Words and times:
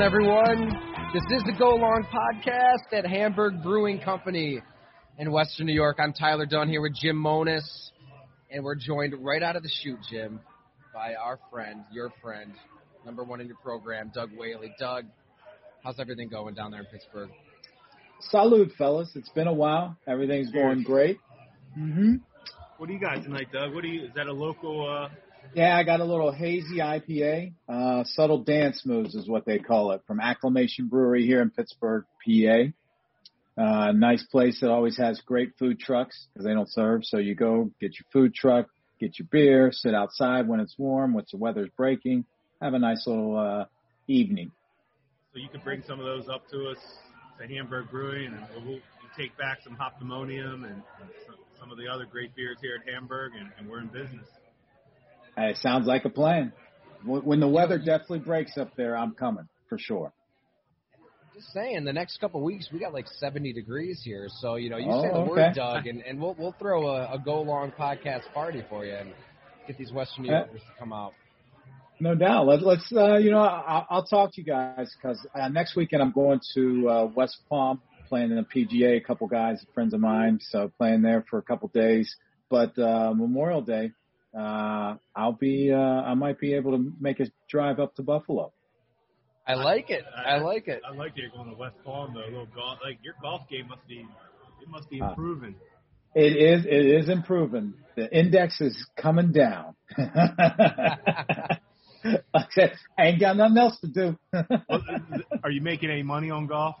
Going, 0.00 0.12
everyone? 0.12 0.68
This 1.12 1.22
is 1.30 1.42
the 1.44 1.52
Go 1.58 1.74
Long 1.74 2.06
podcast 2.10 2.96
at 2.96 3.04
Hamburg 3.06 3.62
Brewing 3.62 4.00
Company 4.00 4.62
in 5.18 5.30
Western 5.30 5.66
New 5.66 5.74
York. 5.74 5.98
I'm 6.00 6.14
Tyler 6.14 6.46
Dunne 6.46 6.70
here 6.70 6.80
with 6.80 6.94
Jim 6.94 7.16
Monos, 7.16 7.92
and 8.50 8.64
we're 8.64 8.76
joined 8.76 9.14
right 9.22 9.42
out 9.42 9.56
of 9.56 9.62
the 9.62 9.68
shoot, 9.82 9.98
Jim, 10.10 10.40
by 10.94 11.16
our 11.16 11.38
friend, 11.50 11.84
your 11.92 12.10
friend, 12.22 12.54
number 13.04 13.24
one 13.24 13.42
in 13.42 13.46
your 13.46 13.58
program, 13.58 14.10
Doug 14.14 14.30
Whaley. 14.34 14.74
Doug, 14.78 15.04
how's 15.84 16.00
everything 16.00 16.30
going 16.30 16.54
down 16.54 16.70
there 16.70 16.80
in 16.80 16.86
Pittsburgh? 16.86 17.28
Salute, 18.30 18.72
fellas. 18.78 19.10
It's 19.14 19.30
been 19.30 19.48
a 19.48 19.52
while. 19.52 19.98
Everything's 20.06 20.50
going 20.50 20.82
great. 20.82 21.18
Mm-hmm. 21.78 22.14
What 22.78 22.86
do 22.86 22.94
you 22.94 23.00
got 23.00 23.22
tonight, 23.22 23.48
Doug? 23.52 23.74
What 23.74 23.82
do 23.82 23.88
you? 23.88 24.04
Is 24.04 24.12
that 24.14 24.28
a 24.28 24.32
local? 24.32 24.88
uh 24.88 25.14
Yeah, 25.54 25.76
I 25.76 25.82
got 25.82 26.00
a 26.00 26.04
little 26.04 26.32
hazy 26.32 26.78
IPA. 26.78 27.54
Uh, 27.68 28.04
subtle 28.04 28.44
dance 28.44 28.82
moves 28.84 29.14
is 29.14 29.28
what 29.28 29.44
they 29.44 29.58
call 29.58 29.92
it 29.92 30.02
from 30.06 30.20
Acclamation 30.20 30.86
Brewery 30.86 31.26
here 31.26 31.42
in 31.42 31.50
Pittsburgh, 31.50 32.04
PA. 32.24 32.70
Uh, 33.60 33.92
nice 33.92 34.24
place 34.30 34.60
that 34.60 34.70
always 34.70 34.96
has 34.96 35.20
great 35.26 35.50
food 35.58 35.80
trucks 35.80 36.28
because 36.32 36.46
they 36.46 36.54
don't 36.54 36.70
serve. 36.70 37.04
So 37.04 37.18
you 37.18 37.34
go 37.34 37.70
get 37.80 37.92
your 37.98 38.06
food 38.12 38.32
truck, 38.32 38.66
get 39.00 39.18
your 39.18 39.26
beer, 39.30 39.70
sit 39.72 39.94
outside 39.94 40.46
when 40.46 40.60
it's 40.60 40.76
warm, 40.78 41.14
once 41.14 41.32
the 41.32 41.36
weather's 41.36 41.70
breaking, 41.76 42.24
have 42.62 42.74
a 42.74 42.78
nice 42.78 43.06
little 43.06 43.36
uh, 43.36 43.64
evening. 44.06 44.52
So 45.32 45.40
you 45.40 45.48
could 45.48 45.64
bring 45.64 45.82
some 45.86 45.98
of 45.98 46.06
those 46.06 46.28
up 46.28 46.48
to 46.50 46.68
us 46.68 46.78
to 47.40 47.46
Hamburg 47.48 47.90
Brewing, 47.90 48.32
and 48.32 48.66
we'll, 48.66 48.78
take 49.18 49.36
back 49.36 49.58
some 49.64 49.76
Hoptimonium 49.76 50.64
and 50.64 50.84
some, 51.26 51.36
some 51.58 51.72
of 51.72 51.76
the 51.76 51.88
other 51.92 52.06
great 52.06 52.32
beers 52.36 52.56
here 52.62 52.78
at 52.80 52.94
Hamburg, 52.94 53.32
and, 53.36 53.50
and 53.58 53.68
we're 53.68 53.80
in 53.80 53.88
business. 53.88 54.28
It 55.48 55.56
sounds 55.58 55.86
like 55.86 56.04
a 56.04 56.10
plan. 56.10 56.52
When 57.04 57.40
the 57.40 57.48
weather 57.48 57.78
definitely 57.78 58.18
breaks 58.20 58.58
up 58.58 58.76
there, 58.76 58.96
I'm 58.96 59.12
coming 59.14 59.48
for 59.68 59.78
sure. 59.78 60.12
Just 61.34 61.52
saying, 61.52 61.84
the 61.84 61.92
next 61.92 62.18
couple 62.20 62.42
weeks 62.42 62.68
we 62.72 62.78
got 62.78 62.92
like 62.92 63.06
70 63.06 63.52
degrees 63.52 64.02
here, 64.04 64.26
so 64.40 64.56
you 64.56 64.68
know 64.68 64.76
you 64.76 64.90
Oh, 64.90 65.02
say 65.02 65.08
the 65.08 65.14
okay. 65.14 65.30
word, 65.30 65.54
Doug, 65.54 65.86
and, 65.86 66.02
and 66.02 66.20
we'll 66.20 66.34
we'll 66.38 66.54
throw 66.58 66.88
a, 66.88 67.14
a 67.14 67.18
Go 67.18 67.40
Long 67.42 67.72
podcast 67.72 68.30
party 68.34 68.62
for 68.68 68.84
you 68.84 68.94
and 68.94 69.12
get 69.66 69.78
these 69.78 69.92
Western 69.92 70.24
New. 70.24 70.32
Yorkers 70.32 70.60
to 70.60 70.78
come 70.78 70.92
out. 70.92 71.14
No 72.00 72.14
doubt. 72.14 72.46
Let, 72.46 72.62
let's, 72.62 72.90
uh, 72.94 73.16
you 73.18 73.30
know, 73.30 73.40
I'll, 73.40 73.86
I'll 73.90 74.04
talk 74.06 74.32
to 74.34 74.40
you 74.40 74.46
guys 74.46 74.90
because 74.96 75.24
uh, 75.34 75.48
next 75.48 75.76
weekend 75.76 76.02
I'm 76.02 76.12
going 76.12 76.40
to 76.54 76.88
uh, 76.88 77.04
West 77.14 77.36
Palm 77.48 77.80
playing 78.08 78.32
in 78.32 78.38
a 78.38 78.44
PGA. 78.44 78.96
A 78.96 79.00
couple 79.00 79.26
guys, 79.28 79.64
friends 79.74 79.92
of 79.94 80.00
mine, 80.00 80.40
so 80.42 80.70
playing 80.78 81.02
there 81.02 81.24
for 81.30 81.38
a 81.38 81.42
couple 81.42 81.68
days. 81.68 82.14
But 82.48 82.76
uh, 82.78 83.12
Memorial 83.14 83.60
Day, 83.62 83.92
uh, 84.36 84.96
I'll 85.14 85.32
be, 85.38 85.72
uh, 85.72 85.76
I 85.78 86.14
might 86.14 86.38
be 86.38 86.54
able 86.54 86.72
to 86.76 86.92
make 87.00 87.20
a 87.20 87.26
drive 87.48 87.80
up 87.80 87.94
to 87.96 88.02
Buffalo. 88.02 88.52
I 89.46 89.54
like 89.54 89.90
it. 89.90 90.04
I 90.16 90.38
like 90.38 90.68
it. 90.68 90.82
I 90.88 90.94
like 90.94 91.14
that 91.14 91.20
you're 91.20 91.30
going 91.30 91.50
to 91.50 91.56
West 91.56 91.76
Palm 91.84 92.14
though. 92.14 92.20
A 92.20 92.30
little 92.30 92.46
golf, 92.54 92.78
like 92.84 92.98
your 93.02 93.14
golf 93.20 93.42
game 93.50 93.68
must 93.68 93.86
be, 93.88 94.06
it 94.62 94.68
must 94.68 94.88
be 94.90 95.00
Uh, 95.00 95.08
improving. 95.10 95.56
It 96.14 96.36
is, 96.36 96.66
it 96.66 96.86
is 97.02 97.08
improving. 97.08 97.74
The 97.96 98.08
index 98.16 98.60
is 98.60 98.76
coming 98.96 99.32
down. 99.32 99.74
I 99.98 101.58
said, 102.52 102.72
I 102.98 103.06
ain't 103.06 103.20
got 103.20 103.36
nothing 103.36 103.58
else 103.58 103.78
to 103.80 103.86
do. 103.88 104.16
Are 105.44 105.50
you 105.50 105.60
making 105.60 105.90
any 105.90 106.02
money 106.02 106.30
on 106.30 106.46
golf? 106.46 106.76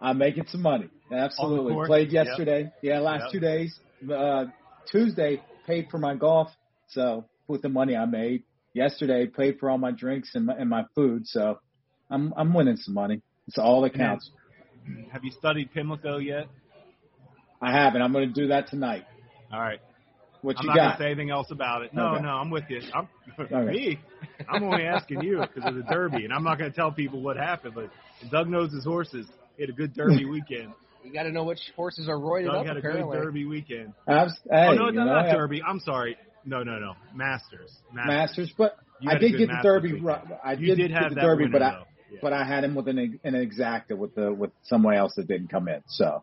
I'm 0.00 0.18
making 0.18 0.46
some 0.48 0.62
money. 0.62 0.88
Absolutely. 1.12 1.74
course? 1.74 1.88
Played 1.88 2.12
Yep. 2.12 2.26
yesterday. 2.26 2.70
Yeah, 2.82 2.98
last 3.00 3.24
Yep. 3.24 3.32
two 3.32 3.40
days. 3.40 3.78
Uh, 4.12 4.46
Tuesday 4.90 5.40
paid 5.66 5.88
for 5.90 5.98
my 5.98 6.14
golf. 6.14 6.48
So 6.88 7.24
with 7.48 7.62
the 7.62 7.68
money 7.68 7.96
I 7.96 8.04
made 8.06 8.44
yesterday, 8.74 9.26
paid 9.26 9.58
for 9.58 9.70
all 9.70 9.78
my 9.78 9.90
drinks 9.90 10.30
and 10.34 10.46
my, 10.46 10.54
and 10.56 10.68
my 10.68 10.84
food. 10.94 11.26
So 11.26 11.58
I'm 12.10 12.32
I'm 12.36 12.52
winning 12.54 12.76
some 12.76 12.94
money. 12.94 13.22
It's 13.48 13.58
all 13.58 13.82
that 13.82 13.94
counts. 13.94 14.30
Have 15.12 15.24
you 15.24 15.30
studied 15.32 15.72
Pimlico 15.72 16.18
yet? 16.18 16.46
I 17.60 17.72
haven't. 17.72 18.02
I'm 18.02 18.12
going 18.12 18.28
to 18.28 18.34
do 18.40 18.48
that 18.48 18.68
tonight. 18.68 19.04
All 19.52 19.60
right. 19.60 19.80
What 20.42 20.56
I'm 20.58 20.64
you 20.66 20.70
not 20.70 20.76
got? 20.76 20.82
gonna 20.98 20.98
say 20.98 21.06
anything 21.12 21.30
else 21.30 21.50
about 21.52 21.82
it. 21.82 21.94
No, 21.94 22.14
Okay. 22.14 22.24
no, 22.24 22.30
I'm 22.30 22.50
with 22.50 22.64
you. 22.68 22.80
I'm 22.92 23.08
Okay. 23.38 23.54
me. 23.72 23.98
I'm 24.48 24.64
only 24.64 24.82
asking 24.82 25.22
you 25.22 25.40
because 25.54 25.68
of 25.68 25.76
the 25.76 25.84
Derby, 25.84 26.24
and 26.24 26.32
I'm 26.32 26.42
not 26.42 26.58
gonna 26.58 26.72
tell 26.72 26.90
people 26.90 27.22
what 27.22 27.36
happened. 27.36 27.74
But 27.76 27.90
Doug 28.32 28.48
knows 28.48 28.72
his 28.72 28.84
horses. 28.84 29.26
He 29.56 29.62
had 29.62 29.70
a 29.70 29.72
good 29.72 29.94
Derby 29.94 30.24
weekend. 30.30 30.72
You 31.04 31.12
got 31.12 31.24
to 31.24 31.32
know 31.32 31.44
which 31.44 31.60
horses 31.76 32.08
are 32.08 32.16
roided 32.18 32.46
Doug 32.46 32.54
up. 32.56 32.66
had 32.66 32.76
a 32.76 32.78
apparently. 32.78 33.16
good 33.16 33.24
Derby 33.24 33.44
weekend. 33.44 33.92
Abs- 34.08 34.32
hey, 34.50 34.68
oh 34.68 34.74
no, 34.74 34.86
you 34.86 34.92
no, 34.92 35.04
know, 35.04 35.12
not 35.14 35.26
yeah, 35.26 35.34
Derby. 35.34 35.62
I'm 35.66 35.80
sorry. 35.80 36.16
No, 36.44 36.62
no, 36.62 36.78
no. 36.78 36.94
Masters. 37.14 37.70
Masters. 37.92 38.08
Masters, 38.08 38.52
but 38.56 38.76
I 39.06 39.18
did 39.18 39.36
get 39.38 39.48
the 39.48 39.58
Derby. 39.62 39.92
weekend. 39.94 40.32
I 40.44 40.52
You 40.52 40.66
did, 40.68 40.76
did 40.76 40.88
get 40.92 41.02
have 41.02 41.14
the 41.14 41.20
Derby, 41.20 41.44
winner, 41.44 41.52
but 41.52 41.62
I. 41.62 41.82
Yeah. 42.10 42.18
but 42.20 42.32
I 42.32 42.44
had 42.44 42.62
him 42.64 42.74
with 42.74 42.88
an 42.88 43.18
an 43.24 43.34
exacta 43.34 43.96
with 43.96 44.14
the 44.14 44.32
with 44.32 44.50
somebody 44.62 44.96
else 44.98 45.14
that 45.16 45.26
didn't 45.28 45.48
come 45.48 45.66
in. 45.68 45.82
So 45.88 46.22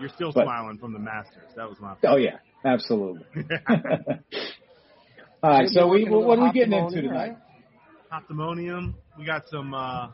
You're 0.00 0.08
still 0.08 0.32
but- 0.32 0.44
smiling 0.44 0.78
from 0.78 0.92
the 0.92 0.98
Masters. 0.98 1.50
That 1.56 1.68
was 1.68 1.78
my. 1.80 1.94
oh 2.04 2.16
yeah, 2.16 2.38
absolutely. 2.64 3.24
All 5.42 5.50
right, 5.50 5.68
so 5.68 5.88
we 5.88 6.04
what 6.08 6.38
are 6.38 6.44
we 6.44 6.52
getting 6.52 6.72
into 6.72 7.02
tonight? 7.02 7.36
right? 8.10 8.22
Optimonium. 8.22 8.94
We 9.18 9.24
got 9.24 9.48
some. 9.48 9.74
uh 9.74 10.08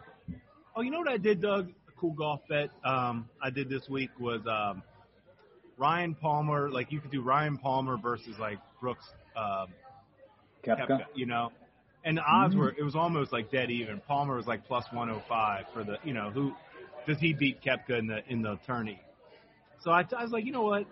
Oh, 0.75 0.81
you 0.81 0.91
know 0.91 0.99
what 0.99 1.09
I 1.11 1.19
did, 1.19 1.43
Doug? 1.43 1.69
Cool 2.03 2.15
golf 2.15 2.41
bet 2.49 2.69
um, 2.85 3.31
I 3.41 3.51
did 3.51 3.69
this 3.69 3.89
week 3.89 4.11
was 4.19 4.41
um, 4.49 4.83
Ryan 5.79 6.17
Palmer, 6.17 6.69
like 6.69 6.91
you 6.91 6.99
could 7.01 7.13
do 7.13 7.23
Ryan 7.23 7.59
Palmer 7.59 7.97
versus 7.97 8.35
like 8.41 8.59
Brooks 8.81 9.05
um, 9.37 9.69
Koepka. 10.67 10.89
Koepka, 10.89 11.05
you 11.15 11.27
know. 11.27 11.53
And 12.05 12.17
the 12.17 12.23
odds 12.23 12.57
Mhm. 12.57 12.59
were 12.59 12.71
it 12.71 12.83
was 12.83 12.97
almost 12.97 13.33
like 13.33 13.53
dead 13.53 13.71
even. 13.71 14.01
Palmer 14.01 14.35
was 14.37 14.49
like 14.49 14.67
plus 14.67 14.85
105 14.93 15.67
for 15.73 15.85
the 15.85 15.99
you 16.03 16.13
know 16.13 16.31
who 16.31 16.53
does 17.07 17.21
he 17.21 17.35
beat 17.35 17.63
Koepka 17.63 17.97
in 18.01 18.09
the 18.09 18.19
in 18.29 18.43
the 18.43 18.59
tourney. 18.67 19.01
So 19.85 19.93
I, 19.93 20.05
I 20.19 20.25
was 20.25 20.33
like, 20.33 20.45
you 20.45 20.51
know 20.51 20.63
what? 20.63 20.87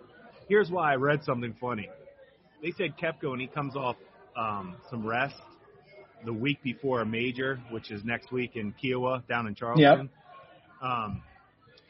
Here's 0.47 0.71
why 0.71 0.93
I 0.93 0.95
read 0.95 1.25
something 1.25 1.53
funny. 1.59 1.89
They 2.63 2.71
said 2.71 2.95
Koepka 2.97 3.29
when 3.29 3.41
he 3.41 3.47
comes 3.47 3.75
off 3.75 3.97
um, 4.37 4.77
some 4.89 5.05
rest 5.05 5.35
the 6.23 6.31
week 6.31 6.63
before 6.63 7.01
a 7.01 7.05
major, 7.05 7.59
which 7.69 7.91
is 7.91 8.05
next 8.05 8.31
week 8.31 8.55
in 8.55 8.73
Kiawah 8.81 9.27
down 9.27 9.47
in 9.47 9.55
Charleston. 9.55 10.09
Um, 10.81 11.21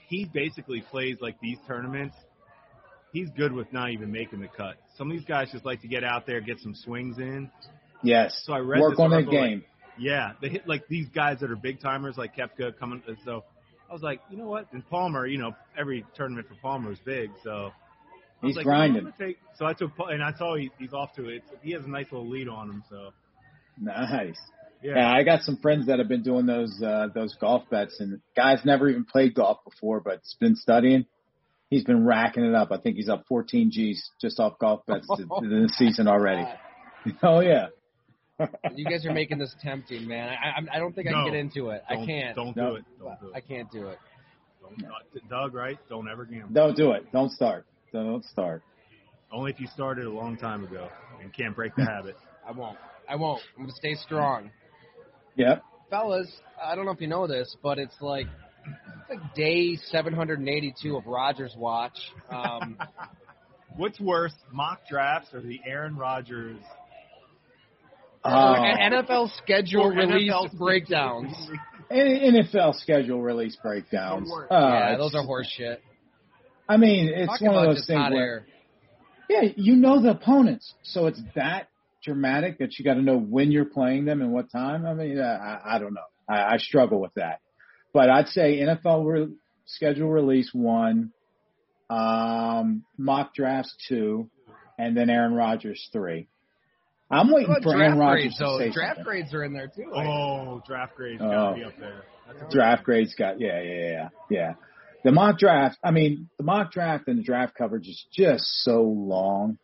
he 0.07 0.25
basically 0.25 0.81
plays 0.81 1.17
like 1.21 1.39
these 1.41 1.57
tournaments. 1.67 2.15
He's 3.13 3.29
good 3.35 3.51
with 3.51 3.71
not 3.73 3.91
even 3.91 4.11
making 4.11 4.39
the 4.41 4.47
cut. 4.47 4.75
Some 4.97 5.09
of 5.11 5.17
these 5.17 5.25
guys 5.25 5.49
just 5.51 5.65
like 5.65 5.81
to 5.81 5.87
get 5.87 6.03
out 6.03 6.25
there, 6.25 6.39
get 6.41 6.59
some 6.59 6.73
swings 6.75 7.17
in. 7.17 7.49
Yes. 8.03 8.41
So 8.45 8.53
I 8.53 8.59
read 8.59 8.81
Work 8.81 8.99
on 8.99 9.09
their 9.09 9.19
article, 9.19 9.39
like, 9.39 9.49
game. 9.49 9.63
yeah, 9.99 10.31
they 10.41 10.49
hit 10.49 10.67
like 10.67 10.87
these 10.87 11.07
guys 11.09 11.39
that 11.41 11.51
are 11.51 11.55
big 11.55 11.81
timers 11.81 12.17
like 12.17 12.35
Koepka 12.35 12.77
coming. 12.79 13.01
So 13.25 13.43
I 13.89 13.93
was 13.93 14.01
like, 14.01 14.21
you 14.29 14.37
know 14.37 14.47
what? 14.47 14.71
And 14.71 14.87
Palmer, 14.89 15.27
you 15.27 15.37
know, 15.37 15.51
every 15.77 16.05
tournament 16.15 16.47
for 16.47 16.55
Palmer 16.61 16.91
is 16.93 16.99
big. 17.05 17.29
So 17.43 17.71
He's 18.41 18.55
like, 18.55 18.65
you 18.65 18.71
know, 18.71 18.77
grinding. 18.77 19.13
take- 19.19 19.37
so 19.55 19.65
I 19.65 19.73
took, 19.73 19.91
and 20.09 20.23
I 20.23 20.31
saw 20.37 20.55
he, 20.55 20.71
he's 20.79 20.93
off 20.93 21.13
to 21.15 21.29
it. 21.29 21.43
He 21.61 21.73
has 21.73 21.83
a 21.85 21.89
nice 21.89 22.07
little 22.11 22.27
lead 22.27 22.47
on 22.47 22.69
him. 22.69 22.83
So 22.89 23.11
Nice. 23.79 24.39
Yeah, 24.83 24.95
Yeah, 24.95 25.11
I 25.11 25.23
got 25.23 25.41
some 25.43 25.57
friends 25.57 25.87
that 25.87 25.99
have 25.99 26.07
been 26.07 26.23
doing 26.23 26.45
those 26.45 26.81
uh 26.81 27.07
those 27.13 27.35
golf 27.39 27.63
bets 27.69 27.99
and 27.99 28.21
guys 28.35 28.59
never 28.65 28.89
even 28.89 29.05
played 29.05 29.33
golf 29.35 29.59
before 29.63 29.99
but 30.01 30.15
has 30.19 30.35
been 30.39 30.55
studying. 30.55 31.05
He's 31.69 31.83
been 31.85 32.05
racking 32.05 32.43
it 32.43 32.53
up. 32.53 32.71
I 32.71 32.77
think 32.77 32.97
he's 32.97 33.07
up 33.09 33.23
14 33.29 33.71
G's 33.71 34.09
just 34.19 34.39
off 34.39 34.59
golf 34.59 34.85
bets 34.85 35.07
to, 35.07 35.17
to 35.23 35.47
the 35.47 35.71
season 35.77 36.07
already. 36.07 36.45
Oh 37.23 37.39
yeah. 37.39 37.67
You 38.75 38.85
guys 38.85 39.05
are 39.05 39.13
making 39.13 39.37
this 39.39 39.55
tempting, 39.61 40.07
man. 40.07 40.29
I, 40.29 40.59
I, 40.59 40.75
I 40.75 40.79
don't 40.79 40.93
think 40.95 41.07
I 41.07 41.11
can 41.11 41.25
get 41.25 41.35
into 41.35 41.69
it. 41.69 41.83
I 41.89 41.95
Don't- 41.95 42.07
can't. 42.07 42.35
Don't 42.35 42.55
No. 42.55 42.69
do 42.71 42.75
it. 42.77 42.85
Don't 42.99 43.19
do 43.19 43.31
I 43.35 43.39
can't 43.39 43.71
do 43.71 43.87
it. 43.87 43.97
Don't, 44.61 45.29
Doug, 45.29 45.53
right? 45.53 45.77
Don't 45.89 46.07
ever 46.09 46.25
gamble. 46.25 46.49
Don't 46.53 46.75
do 46.77 46.91
it. 46.91 47.11
Don't 47.11 47.31
start. 47.31 47.65
Don't 47.91 48.23
start. 48.25 48.63
Only 49.31 49.51
if 49.51 49.59
you 49.59 49.67
started 49.67 50.05
a 50.05 50.11
long 50.11 50.37
time 50.37 50.63
ago 50.63 50.89
and 51.21 51.33
can't 51.33 51.55
break 51.55 51.75
the 51.75 51.85
habit. 51.85 52.15
I 52.47 52.51
won't. 52.51 52.77
I 53.09 53.15
won't. 53.15 53.41
I'm 53.57 53.63
gonna 53.63 53.73
stay 53.73 53.95
strong. 53.95 54.51
Yep. 55.35 55.63
fellas, 55.89 56.31
I 56.63 56.75
don't 56.75 56.85
know 56.85 56.91
if 56.91 57.01
you 57.01 57.07
know 57.07 57.27
this, 57.27 57.55
but 57.63 57.79
it's 57.79 57.95
like 58.01 58.27
it's 58.65 59.09
like 59.21 59.33
day 59.35 59.75
782 59.91 60.95
of 60.95 61.05
Rodgers 61.07 61.53
Watch. 61.57 61.97
Um, 62.29 62.77
What's 63.77 63.99
worse, 64.01 64.33
mock 64.51 64.81
drafts 64.89 65.29
or 65.33 65.41
the 65.41 65.59
Aaron 65.65 65.95
Rodgers 65.95 66.59
Oh. 68.23 68.53
and 68.53 68.93
NFL 68.93 69.35
schedule 69.37 69.83
or 69.83 69.91
release 69.93 70.31
NFL 70.31 70.57
breakdowns. 70.57 71.33
And 71.89 72.35
NFL 72.35 72.75
schedule 72.79 73.21
release 73.21 73.55
breakdowns. 73.63 74.31
Uh, 74.31 74.45
yeah, 74.51 74.97
those 74.97 75.13
are 75.15 75.19
just- 75.19 75.25
horse 75.25 75.47
shit. 75.57 75.81
I 76.69 76.77
mean, 76.77 77.07
it's 77.13 77.27
Talk 77.31 77.41
one 77.41 77.55
of 77.67 77.75
those 77.75 77.87
things 77.87 78.11
where 78.11 78.21
air. 78.23 78.45
Yeah, 79.29 79.49
you 79.55 79.75
know 79.75 80.01
the 80.01 80.11
opponents, 80.11 80.73
so 80.83 81.07
it's 81.07 81.19
that 81.35 81.67
dramatic 82.03 82.59
that 82.59 82.77
you 82.77 82.85
got 82.85 82.95
to 82.95 83.01
know 83.01 83.17
when 83.17 83.51
you're 83.51 83.65
playing 83.65 84.05
them 84.05 84.21
and 84.21 84.31
what 84.31 84.51
time. 84.51 84.85
I 84.85 84.93
mean, 84.93 85.19
I, 85.19 85.59
I 85.75 85.79
don't 85.79 85.93
know. 85.93 86.01
I, 86.27 86.53
I 86.53 86.57
struggle 86.57 86.99
with 87.01 87.13
that, 87.15 87.39
but 87.93 88.09
I'd 88.09 88.27
say 88.27 88.59
NFL 88.59 89.05
re- 89.05 89.35
schedule 89.65 90.09
release 90.09 90.49
one, 90.53 91.11
um, 91.89 92.83
mock 92.97 93.33
drafts 93.33 93.75
two, 93.87 94.29
and 94.77 94.95
then 94.95 95.09
Aaron 95.09 95.33
Rodgers 95.33 95.89
three. 95.91 96.27
I'm 97.09 97.31
waiting 97.31 97.53
for 97.61 97.75
Aaron 97.75 97.97
Rodgers 97.97 98.21
grades, 98.23 98.37
to 98.37 98.43
though? 98.45 98.59
say 98.59 98.71
Draft 98.71 98.97
something. 98.97 99.03
grades 99.03 99.33
are 99.33 99.43
in 99.43 99.53
there 99.53 99.67
too. 99.67 99.91
Oh, 99.93 100.61
draft 100.65 100.95
grades 100.95 101.21
Oh. 101.21 101.29
gotta 101.29 101.55
be 101.57 101.63
up 101.65 101.73
there. 101.77 102.03
That's 102.27 102.41
a 102.53 102.55
Draft 102.55 102.83
grades 102.85 103.15
got 103.15 103.39
yeah, 103.41 103.61
yeah, 103.61 103.79
yeah, 103.91 104.09
yeah. 104.29 104.53
The 105.03 105.11
mock 105.11 105.37
draft, 105.39 105.77
I 105.83 105.91
mean, 105.91 106.29
the 106.37 106.43
mock 106.43 106.71
draft 106.71 107.07
and 107.07 107.19
the 107.19 107.23
draft 107.23 107.55
coverage 107.57 107.87
is 107.87 108.05
just 108.13 108.45
so 108.63 108.83
long 108.83 109.57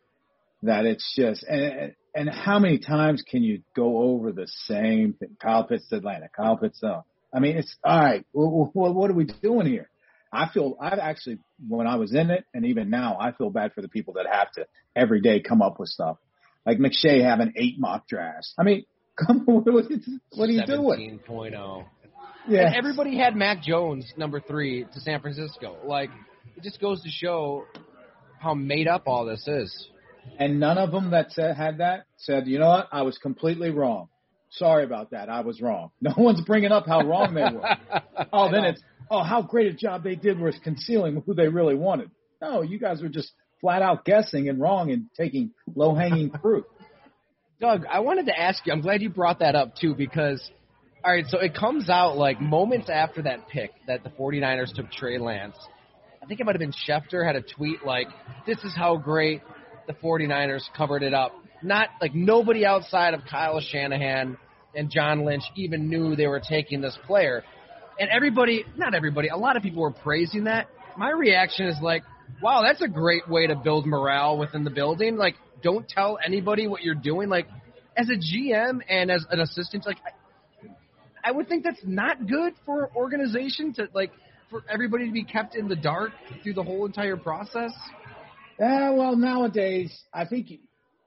that 0.64 0.84
it's 0.84 1.14
just 1.16 1.44
and 1.44 1.94
and 2.18 2.28
how 2.28 2.58
many 2.58 2.78
times 2.78 3.22
can 3.22 3.44
you 3.44 3.62
go 3.76 3.98
over 3.98 4.32
the 4.32 4.48
same 4.66 5.12
thing? 5.12 5.36
Kyle 5.40 5.62
Pitts 5.62 5.88
to 5.88 5.96
Atlanta, 5.96 6.28
Kyle 6.36 6.56
Pitts. 6.56 6.80
To, 6.80 7.04
I 7.32 7.38
mean, 7.38 7.56
it's 7.56 7.74
all 7.84 7.96
right. 7.96 8.26
What, 8.32 8.74
what, 8.74 8.94
what 8.94 9.10
are 9.10 9.14
we 9.14 9.24
doing 9.24 9.66
here? 9.66 9.88
I 10.32 10.48
feel 10.52 10.76
I've 10.80 10.98
actually 10.98 11.38
when 11.68 11.86
I 11.86 11.94
was 11.94 12.12
in 12.12 12.30
it, 12.30 12.44
and 12.52 12.66
even 12.66 12.90
now, 12.90 13.16
I 13.20 13.30
feel 13.30 13.50
bad 13.50 13.72
for 13.72 13.82
the 13.82 13.88
people 13.88 14.14
that 14.14 14.26
have 14.30 14.50
to 14.52 14.66
every 14.96 15.20
day 15.20 15.40
come 15.40 15.62
up 15.62 15.78
with 15.78 15.90
stuff. 15.90 16.18
Like 16.66 16.78
McShay 16.78 17.22
having 17.22 17.52
eight 17.54 17.78
mock 17.78 18.08
drafts. 18.08 18.52
I 18.58 18.64
mean, 18.64 18.84
come 19.26 19.44
on, 19.46 19.62
what, 19.62 19.74
what 20.32 20.48
are 20.48 20.52
you 20.52 20.66
doing? 20.66 21.20
17.0. 21.24 21.84
Yeah, 22.48 22.66
And 22.66 22.74
everybody 22.74 23.16
had 23.16 23.36
Mac 23.36 23.62
Jones 23.62 24.12
number 24.16 24.40
three 24.40 24.86
to 24.92 25.00
San 25.00 25.20
Francisco. 25.20 25.76
Like 25.84 26.10
it 26.56 26.64
just 26.64 26.80
goes 26.80 27.00
to 27.02 27.10
show 27.10 27.64
how 28.40 28.54
made 28.54 28.88
up 28.88 29.04
all 29.06 29.24
this 29.24 29.46
is. 29.46 29.88
And 30.38 30.60
none 30.60 30.78
of 30.78 30.92
them 30.92 31.10
that 31.10 31.32
said, 31.32 31.56
had 31.56 31.78
that 31.78 32.04
said, 32.16 32.46
you 32.46 32.58
know 32.58 32.68
what, 32.68 32.88
I 32.92 33.02
was 33.02 33.18
completely 33.18 33.70
wrong. 33.70 34.08
Sorry 34.50 34.84
about 34.84 35.10
that. 35.10 35.28
I 35.28 35.40
was 35.40 35.60
wrong. 35.60 35.90
No 36.00 36.14
one's 36.16 36.40
bringing 36.42 36.72
up 36.72 36.86
how 36.86 37.02
wrong 37.02 37.34
they 37.34 37.42
were. 37.42 38.26
oh, 38.32 38.50
then 38.50 38.64
it's, 38.64 38.82
oh, 39.10 39.22
how 39.22 39.42
great 39.42 39.66
a 39.66 39.74
job 39.74 40.04
they 40.04 40.14
did 40.14 40.38
was 40.38 40.56
concealing 40.62 41.22
who 41.26 41.34
they 41.34 41.48
really 41.48 41.74
wanted. 41.74 42.10
No, 42.40 42.62
you 42.62 42.78
guys 42.78 43.02
were 43.02 43.08
just 43.08 43.32
flat 43.60 43.82
out 43.82 44.04
guessing 44.04 44.48
and 44.48 44.60
wrong 44.60 44.90
and 44.90 45.06
taking 45.16 45.50
low 45.74 45.94
hanging 45.94 46.30
fruit. 46.42 46.64
Doug, 47.60 47.84
I 47.90 48.00
wanted 48.00 48.26
to 48.26 48.38
ask 48.38 48.64
you. 48.66 48.72
I'm 48.72 48.80
glad 48.80 49.02
you 49.02 49.10
brought 49.10 49.40
that 49.40 49.56
up 49.56 49.74
too 49.74 49.94
because, 49.94 50.48
all 51.04 51.12
right, 51.12 51.24
so 51.26 51.40
it 51.40 51.54
comes 51.54 51.90
out 51.90 52.16
like 52.16 52.40
moments 52.40 52.88
after 52.88 53.22
that 53.22 53.48
pick 53.48 53.72
that 53.88 54.04
the 54.04 54.10
49ers 54.10 54.72
took 54.74 54.90
Trey 54.92 55.18
Lance. 55.18 55.56
I 56.22 56.26
think 56.26 56.40
it 56.40 56.46
might 56.46 56.54
have 56.54 56.60
been 56.60 56.72
Schefter 56.88 57.26
had 57.26 57.34
a 57.34 57.42
tweet 57.42 57.84
like, 57.84 58.06
"This 58.46 58.58
is 58.62 58.76
how 58.76 58.96
great 58.96 59.42
the 59.88 59.94
49ers 59.94 60.62
covered 60.76 61.02
it 61.02 61.12
up." 61.12 61.32
Not 61.62 61.88
like 62.00 62.14
nobody 62.14 62.64
outside 62.64 63.14
of 63.14 63.24
Kyle 63.28 63.60
Shanahan 63.60 64.36
and 64.76 64.90
John 64.90 65.24
Lynch 65.24 65.42
even 65.56 65.88
knew 65.88 66.14
they 66.14 66.28
were 66.28 66.40
taking 66.40 66.80
this 66.80 66.96
player, 67.06 67.42
and 67.98 68.08
everybody, 68.10 68.64
not 68.76 68.94
everybody, 68.94 69.28
a 69.28 69.36
lot 69.36 69.56
of 69.56 69.64
people 69.64 69.82
were 69.82 69.90
praising 69.90 70.44
that. 70.44 70.68
My 70.96 71.10
reaction 71.10 71.66
is 71.66 71.80
like, 71.82 72.04
"Wow, 72.40 72.62
that's 72.62 72.80
a 72.82 72.88
great 72.88 73.28
way 73.28 73.48
to 73.48 73.56
build 73.56 73.86
morale 73.86 74.38
within 74.38 74.62
the 74.62 74.70
building." 74.70 75.16
Like, 75.16 75.34
don't 75.62 75.88
tell 75.88 76.18
anybody 76.24 76.68
what 76.68 76.82
you're 76.82 76.94
doing. 76.94 77.28
Like, 77.28 77.48
as 77.96 78.08
a 78.08 78.16
GM 78.16 78.80
and 78.88 79.10
as 79.10 79.26
an 79.30 79.40
assistant, 79.40 79.84
like, 79.84 79.98
I, 80.06 80.10
I 81.24 81.32
would 81.32 81.48
think 81.48 81.64
that's 81.64 81.82
not 81.84 82.26
good 82.26 82.54
for 82.64 82.84
an 82.84 82.90
organization 82.94 83.72
to 83.74 83.88
like 83.92 84.12
for 84.50 84.64
everybody 84.70 85.06
to 85.06 85.12
be 85.12 85.24
kept 85.24 85.54
in 85.54 85.68
the 85.68 85.76
dark 85.76 86.12
through 86.42 86.54
the 86.54 86.62
whole 86.62 86.86
entire 86.86 87.16
process. 87.16 87.72
Yeah, 88.58 88.90
well, 88.90 89.16
nowadays, 89.16 89.96
I 90.12 90.24
think 90.24 90.48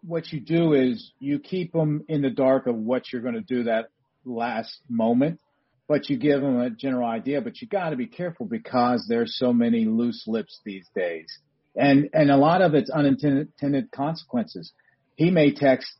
what 0.05 0.31
you 0.31 0.39
do 0.39 0.74
is 0.74 1.12
you 1.20 1.39
keep 1.39 1.74
them 1.74 2.03
in 2.08 2.22
the 2.22 2.29
dark 2.29 2.67
of 2.67 2.75
what 2.75 3.12
you're 3.12 3.22
going 3.22 3.36
to 3.36 3.41
do 3.41 3.63
that 3.63 3.89
last 4.24 4.79
moment, 4.89 5.39
but 5.88 6.10
you 6.10 6.17
give 6.17 6.41
them 6.41 6.60
a 6.60 6.70
general 6.70 7.08
idea. 7.08 7.41
But 7.41 7.62
you 7.62 7.67
got 7.67 7.89
to 7.89 7.98
be 7.98 8.08
careful 8.08 8.46
because 8.46 9.05
there's 9.08 9.38
so 9.38 9.51
many 9.51 9.86
loose 9.86 10.24
lips 10.27 10.60
these 10.63 10.88
days, 10.96 11.27
and 11.75 12.10
and 12.13 12.31
a 12.31 12.38
lot 12.38 12.62
of 12.62 12.74
it's 12.74 12.89
unintended 12.89 13.91
consequences. 13.91 14.72
He 15.17 15.29
may 15.29 15.53
text, 15.53 15.91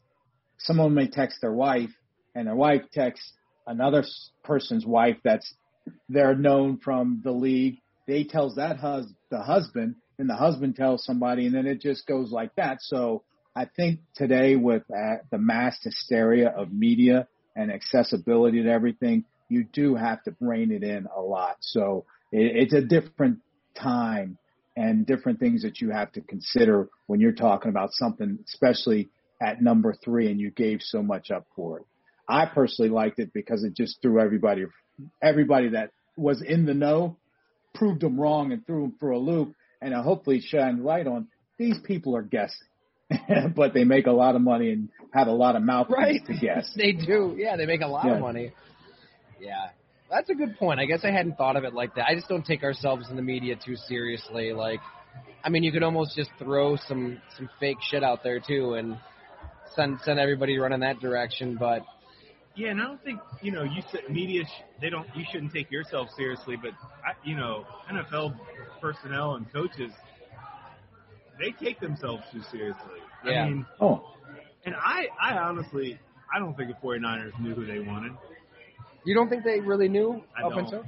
someone 0.60 0.94
may 0.94 1.08
text 1.08 1.40
their 1.42 1.54
wife, 1.54 1.92
and 2.34 2.48
their 2.48 2.56
wife 2.56 2.84
texts 2.94 3.34
another 3.68 4.04
person's 4.44 4.86
wife 4.86 5.18
that's 5.24 5.54
they're 6.08 6.36
known 6.36 6.78
from 6.78 7.22
the 7.24 7.32
league. 7.32 7.80
They 8.08 8.24
tells 8.24 8.56
that 8.56 8.78
hus- 8.78 9.14
the 9.30 9.42
husband, 9.42 9.96
and 10.22 10.30
the 10.30 10.36
husband 10.36 10.76
tells 10.76 11.04
somebody, 11.04 11.48
and 11.48 11.56
then 11.56 11.66
it 11.66 11.82
just 11.82 12.06
goes 12.06 12.32
like 12.32 12.54
that. 12.56 12.78
So 12.82 13.24
I 13.56 13.66
think 13.66 14.02
today 14.16 14.56
with 14.56 14.84
uh, 14.92 15.16
the 15.32 15.40
mass 15.40 15.80
hysteria 15.84 16.50
of 16.50 16.72
media 16.72 17.28
and 17.56 17.72
accessibility 17.72 18.62
to 18.62 18.70
everything, 18.70 19.26
you 19.50 19.64
do 19.64 19.96
have 19.96 20.22
to 20.26 20.36
rein 20.40 20.72
it 20.72 20.84
in 20.84 21.08
a 21.08 21.20
lot. 21.20 21.56
So 21.62 22.06
it, 22.32 22.56
it's 22.56 22.74
a 22.74 22.82
different 22.82 23.40
time 23.76 24.38
and 24.78 25.08
different 25.08 25.40
things 25.40 25.64
that 25.64 25.82
you 25.82 25.90
have 25.90 26.12
to 26.12 26.22
consider 26.22 26.88
when 27.08 27.20
you're 27.20 27.32
talking 27.32 27.70
about 27.70 27.90
something, 27.94 28.38
especially 28.46 29.10
at 29.42 29.60
number 29.60 29.96
three, 30.06 30.30
and 30.30 30.40
you 30.40 30.52
gave 30.52 30.82
so 30.84 31.02
much 31.02 31.32
up 31.32 31.48
for 31.56 31.80
it. 31.80 31.86
I 32.30 32.46
personally 32.46 32.92
liked 32.92 33.18
it 33.18 33.34
because 33.34 33.64
it 33.64 33.76
just 33.76 34.04
threw 34.04 34.22
everybody, 34.22 34.66
everybody 35.22 35.70
that 35.70 35.90
was 36.16 36.44
in 36.44 36.68
the 36.68 36.76
know, 36.76 37.18
proved 37.74 38.02
them 38.02 38.22
wrong 38.22 38.52
and 38.52 38.64
threw 38.68 38.82
them 38.84 38.96
for 39.00 39.10
a 39.10 39.18
loop, 39.18 39.56
and 39.82 39.94
uh, 39.94 40.02
hopefully 40.02 40.42
shine 40.42 40.84
light 40.84 41.08
on 41.08 41.28
these 41.58 41.78
people 41.86 42.16
are 42.16 42.22
guessing, 42.22 42.56
but 43.56 43.74
they 43.74 43.84
make 43.84 44.08
a 44.08 44.12
lot 44.12 44.36
of 44.36 44.42
money 44.42 44.72
and 44.72 44.90
have 45.14 45.28
a 45.28 45.32
lot 45.32 45.56
of 45.56 45.64
mouthpiece 45.64 45.96
Right. 45.98 46.26
to 46.28 46.34
guess. 46.40 46.72
they 46.78 46.92
do. 46.94 47.36
Yeah, 47.38 47.56
they 47.58 47.66
make 47.66 47.82
a 47.82 47.88
lot 47.88 48.06
Yeah. 48.06 48.16
of 48.16 48.22
money. 48.22 48.52
Yeah. 49.40 49.70
That's 50.10 50.30
a 50.30 50.36
good 50.36 50.58
point. 50.58 50.80
I 50.80 50.86
guess 50.86 51.02
I 51.06 51.12
hadn't 51.12 51.38
thought 51.38 51.56
of 51.56 51.64
it 51.64 51.74
like 51.74 51.96
that. 51.96 52.06
I 52.08 52.16
just 52.16 52.28
don't 52.28 52.46
take 52.46 52.64
ourselves 52.64 53.10
in 53.10 53.16
the 53.16 53.22
media 53.22 53.56
too 53.56 53.76
seriously. 53.76 54.52
Like 54.54 54.80
I 55.44 55.50
mean, 55.50 55.64
you 55.64 55.72
could 55.72 55.84
almost 55.84 56.16
just 56.16 56.30
throw 56.38 56.76
some 56.88 57.22
some 57.38 57.50
fake 57.60 57.78
shit 57.90 58.04
out 58.04 58.22
there 58.24 58.40
too, 58.40 58.74
and 58.74 58.98
send 59.76 60.00
send 60.04 60.20
everybody 60.20 60.58
running 60.60 60.82
that 60.82 61.00
direction. 61.00 61.56
But 61.58 61.84
Yeah, 62.56 62.72
and 62.72 62.82
I 62.82 62.86
don't 62.88 63.02
think 63.04 63.22
you 63.42 63.52
know 63.54 63.64
you 63.64 63.82
said 63.92 64.02
media. 64.10 64.44
Sh- 64.44 64.64
they 64.82 64.90
don't. 64.90 65.08
You 65.16 65.24
shouldn't 65.32 65.54
take 65.54 65.72
yourself 65.72 66.10
seriously, 66.18 66.58
but 66.62 66.72
I, 67.06 67.14
you 67.24 67.38
know 67.38 67.66
NFL 67.90 68.38
personnel 68.82 69.36
and 69.36 69.52
coaches, 69.54 69.92
they 71.40 71.52
take 71.64 71.80
themselves 71.80 72.24
too 72.32 72.42
seriously. 72.52 72.82
Yeah. 73.26 73.44
I 73.44 73.50
mean, 73.50 73.66
Oh, 73.80 74.04
and 74.66 74.76
I, 74.76 75.08
I 75.20 75.38
honestly, 75.38 76.00
I 76.34 76.40
don't 76.40 76.56
think 76.58 76.70
the 76.70 76.88
49ers 76.88 77.40
knew 77.40 77.54
who 77.56 77.66
they 77.66 77.80
wanted. 77.80 78.14
you 79.06 79.14
don't 79.16 79.30
think 79.30 79.44
they 79.44 79.60
really 79.60 79.88
knew 79.90 80.24
I 80.38 80.44
up 80.44 80.52
don't. 80.52 80.60
until? 80.66 80.86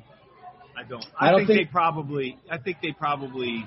I 0.78 0.84
don't. 0.84 1.06
I 1.20 1.28
I, 1.28 1.32
don't 1.32 1.40
think, 1.42 1.50
think- 1.50 1.68
they 1.68 1.72
probably. 1.72 2.38
I 2.50 2.58
think 2.58 2.78
they 2.82 2.92
probably 2.92 3.66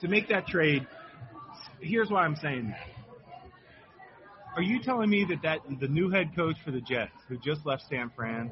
to 0.00 0.08
make 0.08 0.28
that 0.28 0.46
trade. 0.46 0.86
Here's 1.80 2.10
why 2.10 2.24
I'm 2.24 2.36
saying 2.36 2.68
that. 2.68 2.86
Are 4.56 4.62
you 4.62 4.82
telling 4.82 5.08
me 5.08 5.24
that 5.28 5.42
that 5.42 5.60
the 5.80 5.86
new 5.86 6.10
head 6.10 6.32
coach 6.34 6.56
for 6.64 6.72
the 6.72 6.80
Jets, 6.80 7.12
who 7.28 7.36
just 7.38 7.64
left 7.64 7.82
San 7.88 8.10
Fran, 8.16 8.50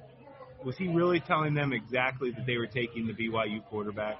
was 0.67 0.77
he 0.77 0.89
really 0.89 1.21
telling 1.21 1.55
them 1.55 1.73
exactly 1.73 2.33
that 2.33 2.45
they 2.45 2.57
were 2.57 2.67
taking 2.67 3.07
the 3.07 3.13
BYU 3.13 3.65
quarterback? 3.67 4.19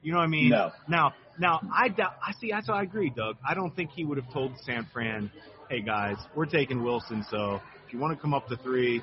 You 0.00 0.12
know 0.12 0.18
what 0.18 0.24
I 0.24 0.28
mean? 0.28 0.50
No. 0.50 0.70
Now, 0.88 1.14
now 1.38 1.60
I 1.74 1.88
doubt. 1.88 2.14
I 2.24 2.32
see. 2.40 2.52
That's 2.52 2.68
why 2.68 2.78
I 2.78 2.82
agree, 2.84 3.10
Doug. 3.10 3.36
I 3.46 3.54
don't 3.54 3.74
think 3.74 3.90
he 3.90 4.04
would 4.04 4.18
have 4.18 4.32
told 4.32 4.52
San 4.64 4.86
Fran, 4.92 5.32
"Hey 5.68 5.80
guys, 5.82 6.16
we're 6.36 6.46
taking 6.46 6.82
Wilson, 6.84 7.26
so 7.28 7.60
if 7.84 7.92
you 7.92 7.98
want 7.98 8.16
to 8.16 8.22
come 8.22 8.32
up 8.32 8.46
to 8.48 8.56
three, 8.56 9.02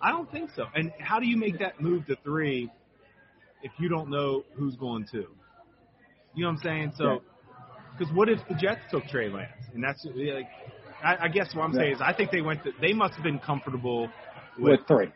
I 0.00 0.10
don't 0.10 0.30
think 0.30 0.50
so. 0.54 0.66
And 0.74 0.92
how 1.00 1.18
do 1.18 1.26
you 1.26 1.36
make 1.36 1.58
that 1.58 1.80
move 1.80 2.06
to 2.06 2.16
three 2.22 2.70
if 3.64 3.72
you 3.78 3.88
don't 3.88 4.08
know 4.08 4.44
who's 4.54 4.76
going 4.76 5.06
to? 5.12 5.26
You 6.34 6.44
know 6.44 6.46
what 6.46 6.58
I'm 6.58 6.62
saying? 6.62 6.92
So, 6.96 7.22
because 7.98 8.12
what 8.14 8.28
if 8.28 8.38
the 8.48 8.54
Jets 8.54 8.80
took 8.90 9.04
Trey 9.06 9.28
Lance? 9.28 9.50
And 9.74 9.82
that's 9.82 10.04
like, 10.04 10.48
I, 11.02 11.24
I 11.26 11.28
guess 11.28 11.54
what 11.54 11.64
I'm 11.64 11.74
saying 11.74 11.94
is, 11.94 12.00
I 12.00 12.12
think 12.12 12.30
they 12.30 12.40
went. 12.40 12.62
To, 12.64 12.70
they 12.80 12.92
must 12.92 13.14
have 13.14 13.24
been 13.24 13.40
comfortable 13.40 14.08
with. 14.58 14.78
with 14.78 14.86
three, 14.86 15.12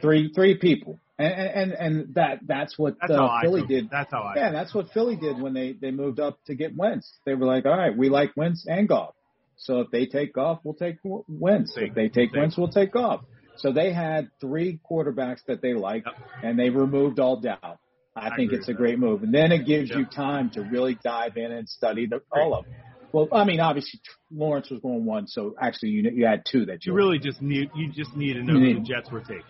three, 0.00 0.32
three 0.34 0.56
people, 0.58 0.98
and 1.18 1.32
and 1.32 1.72
and 1.72 2.14
that 2.14 2.40
that's 2.46 2.78
what 2.78 2.96
That's 3.00 3.12
uh, 3.12 3.40
Philly 3.42 3.66
did. 3.66 3.88
That's 3.90 4.10
how 4.12 4.22
I. 4.22 4.34
Yeah, 4.36 4.52
that's 4.52 4.74
what 4.74 4.90
Philly 4.92 5.16
did 5.16 5.40
when 5.40 5.54
they 5.54 5.72
they 5.72 5.90
moved 5.90 6.20
up 6.20 6.38
to 6.46 6.54
get 6.54 6.76
Wentz. 6.76 7.10
They 7.24 7.34
were 7.34 7.46
like, 7.46 7.66
all 7.66 7.76
right, 7.76 7.96
we 7.96 8.08
like 8.08 8.36
Wentz 8.36 8.66
and 8.66 8.88
Goff. 8.88 9.14
So 9.58 9.80
if 9.80 9.90
they 9.90 10.06
take 10.06 10.34
Goff, 10.34 10.60
we'll 10.64 10.74
take 10.74 10.96
Wentz. 11.02 11.74
If 11.76 11.94
they 11.94 12.08
take 12.08 12.30
take- 12.30 12.32
Wentz, 12.34 12.56
we'll 12.58 12.68
take 12.68 12.92
Goff. 12.92 13.22
So 13.58 13.72
they 13.72 13.90
had 13.92 14.28
three 14.38 14.78
quarterbacks 14.90 15.40
that 15.46 15.62
they 15.62 15.72
liked, 15.72 16.06
Yep. 16.06 16.28
and 16.42 16.58
they 16.58 16.68
removed 16.68 17.18
all 17.18 17.40
doubt. 17.40 17.78
I, 18.14 18.28
I 18.28 18.36
think 18.36 18.52
it's 18.52 18.68
a 18.68 18.72
that. 18.72 18.76
great 18.78 18.98
move, 18.98 19.22
and 19.22 19.32
then 19.32 19.50
it 19.52 19.64
gives 19.66 19.88
Yep. 19.88 19.98
you 19.98 20.04
time 20.06 20.50
to 20.50 20.60
really 20.62 20.98
dive 21.02 21.38
in 21.38 21.52
and 21.52 21.66
study 21.66 22.06
the, 22.06 22.20
all 22.30 22.54
of 22.54 22.64
them. 22.66 22.74
Well, 23.12 23.28
I 23.32 23.44
mean, 23.44 23.60
obviously 23.60 24.00
Lawrence 24.30 24.70
was 24.70 24.80
going 24.80 25.04
one, 25.04 25.26
so 25.26 25.54
actually 25.60 25.90
you 25.90 26.10
you 26.12 26.26
had 26.26 26.44
two 26.50 26.66
that 26.66 26.84
you, 26.84 26.92
You 26.92 26.94
really 26.94 27.18
just 27.18 27.40
need. 27.40 27.70
You 27.74 27.90
just 27.92 28.14
need 28.16 28.34
to 28.34 28.42
know 28.42 28.54
who 28.58 28.74
the 28.74 28.80
Jets 28.80 29.10
were 29.10 29.20
taking, 29.20 29.42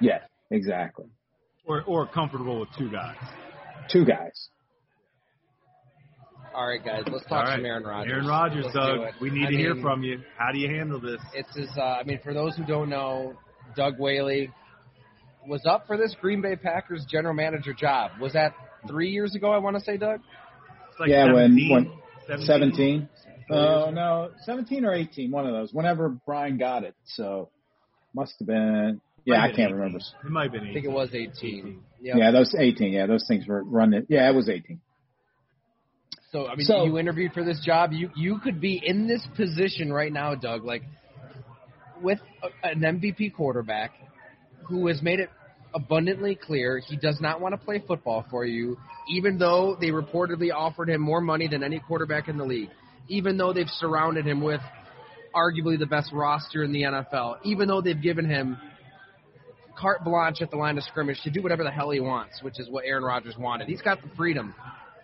yeah, 0.00 0.20
exactly. 0.50 1.06
or 1.66 1.82
or 1.84 2.06
comfortable 2.06 2.60
with 2.60 2.68
two 2.76 2.90
guys. 2.90 3.16
Two 3.90 4.04
guys. 4.04 4.48
All 6.54 6.66
right, 6.66 6.82
guys, 6.82 7.02
let's 7.12 7.24
talk 7.26 7.44
right. 7.44 7.56
some 7.56 7.66
Aaron 7.66 7.84
Rodgers. 7.84 8.12
Aaron 8.12 8.26
Rodgers, 8.26 8.64
Let's 8.64 8.76
Doug. 8.76 8.98
We 9.20 9.28
need 9.28 9.48
I 9.48 9.50
to 9.50 9.56
hear 9.56 9.74
from 9.76 10.02
you. 10.02 10.22
How 10.38 10.52
do 10.52 10.58
you 10.58 10.68
handle 10.74 10.98
this? 10.98 11.20
It's 11.34 11.54
his. 11.54 11.68
Uh, 11.76 11.82
I 11.82 12.04
mean, 12.04 12.18
for 12.24 12.32
those 12.32 12.56
who 12.56 12.64
don't 12.64 12.88
know, 12.88 13.34
Doug 13.76 13.98
Whaley 13.98 14.50
was 15.46 15.60
up 15.66 15.86
for 15.86 15.98
this 15.98 16.16
Green 16.20 16.40
Bay 16.40 16.56
Packers 16.56 17.04
general 17.10 17.34
manager 17.34 17.74
job. 17.74 18.12
Was 18.20 18.32
that 18.32 18.54
three 18.88 19.10
years 19.10 19.34
ago? 19.34 19.52
I 19.52 19.58
want 19.58 19.76
to 19.76 19.84
say, 19.84 19.98
Doug. 19.98 20.20
Like 20.98 21.10
Yeah, 21.10 21.32
when- 21.32 21.56
when- 21.68 21.92
17. 22.28 23.08
Oh 23.50 23.90
no, 23.90 24.30
17 24.44 24.84
or 24.84 24.92
18, 24.92 25.30
one 25.30 25.46
of 25.46 25.52
those. 25.52 25.72
Whenever 25.72 26.08
Brian 26.08 26.58
got 26.58 26.82
it, 26.84 26.94
so 27.04 27.48
must 28.14 28.34
have 28.38 28.48
been. 28.48 29.00
Yeah, 29.24 29.36
I 29.36 29.46
have 29.46 29.50
been 29.50 29.56
can't 29.56 29.70
18. 29.70 29.76
remember. 29.76 29.98
It 30.24 30.30
might 30.30 30.42
have 30.44 30.52
been 30.52 30.70
I 30.70 30.72
think 30.72 30.84
it 30.84 30.90
was 30.90 31.10
18. 31.12 31.80
Yep. 32.00 32.16
Yeah, 32.16 32.30
those 32.30 32.54
18. 32.56 32.92
Yeah, 32.92 33.06
those 33.06 33.24
things 33.26 33.46
were 33.46 33.62
running. 33.62 34.06
Yeah, 34.08 34.28
it 34.28 34.34
was 34.34 34.48
18. 34.48 34.80
So 36.32 36.46
I 36.46 36.56
mean, 36.56 36.66
So- 36.66 36.84
you 36.84 36.98
interviewed 36.98 37.32
for 37.32 37.44
this 37.44 37.60
job. 37.64 37.92
You 37.92 38.10
you 38.16 38.38
could 38.40 38.60
be 38.60 38.80
in 38.84 39.06
this 39.06 39.26
position 39.36 39.92
right 39.92 40.12
now, 40.12 40.34
Doug. 40.34 40.64
Like 40.64 40.82
with 42.02 42.18
a, 42.42 42.68
an 42.68 42.80
MVP 42.80 43.34
quarterback 43.34 43.92
who 44.68 44.86
has 44.88 45.00
made 45.02 45.20
it 45.20 45.30
abundantly 45.74 46.34
clear 46.34 46.78
he 46.78 46.96
does 46.96 47.20
not 47.20 47.40
want 47.40 47.58
to 47.58 47.64
play 47.64 47.82
football 47.86 48.24
for 48.30 48.44
you, 48.44 48.78
even 49.10 49.38
though 49.38 49.76
they 49.80 49.88
reportedly 49.88 50.52
offered 50.52 50.88
him 50.88 51.00
more 51.00 51.20
money 51.20 51.48
than 51.48 51.62
any 51.62 51.80
quarterback 51.80 52.28
in 52.28 52.38
the 52.38 52.44
league, 52.44 52.70
even 53.08 53.36
though 53.36 53.52
they've 53.52 53.68
surrounded 53.68 54.26
him 54.26 54.42
with 54.42 54.60
arguably 55.34 55.78
the 55.78 55.86
best 55.86 56.12
roster 56.12 56.64
in 56.64 56.72
the 56.72 56.82
NFL, 56.82 57.36
even 57.44 57.68
though 57.68 57.80
they've 57.80 58.00
given 58.00 58.28
him 58.28 58.56
carte 59.78 60.02
blanche 60.02 60.40
at 60.40 60.50
the 60.50 60.56
line 60.56 60.78
of 60.78 60.84
scrimmage 60.84 61.20
to 61.22 61.30
do 61.30 61.42
whatever 61.42 61.62
the 61.62 61.70
hell 61.70 61.90
he 61.90 62.00
wants, 62.00 62.42
which 62.42 62.58
is 62.58 62.68
what 62.70 62.84
Aaron 62.86 63.04
Rodgers 63.04 63.36
wanted. 63.38 63.68
He's 63.68 63.82
got 63.82 64.00
the 64.02 64.08
freedom 64.16 64.54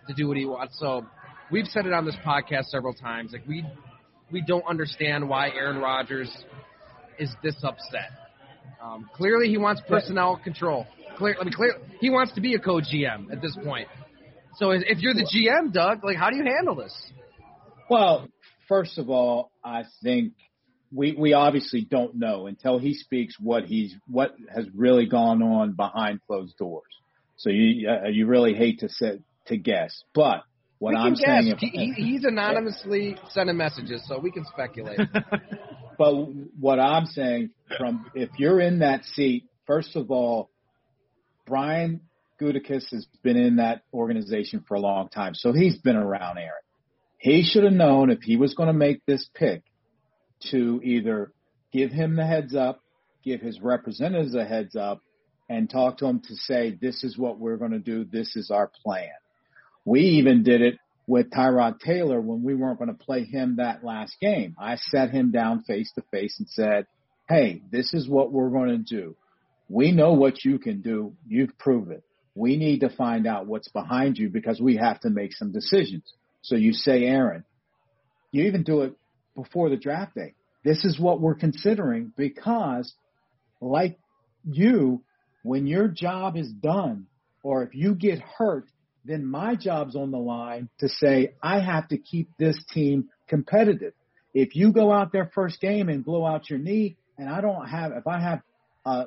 to 0.07 0.13
do 0.13 0.27
what 0.27 0.37
he 0.37 0.45
wants. 0.45 0.77
So 0.79 1.05
we've 1.51 1.67
said 1.67 1.85
it 1.85 1.93
on 1.93 2.05
this 2.05 2.17
podcast 2.25 2.65
several 2.65 2.93
times. 2.93 3.31
Like 3.33 3.47
we 3.47 3.63
we 4.31 4.41
don't 4.41 4.65
understand 4.67 5.29
why 5.29 5.49
Aaron 5.49 5.77
Rodgers 5.77 6.29
is 7.19 7.29
this 7.43 7.55
upset. 7.63 8.09
Um, 8.83 9.09
clearly, 9.15 9.47
he 9.47 9.57
wants 9.57 9.81
personnel 9.87 10.39
control. 10.43 10.85
Clear, 11.17 11.37
I 11.39 11.43
mean, 11.45 11.53
clear, 11.53 11.77
he 12.01 12.09
wants 12.09 12.33
to 12.33 12.41
be 12.41 12.53
a 12.55 12.59
co-GM 12.59 13.31
at 13.31 13.41
this 13.41 13.55
point. 13.63 13.87
So 14.57 14.71
if 14.71 14.99
you're 14.99 15.13
the 15.13 15.23
GM, 15.23 15.71
Doug, 15.71 16.03
like 16.03 16.17
how 16.17 16.29
do 16.29 16.37
you 16.37 16.43
handle 16.43 16.75
this? 16.75 16.93
Well, 17.89 18.27
first 18.67 18.97
of 18.97 19.09
all, 19.09 19.51
I 19.63 19.83
think 20.03 20.33
we 20.91 21.15
we 21.17 21.33
obviously 21.33 21.87
don't 21.89 22.15
know 22.15 22.45
until 22.47 22.77
he 22.77 22.93
speaks 22.93 23.35
what 23.39 23.63
he's 23.65 23.95
what 24.07 24.35
has 24.53 24.65
really 24.75 25.07
gone 25.07 25.41
on 25.41 25.73
behind 25.73 26.19
closed 26.27 26.57
doors. 26.57 26.83
So 27.37 27.49
you 27.49 27.89
uh, 27.89 28.09
you 28.09 28.27
really 28.27 28.53
hate 28.53 28.79
to 28.79 28.89
say, 28.89 29.19
to 29.47 29.57
guess, 29.57 30.03
but 30.13 30.43
what 30.77 30.95
I'm 30.95 31.15
can 31.15 31.45
saying, 31.45 31.57
he, 31.57 31.93
he's 31.95 32.25
anonymously 32.25 33.17
sending 33.29 33.57
messages, 33.57 34.03
so 34.07 34.19
we 34.19 34.31
can 34.31 34.45
speculate. 34.45 34.99
But 35.97 36.13
what 36.59 36.79
I'm 36.79 37.05
saying 37.05 37.51
from 37.77 38.09
if 38.15 38.29
you're 38.37 38.59
in 38.59 38.79
that 38.79 39.05
seat, 39.05 39.45
first 39.65 39.95
of 39.95 40.11
all, 40.11 40.49
Brian 41.45 42.01
Gutekunst 42.41 42.91
has 42.91 43.05
been 43.21 43.37
in 43.37 43.57
that 43.57 43.83
organization 43.93 44.63
for 44.67 44.75
a 44.75 44.79
long 44.79 45.09
time, 45.09 45.35
so 45.35 45.53
he's 45.53 45.77
been 45.77 45.95
around 45.95 46.37
Aaron. 46.37 46.51
He 47.17 47.43
should 47.43 47.63
have 47.63 47.73
known 47.73 48.09
if 48.09 48.21
he 48.21 48.37
was 48.37 48.53
going 48.53 48.67
to 48.67 48.73
make 48.73 49.05
this 49.05 49.29
pick 49.33 49.63
to 50.51 50.81
either 50.83 51.31
give 51.71 51.91
him 51.91 52.15
the 52.15 52.25
heads 52.25 52.55
up, 52.55 52.81
give 53.23 53.39
his 53.39 53.61
representatives 53.61 54.35
a 54.35 54.43
heads 54.43 54.75
up, 54.75 55.01
and 55.49 55.69
talk 55.69 55.97
to 55.97 56.05
him 56.05 56.21
to 56.21 56.35
say, 56.35 56.77
this 56.81 57.03
is 57.03 57.17
what 57.17 57.39
we're 57.39 57.57
going 57.57 57.71
to 57.71 57.79
do. 57.79 58.03
This 58.03 58.35
is 58.35 58.51
our 58.51 58.71
plan. 58.83 59.09
We 59.85 60.01
even 60.01 60.43
did 60.43 60.61
it 60.61 60.77
with 61.05 61.29
Tyrod 61.31 61.79
Taylor 61.79 62.21
when 62.21 62.43
we 62.43 62.55
weren't 62.55 62.79
going 62.79 62.89
to 62.89 63.05
play 63.05 63.25
him 63.25 63.57
that 63.57 63.83
last 63.83 64.15
game. 64.21 64.55
I 64.59 64.77
sat 64.77 65.11
him 65.11 65.31
down 65.31 65.63
face 65.63 65.91
to 65.95 66.03
face 66.11 66.35
and 66.39 66.47
said, 66.49 66.87
Hey, 67.27 67.61
this 67.71 67.93
is 67.93 68.07
what 68.07 68.31
we're 68.31 68.49
going 68.49 68.69
to 68.69 68.77
do. 68.77 69.15
We 69.69 69.91
know 69.91 70.13
what 70.13 70.43
you 70.43 70.59
can 70.59 70.81
do. 70.81 71.13
You've 71.27 71.57
proven 71.57 71.93
it. 71.93 72.03
We 72.35 72.57
need 72.57 72.81
to 72.81 72.89
find 72.89 73.27
out 73.27 73.47
what's 73.47 73.69
behind 73.69 74.17
you 74.17 74.29
because 74.29 74.59
we 74.59 74.77
have 74.77 74.99
to 75.01 75.09
make 75.09 75.33
some 75.33 75.51
decisions. 75.51 76.03
So 76.41 76.55
you 76.55 76.73
say, 76.73 77.03
Aaron, 77.03 77.45
you 78.31 78.45
even 78.45 78.63
do 78.63 78.81
it 78.81 78.93
before 79.35 79.69
the 79.69 79.77
draft 79.77 80.15
day. 80.15 80.33
This 80.63 80.83
is 80.83 80.99
what 80.99 81.21
we're 81.21 81.35
considering 81.35 82.11
because 82.15 82.93
like 83.61 83.99
you, 84.43 85.03
when 85.43 85.67
your 85.67 85.87
job 85.87 86.35
is 86.35 86.51
done 86.51 87.07
or 87.43 87.63
if 87.63 87.75
you 87.75 87.95
get 87.95 88.19
hurt, 88.19 88.65
then 89.05 89.25
my 89.25 89.55
job's 89.55 89.95
on 89.95 90.11
the 90.11 90.17
line 90.17 90.69
to 90.79 90.87
say, 90.87 91.33
I 91.41 91.59
have 91.59 91.87
to 91.89 91.97
keep 91.97 92.29
this 92.37 92.57
team 92.71 93.09
competitive. 93.27 93.93
If 94.33 94.55
you 94.55 94.71
go 94.71 94.91
out 94.91 95.11
there 95.11 95.29
first 95.33 95.59
game 95.61 95.89
and 95.89 96.03
blow 96.03 96.25
out 96.25 96.49
your 96.49 96.59
knee, 96.59 96.97
and 97.17 97.29
I 97.29 97.41
don't 97.41 97.67
have, 97.67 97.91
if 97.91 98.07
I 98.07 98.19
have 98.19 98.41
a 98.85 99.05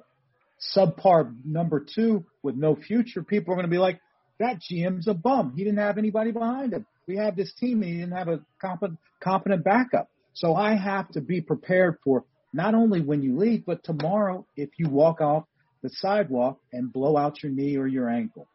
subpar 0.76 1.34
number 1.44 1.84
two 1.94 2.24
with 2.42 2.54
no 2.54 2.76
future, 2.76 3.22
people 3.22 3.52
are 3.52 3.56
going 3.56 3.66
to 3.66 3.70
be 3.70 3.78
like, 3.78 4.00
that 4.38 4.60
GM's 4.60 5.08
a 5.08 5.14
bum. 5.14 5.54
He 5.56 5.64
didn't 5.64 5.78
have 5.78 5.98
anybody 5.98 6.30
behind 6.30 6.74
him. 6.74 6.86
We 7.06 7.16
have 7.16 7.36
this 7.36 7.52
team 7.54 7.82
and 7.82 7.90
he 7.90 7.98
didn't 7.98 8.16
have 8.16 8.28
a 8.28 8.40
competent, 8.60 8.98
competent 9.22 9.64
backup. 9.64 10.10
So 10.34 10.54
I 10.54 10.74
have 10.74 11.08
to 11.12 11.20
be 11.20 11.40
prepared 11.40 11.98
for 12.04 12.24
not 12.52 12.74
only 12.74 13.00
when 13.00 13.22
you 13.22 13.38
leave, 13.38 13.64
but 13.64 13.82
tomorrow 13.84 14.46
if 14.56 14.70
you 14.78 14.88
walk 14.88 15.20
off 15.20 15.44
the 15.82 15.90
sidewalk 15.90 16.58
and 16.72 16.92
blow 16.92 17.16
out 17.16 17.42
your 17.42 17.52
knee 17.52 17.76
or 17.76 17.86
your 17.86 18.08
ankle. 18.08 18.46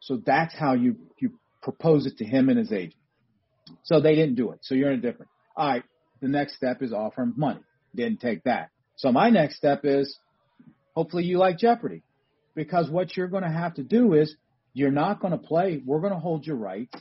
So 0.00 0.20
that's 0.24 0.54
how 0.54 0.74
you, 0.74 0.96
you 1.18 1.32
propose 1.62 2.06
it 2.06 2.18
to 2.18 2.24
him 2.24 2.48
and 2.48 2.58
his 2.58 2.72
agent. 2.72 2.94
So 3.84 4.00
they 4.00 4.14
didn't 4.14 4.34
do 4.34 4.50
it. 4.52 4.60
So 4.62 4.74
you're 4.74 4.90
in 4.90 4.98
a 4.98 5.02
different. 5.02 5.30
All 5.56 5.68
right. 5.68 5.84
The 6.20 6.28
next 6.28 6.56
step 6.56 6.82
is 6.82 6.92
offer 6.92 7.22
him 7.22 7.34
money. 7.36 7.60
Didn't 7.94 8.20
take 8.20 8.44
that. 8.44 8.70
So 8.96 9.10
my 9.12 9.30
next 9.30 9.56
step 9.56 9.80
is 9.84 10.18
hopefully 10.94 11.24
you 11.24 11.38
like 11.38 11.58
Jeopardy 11.58 12.02
because 12.54 12.90
what 12.90 13.16
you're 13.16 13.28
going 13.28 13.42
to 13.42 13.50
have 13.50 13.74
to 13.74 13.82
do 13.82 14.14
is 14.14 14.34
you're 14.74 14.90
not 14.90 15.20
going 15.20 15.32
to 15.32 15.38
play. 15.38 15.82
We're 15.84 16.00
going 16.00 16.12
to 16.12 16.18
hold 16.18 16.46
your 16.46 16.56
rights. 16.56 16.94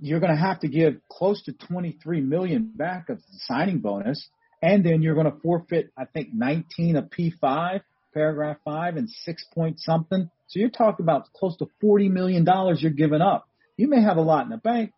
You're 0.00 0.20
going 0.20 0.34
to 0.34 0.40
have 0.40 0.60
to 0.60 0.68
give 0.68 1.00
close 1.10 1.42
to 1.44 1.52
23 1.52 2.20
million 2.20 2.72
back 2.74 3.08
of 3.08 3.18
the 3.18 3.38
signing 3.46 3.78
bonus, 3.78 4.28
and 4.62 4.84
then 4.84 5.02
you're 5.02 5.14
going 5.14 5.30
to 5.30 5.38
forfeit, 5.42 5.90
I 5.96 6.04
think, 6.04 6.28
19 6.32 6.96
of 6.96 7.06
P5, 7.06 7.80
paragraph 8.14 8.58
five, 8.64 8.96
and 8.96 9.10
six 9.10 9.44
point 9.52 9.80
something. 9.80 10.30
So 10.48 10.58
you're 10.60 10.70
talking 10.70 11.04
about 11.04 11.32
close 11.32 11.56
to 11.58 11.66
40 11.80 12.08
million 12.08 12.44
dollars 12.44 12.82
you're 12.82 12.90
giving 12.90 13.20
up. 13.20 13.48
You 13.76 13.88
may 13.88 14.02
have 14.02 14.16
a 14.16 14.22
lot 14.22 14.44
in 14.44 14.50
the 14.50 14.56
bank, 14.56 14.92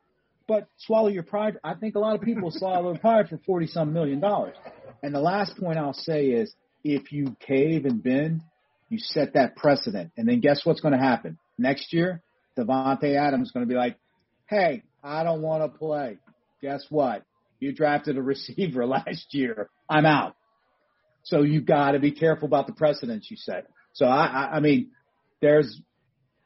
but 0.49 0.67
swallow 0.79 1.09
your 1.09 1.23
pride. 1.23 1.59
I 1.63 1.75
think 1.75 1.95
a 1.95 1.99
lot 1.99 2.15
of 2.15 2.23
people 2.23 2.51
swallow 2.51 2.93
their 2.93 3.01
pride 3.01 3.29
for 3.29 3.39
40 3.47 3.67
some 3.67 3.93
million 3.93 4.21
dollars. 4.21 4.57
And 5.03 5.15
the 5.15 5.21
last 5.21 5.57
point 5.59 5.79
I'll 5.79 5.93
say 5.93 6.27
is, 6.27 6.53
if 6.83 7.13
you 7.13 7.37
cave 7.47 7.85
and 7.85 8.03
bend, 8.03 8.43
you 8.89 8.99
set 8.99 9.35
that 9.35 9.55
precedent, 9.55 10.13
and 10.17 10.27
then 10.27 10.41
guess 10.41 10.63
what's 10.65 10.81
going 10.81 10.95
to 10.95 10.99
happen? 10.99 11.39
next 11.61 11.93
year, 11.93 12.23
Davante 12.59 13.15
Adams 13.15 13.49
is 13.49 13.53
going 13.53 13.67
to 13.67 13.69
be 13.69 13.77
like, 13.77 13.97
hey, 14.49 14.83
I 15.05 15.23
don't 15.23 15.43
want 15.43 15.63
to 15.63 15.79
play. 15.79 16.19
Guess 16.63 16.87
what? 16.89 17.25
You 17.61 17.73
drafted 17.73 18.17
a 18.17 18.23
receiver 18.23 18.87
last 18.87 19.27
year. 19.33 19.69
I'm 19.89 20.07
out. 20.07 20.35
So 21.23 21.43
you've 21.43 21.67
got 21.67 21.93
to 21.93 21.99
be 21.99 22.13
careful 22.13 22.47
about 22.47 22.67
the 22.67 22.73
precedents 22.73 23.31
you 23.31 23.37
set. 23.37 23.67
So 23.93 24.07
I, 24.07 24.27
I, 24.27 24.57
I 24.57 24.61
mean, 24.61 24.91
there's 25.41 25.81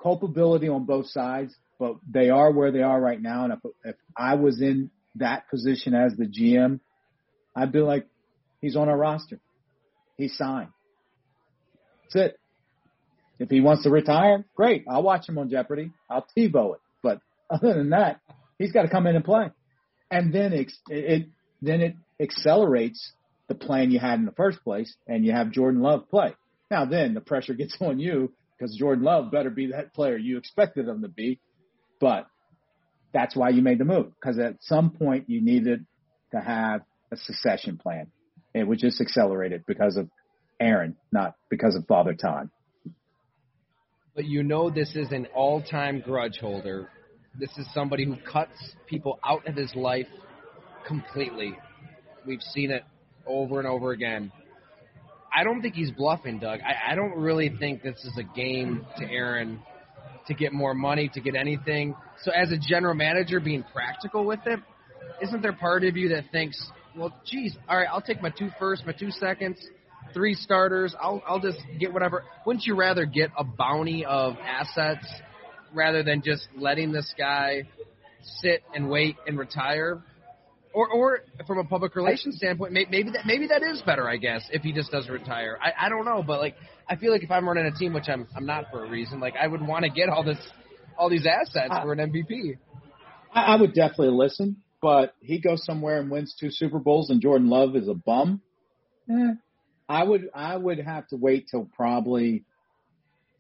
culpability 0.03 0.69
on 0.69 0.85
both 0.85 1.07
sides, 1.07 1.55
but 1.79 1.97
they 2.09 2.31
are 2.31 2.53
where 2.53 2.71
they 2.71 2.83
are 2.83 3.01
right 3.01 3.21
now. 3.21 3.45
And 3.45 3.53
if, 3.55 3.59
if 3.85 3.97
I 4.17 4.35
was 4.35 4.61
in 4.61 4.91
that 5.17 5.49
position 5.51 5.95
as 5.95 6.15
the 6.17 6.27
GM, 6.27 6.81
I'd 7.57 7.73
be 7.73 7.81
like, 7.81 8.07
he's 8.61 8.77
on 8.77 8.89
our 8.89 8.97
roster. 8.97 9.41
He's 10.17 10.37
signed. 10.37 10.71
That's 12.03 12.33
it. 12.33 12.41
If 13.39 13.51
he 13.51 13.61
wants 13.61 13.83
to 13.85 13.91
retire, 13.91 14.45
great. 14.55 14.85
I'll 14.89 15.03
watch 15.03 15.29
him 15.29 15.39
on 15.39 15.51
Jeopardy. 15.51 15.91
I'll 16.09 16.27
TiVo 16.37 16.75
it. 16.75 16.81
But 17.03 17.21
other 17.51 17.75
than 17.75 17.91
that, 17.91 18.21
he's 18.59 18.73
got 18.73 18.83
to 18.83 18.89
come 18.89 19.07
in 19.07 19.17
and 19.17 19.25
play. 19.25 19.51
And 20.11 20.33
then 20.33 20.53
it, 20.53 20.73
it 20.89 21.29
then 21.61 21.81
it 21.81 21.97
accelerates 22.21 23.13
the 23.49 23.55
plan 23.55 23.91
you 23.91 23.99
had 23.99 24.19
in 24.19 24.27
the 24.27 24.33
first 24.33 24.63
place, 24.63 24.95
and 25.09 25.25
you 25.25 25.33
have 25.33 25.51
Jordan 25.51 25.81
Love 25.81 26.09
play. 26.09 26.35
Now 26.71 26.85
then 26.85 27.15
the 27.15 27.21
pressure 27.21 27.55
gets 27.55 27.77
on 27.81 27.99
you 27.99 28.33
because 28.59 28.77
Jordan 28.77 29.05
Love 29.05 29.31
better 29.31 29.51
be 29.51 29.69
that 29.69 29.95
player 29.95 30.17
you 30.17 30.39
expected 30.39 30.89
him 30.89 31.03
to 31.03 31.09
be. 31.09 31.41
But 32.01 32.27
that's 33.13 33.37
why 33.37 33.51
you 33.51 33.63
made 33.63 33.79
the 33.79 33.85
move 33.85 34.13
because 34.21 34.39
at 34.39 34.57
some 34.61 34.91
point 34.91 35.29
you 35.29 35.41
needed 35.41 35.87
to 36.33 36.41
have 36.41 36.83
a 37.13 37.17
succession 37.17 37.79
plan. 37.79 38.09
It 38.55 38.67
was 38.67 38.81
just 38.81 39.01
accelerated 39.01 39.65
because 39.67 39.97
of 39.97 40.09
Aaron, 40.61 40.97
not 41.13 41.35
because 41.51 41.75
of 41.75 41.87
Father 41.87 42.15
Time 42.15 42.51
but 44.15 44.25
you 44.25 44.43
know 44.43 44.71
this 44.71 44.95
is 44.95 45.11
an 45.11 45.27
all-time 45.35 46.01
grudge 46.01 46.39
holder. 46.39 46.89
This 47.39 47.51
is 47.59 47.67
somebody 47.75 48.05
who 48.05 48.17
cuts 48.17 48.57
people 48.87 49.19
out 49.25 49.47
of 49.49 49.57
his 49.57 49.75
life 49.75 50.07
completely. 50.87 51.59
We've 52.25 52.43
seen 52.43 52.71
it 52.71 52.85
over 53.27 53.59
and 53.59 53.67
over 53.67 53.91
again. 53.91 54.31
I 55.35 55.45
don't 55.45 55.63
think 55.63 55.75
he's 55.75 55.91
bluffing, 55.91 56.39
Doug. 56.39 56.61
I, 56.61 56.93
I 56.93 56.95
don't 56.95 57.19
really 57.19 57.53
think 57.59 57.83
this 57.83 57.99
is 58.05 58.17
a 58.19 58.23
game 58.23 58.87
to 58.99 59.05
Aaron 59.05 59.61
to 60.27 60.35
get 60.35 60.53
more 60.53 60.75
money, 60.75 61.11
to 61.13 61.21
get 61.21 61.35
anything. 61.35 61.95
So, 62.23 62.31
as 62.31 62.51
a 62.53 62.57
general 62.59 62.95
manager, 62.95 63.41
being 63.41 63.65
practical 63.73 64.25
with 64.25 64.41
it, 64.47 64.61
isn't 65.23 65.43
there 65.43 65.53
part 65.53 65.85
of 65.85 65.97
you 65.97 66.11
that 66.11 66.25
thinks, 66.33 66.63
well, 66.97 67.13
geez, 67.27 67.57
all 67.69 67.77
right, 67.77 67.89
I'll 67.91 68.01
take 68.01 68.23
my 68.23 68.31
two 68.31 68.51
first, 68.59 68.87
my 68.87 68.93
two 68.93 69.11
seconds, 69.11 69.59
three 70.13 70.35
starters. 70.35 70.95
I'll 71.01 71.23
I'll 71.27 71.41
just 71.41 71.59
get 71.79 71.93
whatever. 71.93 72.25
Wouldn't 72.47 72.65
you 72.65 72.77
rather 72.77 73.05
get 73.05 73.31
a 73.37 73.45
bounty 73.45 74.05
of 74.05 74.37
assets 74.39 75.07
rather 75.75 76.03
than 76.03 76.23
just 76.23 76.47
letting 76.57 76.93
this 76.93 77.13
guy 77.19 77.65
sit 78.41 78.63
and 78.75 78.89
wait 78.89 79.17
and 79.27 79.39
retire? 79.39 80.03
Or, 80.75 80.89
or 80.89 81.21
from 81.47 81.59
a 81.59 81.65
public 81.65 81.95
relations 81.95 82.37
standpoint, 82.37 82.73
maybe 82.73 83.05
that 83.05 83.25
maybe 83.25 83.47
that 83.47 83.63
is 83.63 83.81
better, 83.83 84.09
I 84.09 84.17
guess, 84.17 84.43
if 84.51 84.63
he 84.63 84.73
just 84.73 84.91
does 84.91 85.09
retire. 85.09 85.57
I, 85.63 85.87
I 85.87 85.89
don't 85.89 86.05
know, 86.05 86.25
but 86.27 86.41
like 86.41 86.57
I 86.89 86.97
feel 86.97 87.13
like 87.13 87.23
if 87.23 87.31
I'm 87.31 87.47
running 87.47 87.65
a 87.65 87.71
team, 87.71 87.93
which 87.93 88.09
I'm 88.09 88.27
I'm 88.37 88.45
not 88.45 88.65
for 88.73 88.85
a 88.85 88.91
reason, 88.91 89.21
like 89.21 89.35
I 89.41 89.47
would 89.47 89.65
want 89.65 89.85
to 89.85 89.91
get 89.91 90.09
all 90.09 90.25
this 90.25 90.39
all 90.99 91.09
these 91.09 91.27
assets 91.27 91.73
for 91.83 91.93
an 91.93 91.99
MVP. 91.99 92.59
I, 93.33 93.55
I 93.55 93.61
would 93.61 93.73
definitely 93.73 94.17
listen, 94.17 94.57
but 94.83 95.15
he 95.21 95.39
goes 95.39 95.65
somewhere 95.65 96.01
and 96.01 96.11
wins 96.11 96.35
two 96.39 96.51
Super 96.51 96.79
Bowls, 96.79 97.09
and 97.11 97.21
Jordan 97.21 97.49
Love 97.49 97.77
is 97.77 97.89
a 97.89 97.95
bum. 97.95 98.41
Eh, 99.11 99.35
I 99.89 100.05
would 100.05 100.29
I 100.35 100.57
would 100.57 100.81
have 100.81 101.07
to 101.09 101.17
wait 101.17 101.47
till 101.51 101.69
probably 101.77 102.45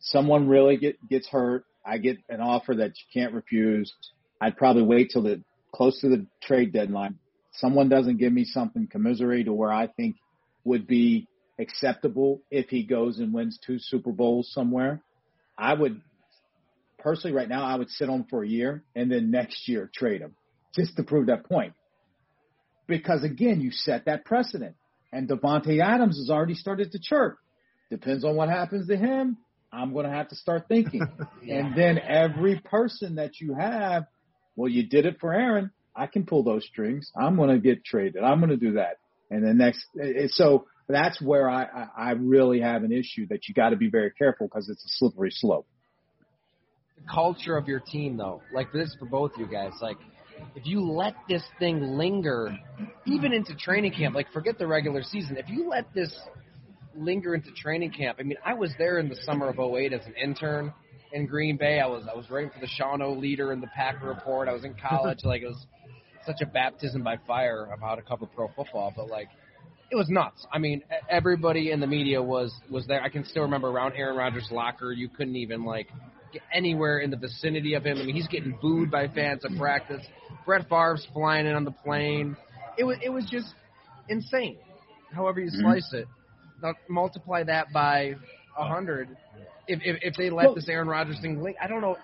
someone 0.00 0.48
really 0.48 0.76
get 0.76 0.96
gets 1.08 1.28
hurt. 1.28 1.64
I 1.84 1.98
get 1.98 2.18
an 2.28 2.40
offer 2.40 2.74
that 2.76 2.90
you 2.90 3.22
can't 3.22 3.34
refuse. 3.34 3.92
I'd 4.40 4.56
probably 4.56 4.82
wait 4.82 5.10
till 5.12 5.22
the 5.22 5.42
close 5.74 6.00
to 6.00 6.08
the 6.08 6.26
trade 6.42 6.72
deadline. 6.72 7.18
Someone 7.54 7.88
doesn't 7.88 8.18
give 8.18 8.32
me 8.32 8.44
something 8.44 8.88
commiserate 8.90 9.46
to 9.46 9.52
where 9.52 9.72
I 9.72 9.86
think 9.86 10.16
would 10.64 10.86
be 10.86 11.28
acceptable 11.58 12.42
if 12.50 12.68
he 12.68 12.82
goes 12.84 13.18
and 13.18 13.32
wins 13.32 13.58
two 13.64 13.78
Super 13.78 14.12
Bowls 14.12 14.50
somewhere. 14.52 15.02
I 15.56 15.74
would 15.74 16.00
personally 16.98 17.36
right 17.36 17.48
now 17.48 17.64
I 17.64 17.76
would 17.76 17.90
sit 17.90 18.08
on 18.08 18.24
for 18.28 18.42
a 18.42 18.48
year 18.48 18.82
and 18.96 19.10
then 19.10 19.30
next 19.30 19.68
year 19.68 19.90
trade 19.94 20.20
him 20.20 20.34
just 20.74 20.96
to 20.96 21.04
prove 21.04 21.26
that 21.26 21.44
point. 21.44 21.74
Because 22.86 23.22
again, 23.22 23.60
you 23.60 23.70
set 23.70 24.06
that 24.06 24.24
precedent. 24.24 24.74
And 25.12 25.28
Davante 25.28 25.80
Adams 25.80 26.18
has 26.18 26.28
already 26.28 26.54
started 26.54 26.90
to 26.92 26.98
chirp. 27.00 27.38
Depends 27.88 28.24
on 28.24 28.34
what 28.34 28.48
happens 28.48 28.88
to 28.88 28.96
him. 28.96 29.36
I'm 29.72 29.92
going 29.92 30.06
to 30.06 30.12
have 30.12 30.28
to 30.28 30.36
start 30.36 30.66
thinking. 30.68 31.06
yeah. 31.42 31.58
And 31.58 31.76
then 31.76 31.98
every 31.98 32.60
person 32.60 33.16
that 33.16 33.40
you 33.40 33.54
have, 33.54 34.06
well, 34.56 34.68
you 34.68 34.88
did 34.88 35.06
it 35.06 35.18
for 35.20 35.32
Aaron. 35.32 35.70
I 35.96 36.06
can 36.06 36.26
pull 36.26 36.42
those 36.42 36.64
strings. 36.64 37.10
I'm 37.16 37.36
going 37.36 37.50
to 37.50 37.58
get 37.58 37.84
traded. 37.84 38.22
I'm 38.22 38.38
going 38.38 38.50
to 38.50 38.56
do 38.56 38.72
that. 38.74 38.98
And 39.30 39.44
the 39.44 39.54
next, 39.54 39.84
eh, 40.00 40.24
eh, 40.24 40.26
so 40.28 40.66
that's 40.88 41.20
where 41.20 41.48
I, 41.48 41.88
I, 41.96 42.10
really 42.12 42.60
have 42.60 42.84
an 42.84 42.92
issue 42.92 43.26
that 43.28 43.48
you 43.48 43.54
got 43.54 43.70
to 43.70 43.76
be 43.76 43.88
very 43.88 44.10
careful 44.10 44.46
because 44.46 44.68
it's 44.68 44.84
a 44.84 44.88
slippery 44.98 45.30
slope. 45.30 45.66
The 46.96 47.10
culture 47.10 47.56
of 47.56 47.66
your 47.68 47.80
team, 47.80 48.16
though, 48.16 48.42
like 48.52 48.72
this 48.72 48.94
for 48.98 49.06
both 49.06 49.32
you 49.38 49.46
guys, 49.46 49.72
like 49.80 49.96
if 50.54 50.66
you 50.66 50.82
let 50.82 51.14
this 51.28 51.42
thing 51.58 51.80
linger 51.96 52.56
even 53.06 53.32
into 53.32 53.54
training 53.54 53.92
camp, 53.92 54.14
like 54.14 54.30
forget 54.32 54.58
the 54.58 54.66
regular 54.66 55.02
season, 55.02 55.36
if 55.36 55.48
you 55.48 55.68
let 55.68 55.92
this 55.94 56.14
linger 56.96 57.34
into 57.34 57.50
training 57.52 57.90
camp, 57.90 58.18
I 58.20 58.22
mean, 58.22 58.38
I 58.44 58.54
was 58.54 58.72
there 58.78 58.98
in 58.98 59.08
the 59.08 59.16
summer 59.16 59.48
of 59.48 59.58
08 59.58 59.92
as 59.92 60.04
an 60.06 60.14
intern 60.22 60.72
in 61.12 61.26
Green 61.26 61.56
Bay. 61.56 61.80
I 61.80 61.86
was 61.86 62.04
I 62.10 62.14
was 62.14 62.28
writing 62.30 62.50
for 62.50 62.60
the 62.60 62.68
Shawano 62.68 63.18
Leader 63.18 63.52
and 63.52 63.62
the 63.62 63.68
Packer 63.68 64.06
Report. 64.06 64.48
I 64.48 64.52
was 64.52 64.64
in 64.64 64.74
college. 64.74 65.20
like 65.24 65.42
it 65.42 65.46
was 65.46 65.66
such 66.26 66.40
a 66.40 66.46
baptism 66.46 67.02
by 67.02 67.18
fire 67.26 67.68
of 67.72 67.80
how 67.80 67.94
to 67.94 68.02
cover 68.02 68.26
pro 68.26 68.48
football, 68.48 68.92
but 68.96 69.08
like 69.08 69.28
it 69.90 69.96
was 69.96 70.08
nuts. 70.08 70.46
I 70.52 70.58
mean, 70.58 70.82
everybody 71.08 71.70
in 71.70 71.80
the 71.80 71.86
media 71.86 72.22
was 72.22 72.52
was 72.70 72.86
there. 72.86 73.02
I 73.02 73.08
can 73.08 73.24
still 73.24 73.42
remember 73.42 73.68
around 73.68 73.94
Aaron 73.96 74.16
Rodgers' 74.16 74.48
locker, 74.50 74.92
you 74.92 75.08
couldn't 75.08 75.36
even 75.36 75.64
like 75.64 75.88
get 76.32 76.42
anywhere 76.52 76.98
in 76.98 77.10
the 77.10 77.16
vicinity 77.16 77.74
of 77.74 77.84
him. 77.84 77.98
I 77.98 78.04
mean, 78.04 78.14
he's 78.14 78.28
getting 78.28 78.58
booed 78.60 78.90
by 78.90 79.08
fans 79.08 79.44
at 79.44 79.56
practice. 79.56 80.04
Brett 80.44 80.68
Favre's 80.68 81.06
flying 81.12 81.46
in 81.46 81.54
on 81.54 81.64
the 81.64 81.70
plane. 81.70 82.36
It 82.76 82.84
was 82.84 82.98
it 83.02 83.10
was 83.10 83.24
just 83.30 83.54
insane. 84.08 84.58
However 85.12 85.40
you 85.40 85.50
mm-hmm. 85.50 85.60
slice 85.60 85.92
it, 85.92 86.08
now 86.62 86.74
multiply 86.88 87.44
that 87.44 87.72
by 87.72 88.14
a 88.58 88.66
hundred. 88.66 89.16
If, 89.66 89.80
if 89.82 89.96
if 90.02 90.14
they 90.16 90.28
let 90.28 90.46
well, 90.46 90.54
this 90.56 90.68
Aaron 90.68 90.88
Rodgers 90.88 91.18
thing 91.20 91.42
link, 91.42 91.56
I 91.62 91.68
don't 91.68 91.80
know 91.80 91.96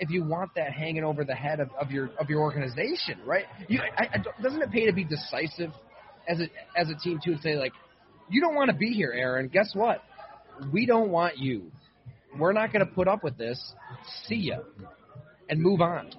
if 0.00 0.10
you 0.10 0.24
want 0.24 0.50
that 0.56 0.72
hanging 0.72 1.04
over 1.04 1.24
the 1.24 1.34
head 1.34 1.60
of, 1.60 1.70
of 1.78 1.90
your 1.90 2.10
of 2.18 2.28
your 2.28 2.40
organization, 2.40 3.20
right? 3.24 3.44
You, 3.68 3.80
I, 3.96 4.08
I, 4.14 4.42
doesn't 4.42 4.62
it 4.62 4.72
pay 4.72 4.86
to 4.86 4.92
be 4.92 5.04
decisive 5.04 5.70
as 6.26 6.40
a 6.40 6.48
as 6.76 6.88
a 6.88 6.94
team 6.94 7.20
too 7.22 7.32
and 7.32 7.40
say 7.40 7.56
like, 7.56 7.72
you 8.30 8.40
don't 8.40 8.54
want 8.54 8.70
to 8.70 8.76
be 8.76 8.88
here, 8.88 9.12
Aaron. 9.14 9.48
Guess 9.48 9.72
what? 9.74 10.02
We 10.72 10.86
don't 10.86 11.10
want 11.10 11.38
you. 11.38 11.70
We're 12.38 12.52
not 12.52 12.72
going 12.72 12.86
to 12.86 12.92
put 12.92 13.08
up 13.08 13.22
with 13.22 13.36
this. 13.36 13.74
See 14.26 14.36
ya, 14.36 14.58
and 15.48 15.60
move 15.60 15.80
on. 15.80 16.10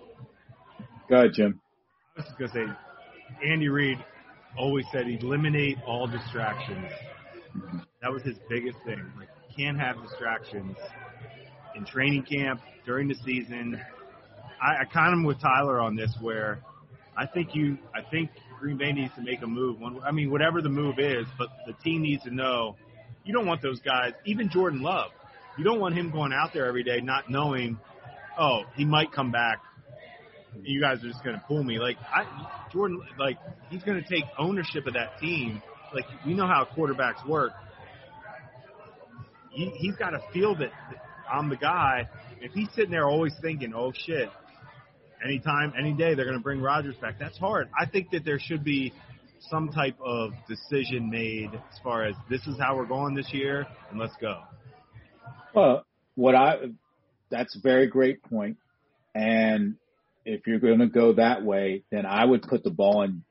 Go 1.09 1.17
ahead, 1.17 1.31
Jim. 1.33 1.59
I 2.15 2.19
was 2.19 2.27
just 2.27 2.39
gonna 2.39 2.51
say, 2.53 3.47
Andy 3.49 3.67
Reid 3.67 3.97
always 4.57 4.85
said 4.91 5.07
eliminate 5.07 5.77
all 5.87 6.07
distractions. 6.07 6.91
Mm-hmm. 7.57 7.77
That 8.01 8.11
was 8.11 8.21
his 8.23 8.37
biggest 8.49 8.77
thing. 8.85 9.11
Like, 9.17 9.29
can't 9.57 9.79
have 9.79 10.01
distractions 10.01 10.77
in 11.75 11.85
training 11.85 12.23
camp 12.23 12.61
during 12.85 13.07
the 13.07 13.15
season. 13.25 13.79
I, 14.61 14.81
I 14.81 14.85
kind 14.85 15.17
of 15.17 15.25
with 15.25 15.39
Tyler 15.41 15.79
on 15.79 15.95
this, 15.95 16.15
where 16.21 16.61
I 17.17 17.25
think 17.25 17.49
you, 17.53 17.77
I 17.95 18.01
think 18.09 18.31
Green 18.59 18.77
Bay 18.77 18.91
needs 18.91 19.13
to 19.15 19.21
make 19.21 19.41
a 19.41 19.47
move. 19.47 19.77
I 20.03 20.11
mean, 20.11 20.31
whatever 20.31 20.61
the 20.61 20.69
move 20.69 20.99
is, 20.99 21.25
but 21.37 21.49
the 21.65 21.73
team 21.83 22.03
needs 22.03 22.23
to 22.23 22.33
know 22.33 22.75
you 23.23 23.33
don't 23.33 23.45
want 23.45 23.61
those 23.61 23.79
guys. 23.79 24.13
Even 24.25 24.49
Jordan 24.49 24.81
Love, 24.81 25.11
you 25.57 25.63
don't 25.63 25.79
want 25.79 25.95
him 25.95 26.11
going 26.11 26.33
out 26.33 26.51
there 26.53 26.65
every 26.65 26.83
day 26.83 27.01
not 27.01 27.29
knowing, 27.29 27.79
oh, 28.39 28.61
he 28.75 28.85
might 28.85 29.11
come 29.11 29.31
back 29.31 29.59
you 30.63 30.81
guys 30.81 31.03
are 31.03 31.07
just 31.07 31.23
going 31.23 31.35
to 31.35 31.43
pull 31.47 31.63
me. 31.63 31.79
Like 31.79 31.97
I, 32.13 32.25
Jordan, 32.71 33.01
like 33.17 33.37
he's 33.69 33.83
going 33.83 34.01
to 34.01 34.09
take 34.09 34.23
ownership 34.37 34.85
of 34.87 34.93
that 34.93 35.19
team. 35.19 35.61
Like 35.93 36.05
we 36.25 36.33
know 36.33 36.47
how 36.47 36.67
quarterbacks 36.77 37.27
work. 37.27 37.51
He, 39.51 39.69
he's 39.77 39.95
got 39.95 40.11
to 40.11 40.19
feel 40.33 40.55
that 40.55 40.71
I'm 41.31 41.49
the 41.49 41.57
guy, 41.57 42.07
If 42.41 42.51
he's 42.53 42.69
sitting 42.75 42.91
there 42.91 43.07
always 43.07 43.33
thinking, 43.41 43.73
"Oh 43.75 43.91
shit, 43.93 44.29
anytime, 45.23 45.73
any 45.77 45.93
day 45.93 46.15
they're 46.15 46.25
going 46.25 46.37
to 46.37 46.43
bring 46.43 46.59
Rodgers 46.59 46.95
back," 46.97 47.19
that's 47.19 47.37
hard. 47.37 47.69
I 47.79 47.85
think 47.85 48.09
that 48.11 48.25
there 48.25 48.39
should 48.39 48.63
be 48.63 48.91
some 49.49 49.69
type 49.69 49.95
of 50.03 50.31
decision 50.47 51.09
made 51.09 51.49
as 51.53 51.79
far 51.83 52.05
as 52.05 52.15
this 52.29 52.45
is 52.47 52.57
how 52.59 52.75
we're 52.75 52.85
going 52.87 53.13
this 53.15 53.31
year, 53.31 53.65
and 53.89 53.99
let's 53.99 54.15
go. 54.19 54.41
Well, 55.53 55.85
what 56.15 56.33
I 56.35 56.71
that's 57.29 57.55
a 57.55 57.59
very 57.61 57.87
great 57.87 58.21
point. 58.23 58.57
and 59.13 59.75
if 60.23 60.45
you're 60.45 60.59
going 60.59 60.79
to 60.79 60.87
go 60.87 61.13
that 61.13 61.43
way, 61.43 61.83
then 61.91 62.05
I 62.05 62.23
would 62.25 62.43
put 62.43 62.63
the 62.63 62.69
ball 62.69 63.01
in 63.01 63.23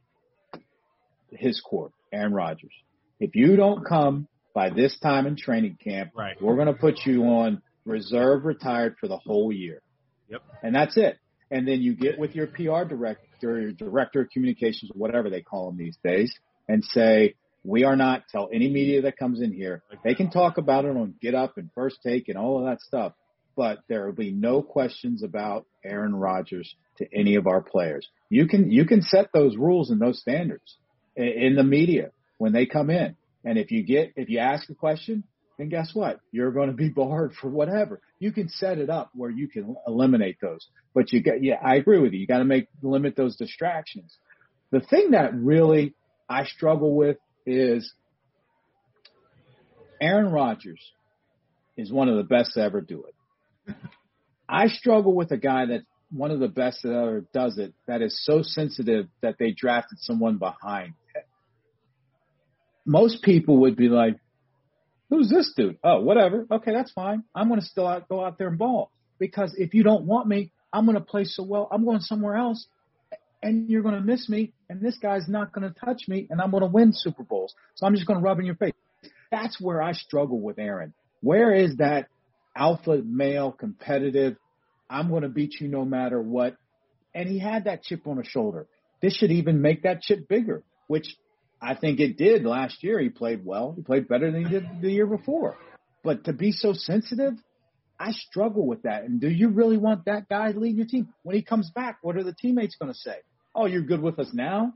his 1.30 1.60
court, 1.60 1.92
Aaron 2.12 2.32
Rodgers. 2.32 2.72
If 3.20 3.36
you 3.36 3.54
don't 3.56 3.84
come 3.86 4.26
by 4.54 4.70
this 4.70 4.98
time 4.98 5.26
in 5.26 5.36
training 5.36 5.78
camp, 5.82 6.10
Right. 6.16 6.36
we're 6.42 6.56
going 6.56 6.66
to 6.66 6.74
put 6.74 7.06
you 7.06 7.22
on 7.24 7.62
reserve 7.84 8.44
retired 8.44 8.96
for 9.00 9.08
the 9.08 9.16
whole 9.16 9.52
year. 9.52 9.82
Yep. 10.28 10.42
And 10.62 10.74
that's 10.74 10.96
it. 10.96 11.18
And 11.50 11.66
then 11.66 11.80
you 11.80 11.94
get 11.94 12.18
with 12.18 12.34
your 12.34 12.46
PR 12.46 12.84
director, 12.84 13.60
your 13.60 13.72
director 13.72 14.22
of 14.22 14.30
communications, 14.30 14.90
whatever 14.94 15.30
they 15.30 15.42
call 15.42 15.66
them 15.66 15.78
these 15.78 15.96
days, 16.04 16.32
and 16.68 16.84
say, 16.84 17.34
we 17.64 17.84
are 17.84 17.96
not, 17.96 18.22
tell 18.30 18.48
any 18.52 18.70
media 18.70 19.02
that 19.02 19.18
comes 19.18 19.40
in 19.40 19.52
here, 19.52 19.82
they 20.04 20.14
can 20.14 20.30
talk 20.30 20.58
about 20.58 20.84
it 20.84 20.96
on 20.96 21.14
Get 21.20 21.34
Up 21.34 21.58
and 21.58 21.70
First 21.74 21.98
Take 22.06 22.28
and 22.28 22.38
all 22.38 22.58
of 22.58 22.66
that 22.66 22.80
stuff, 22.80 23.12
but 23.56 23.80
there 23.88 24.06
will 24.06 24.14
be 24.14 24.30
no 24.30 24.62
questions 24.62 25.22
about 25.22 25.66
Aaron 25.84 26.14
Rodgers 26.14 26.74
to 26.98 27.06
any 27.12 27.34
of 27.34 27.46
our 27.46 27.60
players. 27.60 28.08
You 28.28 28.46
can, 28.46 28.70
you 28.70 28.86
can 28.86 29.02
set 29.02 29.30
those 29.34 29.56
rules 29.56 29.90
and 29.90 30.00
those 30.00 30.20
standards 30.20 30.76
in 31.16 31.54
the 31.56 31.64
media 31.64 32.12
when 32.38 32.52
they 32.52 32.66
come 32.66 32.88
in. 32.88 33.16
And 33.44 33.58
if 33.58 33.70
you 33.70 33.82
get, 33.82 34.12
if 34.16 34.28
you 34.28 34.38
ask 34.38 34.68
a 34.70 34.74
question, 34.74 35.24
then 35.60 35.68
guess 35.68 35.90
what? 35.92 36.20
You're 36.32 36.52
going 36.52 36.70
to 36.70 36.76
be 36.76 36.88
barred 36.94 37.34
for 37.34 37.48
whatever. 37.48 38.00
You 38.18 38.32
can 38.32 38.48
set 38.48 38.78
it 38.78 38.88
up 38.88 39.10
where 39.14 39.30
you 39.30 39.46
can 39.48 39.76
eliminate 39.86 40.38
those. 40.40 40.66
But 40.94 41.12
you 41.12 41.22
got, 41.22 41.42
yeah, 41.42 41.56
I 41.62 41.76
agree 41.76 42.00
with 42.00 42.12
you. 42.12 42.20
You 42.20 42.26
got 42.26 42.38
to 42.38 42.44
make, 42.44 42.68
limit 42.82 43.14
those 43.14 43.36
distractions. 43.36 44.16
The 44.70 44.80
thing 44.80 45.10
that 45.10 45.34
really 45.34 45.94
I 46.28 46.44
struggle 46.44 46.94
with 46.94 47.18
is 47.44 47.92
Aaron 50.00 50.32
Rodgers 50.32 50.80
is 51.76 51.92
one 51.92 52.08
of 52.08 52.16
the 52.16 52.24
best 52.24 52.54
to 52.54 52.62
ever 52.62 52.80
do 52.80 53.04
it. 53.04 53.76
I 54.48 54.68
struggle 54.68 55.14
with 55.14 55.30
a 55.30 55.36
guy 55.36 55.66
that's 55.66 55.84
one 56.10 56.30
of 56.30 56.40
the 56.40 56.48
best 56.48 56.82
that 56.82 56.92
ever 56.92 57.24
does 57.32 57.58
it 57.58 57.72
that 57.86 58.02
is 58.02 58.18
so 58.24 58.42
sensitive 58.42 59.06
that 59.22 59.36
they 59.38 59.52
drafted 59.52 59.98
someone 60.00 60.38
behind 60.38 60.94
it. 61.14 61.26
Most 62.84 63.22
people 63.22 63.58
would 63.58 63.76
be 63.76 63.88
like, 63.88 64.16
Who's 65.10 65.28
this 65.28 65.52
dude? 65.56 65.78
Oh, 65.82 66.00
whatever. 66.00 66.46
Okay, 66.50 66.72
that's 66.72 66.92
fine. 66.92 67.24
I'm 67.34 67.48
going 67.48 67.60
to 67.60 67.66
still 67.66 67.86
out, 67.86 68.08
go 68.08 68.24
out 68.24 68.38
there 68.38 68.48
and 68.48 68.58
ball 68.58 68.90
because 69.18 69.54
if 69.58 69.74
you 69.74 69.82
don't 69.82 70.04
want 70.04 70.28
me, 70.28 70.52
I'm 70.72 70.86
going 70.86 70.96
to 70.96 71.04
play 71.04 71.24
so 71.24 71.42
well. 71.42 71.68
I'm 71.70 71.84
going 71.84 72.00
somewhere 72.00 72.36
else, 72.36 72.66
and 73.42 73.68
you're 73.68 73.82
going 73.82 73.96
to 73.96 74.00
miss 74.00 74.28
me. 74.28 74.52
And 74.68 74.80
this 74.80 74.96
guy's 74.98 75.28
not 75.28 75.52
going 75.52 75.68
to 75.68 75.78
touch 75.78 76.02
me, 76.06 76.28
and 76.30 76.40
I'm 76.40 76.52
going 76.52 76.62
to 76.62 76.68
win 76.68 76.92
Super 76.92 77.24
Bowls. 77.24 77.54
So 77.74 77.86
I'm 77.86 77.94
just 77.94 78.06
going 78.06 78.20
to 78.20 78.24
rub 78.24 78.38
in 78.38 78.46
your 78.46 78.54
face. 78.54 78.72
That's 79.32 79.60
where 79.60 79.82
I 79.82 79.92
struggle 79.92 80.40
with 80.40 80.58
Aaron. 80.58 80.94
Where 81.22 81.52
is 81.52 81.76
that 81.76 82.06
alpha 82.56 83.02
male 83.04 83.50
competitive? 83.50 84.36
I'm 84.88 85.08
going 85.08 85.22
to 85.22 85.28
beat 85.28 85.60
you 85.60 85.68
no 85.68 85.84
matter 85.84 86.20
what. 86.20 86.56
And 87.14 87.28
he 87.28 87.40
had 87.40 87.64
that 87.64 87.82
chip 87.82 88.06
on 88.06 88.18
his 88.18 88.28
shoulder. 88.28 88.68
This 89.02 89.16
should 89.16 89.32
even 89.32 89.60
make 89.60 89.82
that 89.82 90.02
chip 90.02 90.28
bigger, 90.28 90.62
which 90.86 91.16
I 91.62 91.74
think 91.74 92.00
it 92.00 92.16
did 92.16 92.44
last 92.44 92.82
year. 92.82 92.98
He 92.98 93.10
played 93.10 93.44
well. 93.44 93.74
He 93.76 93.82
played 93.82 94.08
better 94.08 94.30
than 94.30 94.44
he 94.44 94.50
did 94.50 94.64
the 94.80 94.90
year 94.90 95.06
before. 95.06 95.58
But 96.02 96.24
to 96.24 96.32
be 96.32 96.52
so 96.52 96.72
sensitive, 96.72 97.34
I 97.98 98.12
struggle 98.12 98.66
with 98.66 98.82
that. 98.82 99.04
And 99.04 99.20
do 99.20 99.28
you 99.28 99.50
really 99.50 99.76
want 99.76 100.06
that 100.06 100.28
guy 100.28 100.52
leading 100.52 100.78
your 100.78 100.86
team? 100.86 101.12
When 101.22 101.36
he 101.36 101.42
comes 101.42 101.70
back, 101.70 101.98
what 102.00 102.16
are 102.16 102.24
the 102.24 102.32
teammates 102.32 102.76
going 102.80 102.90
to 102.90 102.98
say? 102.98 103.16
Oh, 103.54 103.66
you're 103.66 103.82
good 103.82 104.00
with 104.00 104.18
us 104.18 104.30
now, 104.32 104.72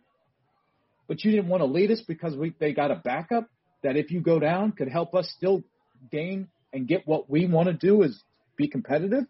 but 1.08 1.24
you 1.24 1.30
didn't 1.30 1.48
want 1.48 1.62
to 1.62 1.66
lead 1.66 1.90
us 1.90 2.02
because 2.06 2.36
we 2.36 2.54
they 2.58 2.72
got 2.72 2.90
a 2.90 2.96
backup 2.96 3.48
that 3.82 3.96
if 3.96 4.10
you 4.10 4.20
go 4.20 4.38
down 4.38 4.72
could 4.72 4.88
help 4.88 5.14
us 5.14 5.32
still 5.36 5.62
gain 6.10 6.48
and 6.72 6.88
get 6.88 7.06
what 7.06 7.30
we 7.30 7.46
want 7.46 7.68
to 7.68 7.72
do 7.72 8.02
is 8.02 8.22
be 8.56 8.68
competitive. 8.68 9.24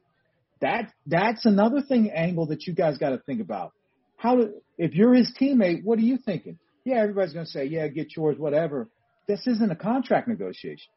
That 0.60 0.92
that's 1.06 1.44
another 1.44 1.82
thing 1.82 2.10
angle 2.10 2.46
that 2.46 2.66
you 2.66 2.74
guys 2.74 2.98
got 2.98 3.10
to 3.10 3.18
think 3.18 3.40
about. 3.40 3.72
How 4.16 4.36
do, 4.36 4.54
if 4.78 4.94
you're 4.94 5.14
his 5.14 5.32
teammate, 5.38 5.84
what 5.84 5.98
are 5.98 6.02
you 6.02 6.16
thinking? 6.16 6.58
Yeah, 6.84 6.96
everybody's 6.96 7.32
going 7.32 7.46
to 7.46 7.50
say, 7.50 7.64
yeah, 7.66 7.88
get 7.88 8.16
yours, 8.16 8.36
whatever. 8.38 8.88
This 9.26 9.46
isn't 9.46 9.70
a 9.70 9.76
contract 9.76 10.28
negotiation. 10.28 10.90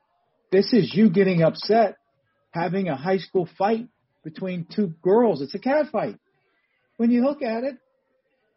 This 0.52 0.72
is 0.74 0.94
you 0.94 1.10
getting 1.10 1.44
upset, 1.44 1.98
having 2.52 2.90
a 2.90 2.96
high 2.96 3.20
school 3.20 3.48
fight 3.58 3.88
between 4.24 4.68
two 4.74 4.94
girls. 5.02 5.42
It's 5.42 5.56
a 5.56 5.60
cat 5.60 5.88
fight. 5.92 6.18
When 6.98 7.12
you 7.12 7.24
look 7.24 7.42
at 7.42 7.64
it, 7.64 7.78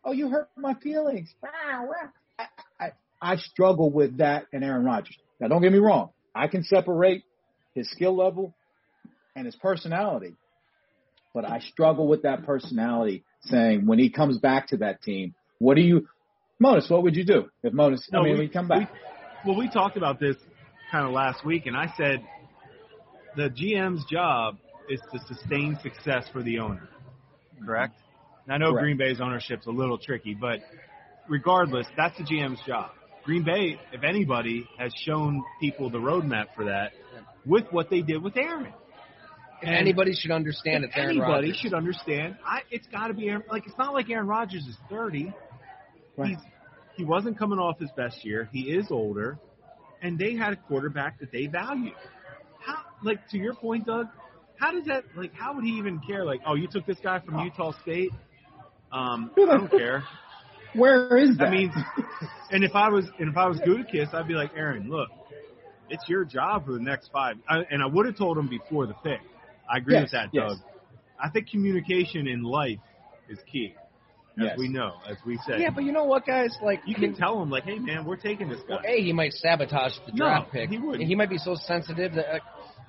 oh, 0.05 0.13
you 0.13 0.29
hurt 0.29 0.49
my 0.57 0.75
feelings. 0.75 1.33
Ah, 1.45 1.83
I, 2.39 2.47
I, 2.81 2.93
I 3.21 3.37
struggle 3.37 3.91
with 3.93 4.19
that 4.19 4.47
and 4.53 4.65
Aaron 4.65 4.85
Rodgers. 4.85 5.17
Now, 5.39 5.49
don't 5.49 5.63
get 5.63 5.73
me 5.73 5.79
wrong. 5.79 6.11
I 6.35 6.49
can 6.49 6.65
separate 6.65 7.23
his 7.75 7.91
skill 7.91 8.17
level 8.17 8.55
and 9.37 9.47
his 9.47 9.57
personality, 9.57 10.35
but 11.35 11.45
I 11.45 11.61
struggle 11.61 12.09
with 12.09 12.23
that 12.23 12.45
personality 12.45 13.25
saying 13.43 13.87
when 13.87 13.99
he 13.99 14.11
comes 14.11 14.39
back 14.39 14.69
to 14.69 14.79
that 14.79 15.03
team, 15.03 15.35
what 15.59 15.77
do 15.77 15.83
you, 15.83 16.09
Monos, 16.61 16.89
what 16.91 17.03
would 17.03 17.17
you 17.17 17.25
do 17.25 17.47
if 17.63 17.73
Monos, 17.73 18.07
I 18.13 18.17
No, 18.17 18.23
mean, 18.23 18.33
we- 18.33 18.39
when 18.39 18.47
he 18.49 18.53
come 18.53 18.69
back? 18.69 18.93
Well, 19.47 19.57
we 19.57 19.69
talked 19.71 19.97
about 19.97 20.21
this 20.21 20.37
kind 20.93 21.07
of 21.07 21.13
last 21.13 21.45
week, 21.45 21.65
and 21.67 21.75
I 21.77 21.87
said 21.97 22.23
the 23.37 23.49
GM's 23.49 24.05
job 24.11 24.59
is 24.89 25.01
to 25.13 25.19
sustain 25.21 25.79
success 25.83 26.29
for 26.29 26.43
the 26.43 26.59
owner. 26.59 26.89
Correct? 27.65 27.95
And 28.45 28.53
I 28.53 28.59
know 28.59 28.73
Correct. 28.73 28.85
Green 28.85 28.97
Bay's 28.99 29.21
ownership's 29.21 29.67
a 29.67 29.71
little 29.71 29.97
tricky, 29.97 30.35
but 30.35 30.61
regardless, 31.29 31.87
that's 31.97 32.17
the 32.19 32.25
GM's 32.25 32.61
job. 32.67 32.91
Green 33.25 33.43
Bay, 33.45 33.79
if 33.93 34.03
anybody, 34.03 34.67
has 34.79 34.93
shown 35.07 35.43
people 35.61 35.89
the 35.89 35.99
roadmap 35.99 36.47
for 36.55 36.65
that 36.65 36.93
with 37.47 37.65
what 37.71 37.89
they 37.89 38.03
did 38.03 38.23
with 38.23 38.37
Aaron. 38.37 38.73
If 39.63 39.69
anybody 39.69 40.13
should 40.15 40.31
understand 40.31 40.85
it's 40.85 40.97
Aaron 40.97 41.11
Anybody 41.11 41.49
Rodgers. 41.49 41.57
should 41.61 41.75
understand. 41.75 42.37
I, 42.45 42.61
it's 42.71 42.87
got 42.89 43.09
to 43.09 43.15
be 43.15 43.29
Aaron. 43.29 43.43
Like 43.51 43.67
it's 43.67 43.77
not 43.79 43.93
like 43.95 44.09
Aaron 44.11 44.27
Rodgers 44.27 44.67
is 44.67 44.77
thirty. 44.89 45.33
Right. 46.17 46.31
He's 46.31 46.39
he 46.97 47.05
wasn't 47.05 47.39
coming 47.39 47.59
off 47.59 47.79
his 47.79 47.91
best 47.97 48.25
year. 48.25 48.49
He 48.53 48.63
is 48.63 48.87
older, 48.91 49.39
and 50.03 50.19
they 50.19 50.35
had 50.35 50.53
a 50.53 50.57
quarterback 50.57 51.21
that 51.21 51.33
they 51.33 51.47
value. 51.47 51.95
How, 52.59 52.83
like 53.03 53.27
to 53.31 53.39
your 53.39 53.55
point, 53.55 53.87
Doug? 53.87 54.07
How 54.57 54.73
does 54.73 54.85
that 54.87 55.05
like? 55.17 55.33
How 55.35 55.55
would 55.55 55.65
he 55.65 55.71
even 55.71 56.01
care? 56.07 56.25
Like, 56.25 56.41
oh, 56.47 56.55
you 56.55 56.69
took 56.69 56.85
this 56.87 56.99
guy 57.03 57.21
from 57.21 57.39
Utah 57.39 57.73
State. 57.83 58.11
Um, 58.93 59.31
I 59.37 59.57
don't 59.57 59.71
care. 59.71 60.05
Where 60.75 61.17
is 61.17 61.37
that? 61.39 61.49
I 61.49 61.51
mean, 61.51 61.73
and 62.51 62.65
if 62.65 62.75
I 62.75 62.89
was 62.91 63.07
and 63.19 63.31
if 63.31 63.37
I 63.37 63.47
was 63.47 63.59
Gutekunst, 63.61 64.15
I'd 64.15 64.29
be 64.29 64.35
like, 64.35 64.51
Aaron, 64.57 64.91
look, 64.91 65.09
it's 65.89 66.05
your 66.09 66.25
job 66.25 66.67
for 66.67 66.73
the 66.73 66.81
next 66.81 67.11
five. 67.13 67.37
I, 67.49 67.61
and 67.71 67.83
I 67.83 67.87
would 67.87 68.07
have 68.07 68.17
told 68.17 68.39
him 68.39 68.49
before 68.49 68.87
the 68.87 68.95
pick. 68.95 69.21
I 69.69 69.79
agree 69.79 69.95
Yes, 69.95 70.05
with 70.05 70.13
that, 70.13 70.29
yes. 70.33 70.51
Doug. 70.51 70.59
I 71.23 71.31
think 71.31 71.49
communication 71.51 72.27
in 72.27 72.43
life 72.43 72.79
is 73.29 73.39
key, 73.51 73.75
as 74.39 74.45
Yes. 74.45 74.59
we 74.59 74.69
know, 74.69 74.95
as 75.09 75.17
we 75.27 75.39
said. 75.47 75.61
Yeah, 75.61 75.71
but 75.71 75.85
you 75.85 75.93
know 75.93 76.05
what, 76.05 76.25
guys? 76.27 76.57
Like 76.63 76.81
you 76.87 76.93
I 76.97 77.01
can 77.01 77.11
mean, 77.11 77.15
tell 77.17 77.43
him 77.43 77.51
like, 77.51 77.65
hey 77.65 77.79
man, 77.79 78.05
we're 78.05 78.17
taking 78.17 78.49
this 78.49 78.61
guy. 78.61 78.75
Well, 78.77 78.81
a 78.87 79.01
he 79.03 79.13
might 79.13 79.33
sabotage 79.35 79.93
the 80.07 80.13
No, 80.13 80.25
draft 80.27 80.53
pick. 80.53 80.71
he 80.71 80.79
wouldn't. 80.79 81.07
He 81.09 81.15
might 81.15 81.31
be 81.31 81.39
so 81.39 81.55
sensitive 81.55 82.15
that, 82.15 82.35
uh, 82.37 82.39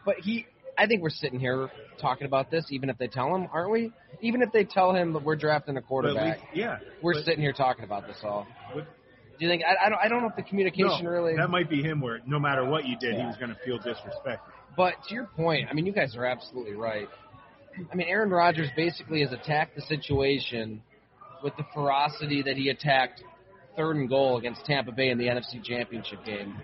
but 0.05 0.17
he. 0.19 0.45
I 0.77 0.87
think 0.87 1.01
we're 1.01 1.09
sitting 1.09 1.39
here 1.39 1.69
talking 1.99 2.25
about 2.25 2.49
this, 2.49 2.65
even 2.71 2.89
if 2.89 2.97
they 2.97 3.07
tell 3.07 3.35
him, 3.35 3.47
aren't 3.51 3.71
we? 3.71 3.91
Even 4.21 4.41
if 4.41 4.51
they 4.53 4.63
tell 4.63 4.93
him 4.95 5.13
that 5.13 5.23
we're 5.23 5.35
drafting 5.35 5.75
a 5.77 5.81
quarterback, 5.81 6.37
least, 6.39 6.47
yeah, 6.55 6.77
we're 7.01 7.13
but- 7.13 7.25
sitting 7.25 7.41
here 7.41 7.53
talking 7.53 7.83
about 7.83 8.07
this 8.07 8.17
all. 8.23 8.47
but- 8.73 8.85
Do 9.37 9.45
you 9.45 9.49
think? 9.49 9.63
I, 9.63 9.85
I 9.85 9.89
don't. 9.89 9.99
I 10.05 10.07
don't 10.07 10.21
know 10.21 10.29
if 10.29 10.35
the 10.35 10.43
communication 10.43 11.03
no, 11.03 11.09
really. 11.09 11.35
that 11.35 11.49
might 11.49 11.69
be 11.69 11.81
him. 11.81 11.99
Where 12.01 12.19
no 12.25 12.39
matter 12.39 12.63
what 12.63 12.85
you 12.85 12.95
did, 12.97 13.15
he 13.15 13.25
was 13.25 13.35
going 13.37 13.49
to 13.49 13.57
feel 13.65 13.79
disrespected. 13.79 14.39
But 14.77 14.93
to 15.09 15.13
your 15.13 15.25
point, 15.25 15.67
I 15.69 15.73
mean, 15.73 15.85
you 15.85 15.91
guys 15.91 16.15
are 16.15 16.25
absolutely 16.25 16.75
right. 16.75 17.09
I 17.91 17.95
mean, 17.95 18.07
Aaron 18.07 18.29
Rodgers 18.29 18.69
basically 18.75 19.21
has 19.21 19.31
attacked 19.33 19.75
the 19.75 19.81
situation 19.81 20.81
with 21.43 21.55
the 21.57 21.63
ferocity 21.73 22.41
that 22.43 22.55
he 22.57 22.69
attacked 22.69 23.23
third 23.75 23.95
and 23.95 24.09
goal 24.09 24.37
against 24.37 24.65
Tampa 24.65 24.91
Bay 24.91 25.09
in 25.09 25.17
the 25.17 25.25
NFC 25.25 25.63
Championship 25.63 26.23
game. 26.25 26.55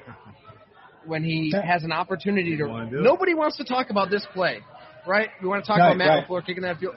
When 1.06 1.24
he 1.24 1.54
has 1.54 1.84
an 1.84 1.92
opportunity 1.92 2.58
to, 2.58 2.66
Wanna 2.66 2.90
do 2.90 2.98
it. 3.00 3.02
nobody 3.04 3.34
wants 3.34 3.58
to 3.58 3.64
talk 3.64 3.90
about 3.90 4.10
this 4.10 4.26
play, 4.34 4.60
right? 5.08 5.30
We 5.42 5.48
want 5.48 5.64
to 5.64 5.68
talk 5.68 5.80
Right, 5.80 5.88
about 5.88 5.98
Matt 5.98 6.08
right. 6.10 6.28
LaFleur 6.28 6.46
kicking 6.46 6.64
that 6.64 6.80
field. 6.80 6.96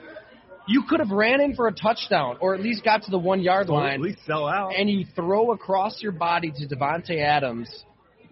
You 0.67 0.83
could 0.87 0.99
have 0.99 1.11
ran 1.11 1.39
in 1.41 1.55
for 1.55 1.67
a 1.67 1.71
touchdown, 1.73 2.37
or 2.41 2.53
at 2.53 2.61
least 2.61 2.83
got 2.83 3.03
to 3.03 3.11
the 3.11 3.17
one 3.17 3.39
yard 3.41 3.69
Or 3.69 3.79
line 3.79 3.93
at 3.95 3.99
least 4.01 4.19
sell 4.25 4.47
out. 4.47 4.73
and 4.77 4.89
you 4.89 5.05
throw 5.15 5.51
across 5.53 6.01
your 6.01 6.11
body 6.11 6.51
to 6.51 6.67
Davante 6.67 7.17
Adams. 7.21 7.69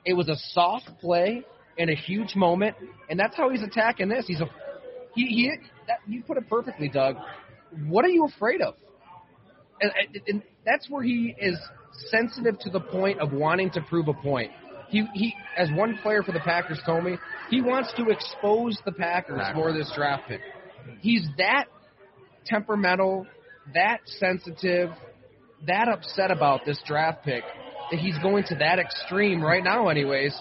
It 0.05 0.13
was 0.13 0.27
a 0.29 0.35
soft 0.53 0.89
play 0.99 1.43
and 1.77 1.89
a 1.89 1.95
huge 1.95 2.35
moment, 2.35 2.75
and 3.09 3.17
that's 3.19 3.35
how 3.37 3.49
he's 3.49 3.63
attacking 3.63 4.09
this. 4.09 4.25
He's 4.27 4.41
a 4.41 4.49
he 5.15 5.25
he. 5.27 5.51
That, 5.87 5.99
you 6.07 6.23
put 6.23 6.37
it 6.37 6.47
perfectly, 6.49 6.87
Doug. 6.89 7.15
What 7.87 8.03
are 8.05 8.09
you 8.09 8.25
afraid 8.25 8.61
of? 8.61 8.75
And, 9.81 9.91
and, 10.27 10.43
that's 10.65 10.89
where 10.89 11.01
he 11.01 11.35
is 11.39 11.57
sensitive 12.09 12.59
to 12.59 12.69
the 12.69 12.79
point 12.79 13.19
of 13.19 13.31
wanting 13.31 13.71
to 13.71 13.81
prove 13.81 14.07
a 14.07 14.13
point. 14.13 14.51
He 14.89 15.05
he, 15.13 15.33
as 15.57 15.69
one 15.71 15.97
player 16.01 16.21
for 16.21 16.31
the 16.31 16.39
Packers 16.39 16.79
told 16.85 17.03
me, 17.03 17.17
he 17.49 17.61
wants 17.61 17.91
to 17.97 18.09
expose 18.09 18.77
the 18.85 18.91
Packers 18.91 19.41
for 19.53 19.71
this 19.73 19.91
draft 19.95 20.27
pick. 20.27 20.41
he's 21.01 21.25
that 21.37 21.65
temperamental, 22.45 23.25
that 23.73 23.99
sensitive, 24.05 24.89
that 25.67 25.87
upset 25.87 26.31
about 26.31 26.65
this 26.65 26.79
draft 26.85 27.23
pick 27.23 27.43
that 27.91 27.99
he's 27.99 28.17
going 28.19 28.43
to 28.45 28.55
that 28.55 28.79
extreme 28.79 29.41
right 29.41 29.63
now, 29.63 29.89
anyways. 29.89 30.35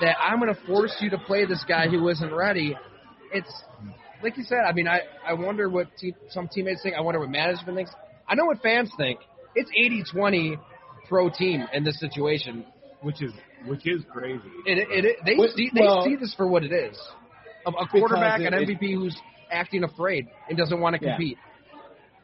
That 0.00 0.16
I'm 0.20 0.40
going 0.40 0.52
to 0.52 0.60
force 0.66 0.94
you 1.00 1.10
to 1.10 1.18
play 1.18 1.44
this 1.46 1.64
guy 1.68 1.86
who 1.88 2.08
isn't 2.08 2.34
ready. 2.34 2.76
It's 3.32 3.52
like 4.22 4.36
you 4.36 4.42
said. 4.42 4.58
I 4.66 4.72
mean, 4.72 4.88
I 4.88 5.00
I 5.26 5.34
wonder 5.34 5.68
what 5.68 5.88
te- 5.98 6.16
some 6.30 6.48
teammates 6.48 6.82
think. 6.82 6.96
I 6.96 7.00
wonder 7.00 7.20
what 7.20 7.30
management 7.30 7.76
thinks. 7.76 7.92
I 8.28 8.34
know 8.34 8.46
what 8.46 8.62
fans 8.62 8.90
think. 8.96 9.20
It's 9.54 9.70
80-20 10.14 10.58
pro 11.08 11.30
team 11.30 11.64
in 11.72 11.84
this 11.84 11.98
situation. 12.00 12.64
which 13.02 13.22
is 13.22 13.32
which 13.66 13.86
is 13.86 14.02
crazy. 14.12 14.40
It, 14.66 14.78
it, 14.90 15.04
it, 15.04 15.16
they 15.24 15.36
Well- 15.38 15.48
see 15.54 15.70
they 15.74 15.80
well- 15.82 16.04
see 16.04 16.16
this 16.16 16.34
for 16.34 16.46
what 16.46 16.64
it 16.64 16.72
is. 16.72 16.98
A, 17.66 17.70
a 17.70 17.88
quarterback, 17.88 18.40
it- 18.40 18.52
an 18.52 18.54
it- 18.54 18.68
MVP 18.68 18.94
who's 18.94 19.16
acting 19.50 19.84
afraid 19.84 20.26
and 20.48 20.58
doesn't 20.58 20.80
want 20.80 20.96
to 20.96 21.02
Yeah. 21.04 21.16
compete. 21.16 21.38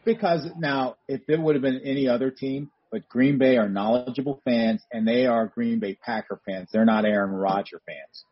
Because 0.04 0.46
now, 0.58 0.96
if 1.08 1.20
it 1.28 1.38
would 1.40 1.54
have 1.54 1.62
been 1.62 1.80
any 1.84 2.08
other 2.08 2.30
team, 2.30 2.70
but 2.90 3.08
Green 3.08 3.38
Bay 3.38 3.56
are 3.56 3.68
knowledgeable 3.68 4.40
fans 4.44 4.82
and 4.92 5.06
they 5.06 5.26
are 5.26 5.46
Green 5.46 5.78
Bay 5.78 5.94
Packer 6.04 6.40
fans. 6.46 6.68
They're 6.72 6.84
not 6.86 7.04
Aaron 7.04 7.30
Rodgers 7.30 7.80
fans. 7.86 8.24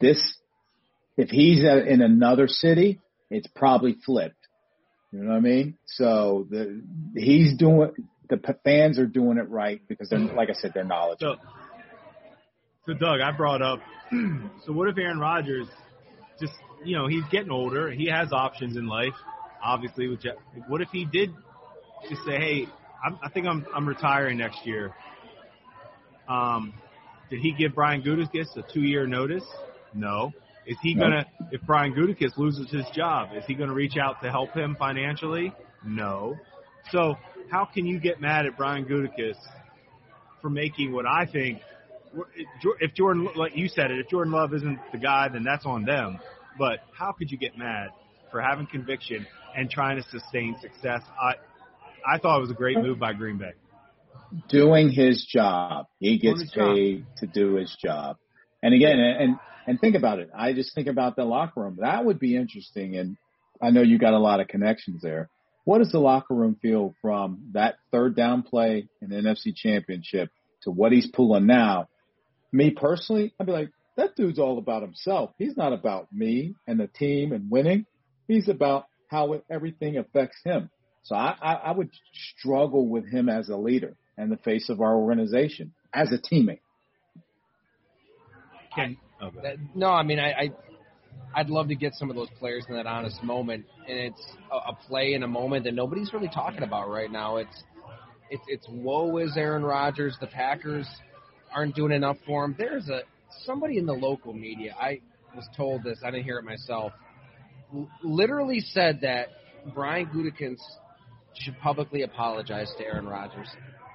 This, 0.00 0.38
if 1.16 1.28
he's 1.30 1.62
at, 1.64 1.86
in 1.86 2.00
another 2.02 2.48
city, 2.48 3.00
it's 3.30 3.46
probably 3.54 3.94
flipped. 4.04 4.41
You 5.12 5.24
know 5.24 5.30
what 5.30 5.36
I 5.36 5.40
mean? 5.40 5.76
So 5.86 6.46
the 6.50 6.82
he's 7.14 7.56
doing 7.56 7.92
the 8.28 8.56
fans 8.64 8.98
are 8.98 9.06
doing 9.06 9.36
it 9.38 9.48
right 9.50 9.80
because 9.86 10.08
they're 10.08 10.18
like 10.18 10.48
I 10.48 10.54
said, 10.54 10.72
they're 10.74 10.84
knowledgeable. 10.84 11.36
So, 12.86 12.92
so 12.92 12.98
Doug, 12.98 13.20
I 13.20 13.30
brought 13.36 13.60
up. 13.60 13.80
so 14.64 14.72
what 14.72 14.88
if 14.88 14.96
Aaron 14.96 15.18
Rodgers 15.18 15.68
just 16.40 16.54
you 16.82 16.96
know 16.96 17.06
he's 17.08 17.24
getting 17.30 17.50
older, 17.50 17.90
he 17.90 18.06
has 18.06 18.32
options 18.32 18.76
in 18.76 18.86
life, 18.86 19.14
obviously. 19.62 20.08
With 20.08 20.22
Jeff, 20.22 20.36
what 20.66 20.80
if 20.80 20.88
he 20.88 21.04
did 21.04 21.30
just 22.08 22.24
say, 22.24 22.38
hey, 22.38 22.66
I'm, 23.04 23.18
I 23.22 23.28
think 23.28 23.46
I'm 23.46 23.66
I'm 23.74 23.86
retiring 23.86 24.38
next 24.38 24.66
year. 24.66 24.94
Um, 26.26 26.72
did 27.28 27.40
he 27.40 27.52
give 27.52 27.74
Brian 27.74 28.02
Gutekunst 28.02 28.56
a 28.56 28.62
two-year 28.72 29.06
notice? 29.06 29.44
No. 29.94 30.32
Is 30.66 30.76
he 30.82 30.94
gonna 30.94 31.26
if 31.50 31.60
Brian 31.62 31.92
Gutekunst 31.94 32.36
loses 32.36 32.70
his 32.70 32.86
job? 32.94 33.30
Is 33.34 33.44
he 33.46 33.54
gonna 33.54 33.74
reach 33.74 33.96
out 33.96 34.22
to 34.22 34.30
help 34.30 34.54
him 34.54 34.76
financially? 34.78 35.52
No. 35.84 36.36
So 36.90 37.16
how 37.50 37.64
can 37.64 37.86
you 37.86 37.98
get 37.98 38.20
mad 38.20 38.46
at 38.46 38.56
Brian 38.56 38.84
Gutekunst 38.84 39.40
for 40.40 40.50
making 40.50 40.92
what 40.92 41.06
I 41.06 41.26
think 41.26 41.60
if 42.80 42.94
Jordan, 42.94 43.28
like 43.36 43.56
you 43.56 43.68
said 43.68 43.90
it, 43.90 43.98
if 43.98 44.08
Jordan 44.08 44.32
Love 44.32 44.52
isn't 44.54 44.78
the 44.92 44.98
guy, 44.98 45.28
then 45.32 45.44
that's 45.44 45.64
on 45.64 45.84
them. 45.84 46.18
But 46.58 46.80
how 46.96 47.12
could 47.12 47.30
you 47.30 47.38
get 47.38 47.56
mad 47.56 47.88
for 48.30 48.40
having 48.40 48.66
conviction 48.66 49.26
and 49.56 49.70
trying 49.70 49.96
to 49.96 50.02
sustain 50.10 50.56
success? 50.60 51.02
I, 51.20 51.34
I 52.06 52.18
thought 52.18 52.38
it 52.38 52.40
was 52.42 52.50
a 52.50 52.54
great 52.54 52.78
move 52.78 52.98
by 52.98 53.12
Green 53.14 53.38
Bay. 53.38 53.52
doing 54.48 54.90
his 54.90 55.24
job. 55.24 55.86
He 55.98 56.18
gets 56.18 56.42
his 56.42 56.50
job. 56.50 56.74
paid 56.74 57.06
to 57.18 57.26
do 57.26 57.54
his 57.54 57.74
job. 57.82 58.16
And 58.62 58.74
again, 58.74 58.98
and 58.98 59.38
and 59.66 59.80
think 59.80 59.94
about 59.94 60.18
it. 60.18 60.30
I 60.36 60.52
just 60.52 60.74
think 60.74 60.88
about 60.88 61.16
the 61.16 61.24
locker 61.24 61.60
room. 61.60 61.78
That 61.80 62.04
would 62.04 62.18
be 62.18 62.36
interesting. 62.36 62.96
And 62.96 63.16
I 63.60 63.70
know 63.70 63.82
you 63.82 63.98
got 63.98 64.14
a 64.14 64.18
lot 64.18 64.40
of 64.40 64.48
connections 64.48 65.02
there. 65.02 65.28
What 65.64 65.78
does 65.78 65.92
the 65.92 66.00
locker 66.00 66.34
room 66.34 66.56
feel 66.60 66.94
from 67.00 67.50
that 67.52 67.76
third 67.92 68.16
down 68.16 68.42
play 68.42 68.88
in 69.00 69.10
the 69.10 69.16
NFC 69.16 69.54
Championship 69.54 70.30
to 70.62 70.70
what 70.70 70.92
he's 70.92 71.06
pulling 71.06 71.46
now? 71.46 71.88
Me 72.52 72.70
personally, 72.70 73.32
I'd 73.38 73.46
be 73.46 73.52
like, 73.52 73.70
that 73.96 74.16
dude's 74.16 74.38
all 74.38 74.58
about 74.58 74.82
himself. 74.82 75.30
He's 75.38 75.56
not 75.56 75.72
about 75.72 76.08
me 76.12 76.54
and 76.66 76.80
the 76.80 76.88
team 76.88 77.32
and 77.32 77.50
winning. 77.50 77.86
He's 78.26 78.48
about 78.48 78.86
how 79.08 79.40
everything 79.50 79.98
affects 79.98 80.38
him. 80.44 80.70
So 81.04 81.14
I, 81.14 81.36
I, 81.40 81.52
I 81.54 81.70
would 81.72 81.90
struggle 82.38 82.88
with 82.88 83.08
him 83.08 83.28
as 83.28 83.48
a 83.48 83.56
leader 83.56 83.96
and 84.16 84.30
the 84.32 84.36
face 84.38 84.68
of 84.68 84.80
our 84.80 84.96
organization 84.96 85.74
as 85.92 86.12
a 86.12 86.18
teammate. 86.18 86.60
Can 88.74 88.96
ahead. 89.28 89.42
That- 89.42 89.76
no, 89.76 89.88
I 89.90 90.02
mean, 90.02 90.18
I, 90.18 90.30
I 90.32 90.50
I'd 91.34 91.48
love 91.48 91.68
to 91.68 91.74
get 91.74 91.94
some 91.94 92.10
of 92.10 92.16
those 92.16 92.28
players 92.38 92.64
in 92.68 92.74
that 92.74 92.86
honest 92.86 93.22
moment, 93.22 93.64
and 93.88 93.98
it's 93.98 94.22
a, 94.50 94.56
a 94.72 94.74
play 94.88 95.14
in 95.14 95.22
a 95.22 95.28
moment 95.28 95.64
that 95.64 95.74
nobody's 95.74 96.12
really 96.12 96.28
talking 96.28 96.62
about 96.62 96.88
right 96.90 97.10
now. 97.10 97.36
It's 97.36 97.62
it's 98.30 98.42
it's 98.48 98.66
woe 98.70 99.16
is 99.18 99.36
Aaron 99.36 99.62
Rodgers. 99.64 100.16
The 100.20 100.26
Packers 100.26 100.86
aren't 101.54 101.74
doing 101.74 101.92
enough 101.92 102.16
for 102.26 102.44
him. 102.44 102.54
There's 102.58 102.88
a 102.88 103.00
somebody 103.44 103.78
in 103.78 103.86
the 103.86 103.92
local 103.94 104.32
media. 104.32 104.74
I 104.78 105.00
was 105.34 105.46
told 105.56 105.82
this. 105.84 105.98
I 106.04 106.10
didn't 106.10 106.24
hear 106.24 106.38
it 106.38 106.44
myself. 106.44 106.92
l- 107.74 107.88
Literally 108.02 108.60
said 108.60 109.00
that 109.02 109.28
Brian 109.74 110.06
Gutekunst 110.06 110.60
should 111.34 111.58
publicly 111.60 112.02
apologize 112.02 112.70
to 112.78 112.84
Aaron 112.84 113.06
Rodgers. 113.06 113.48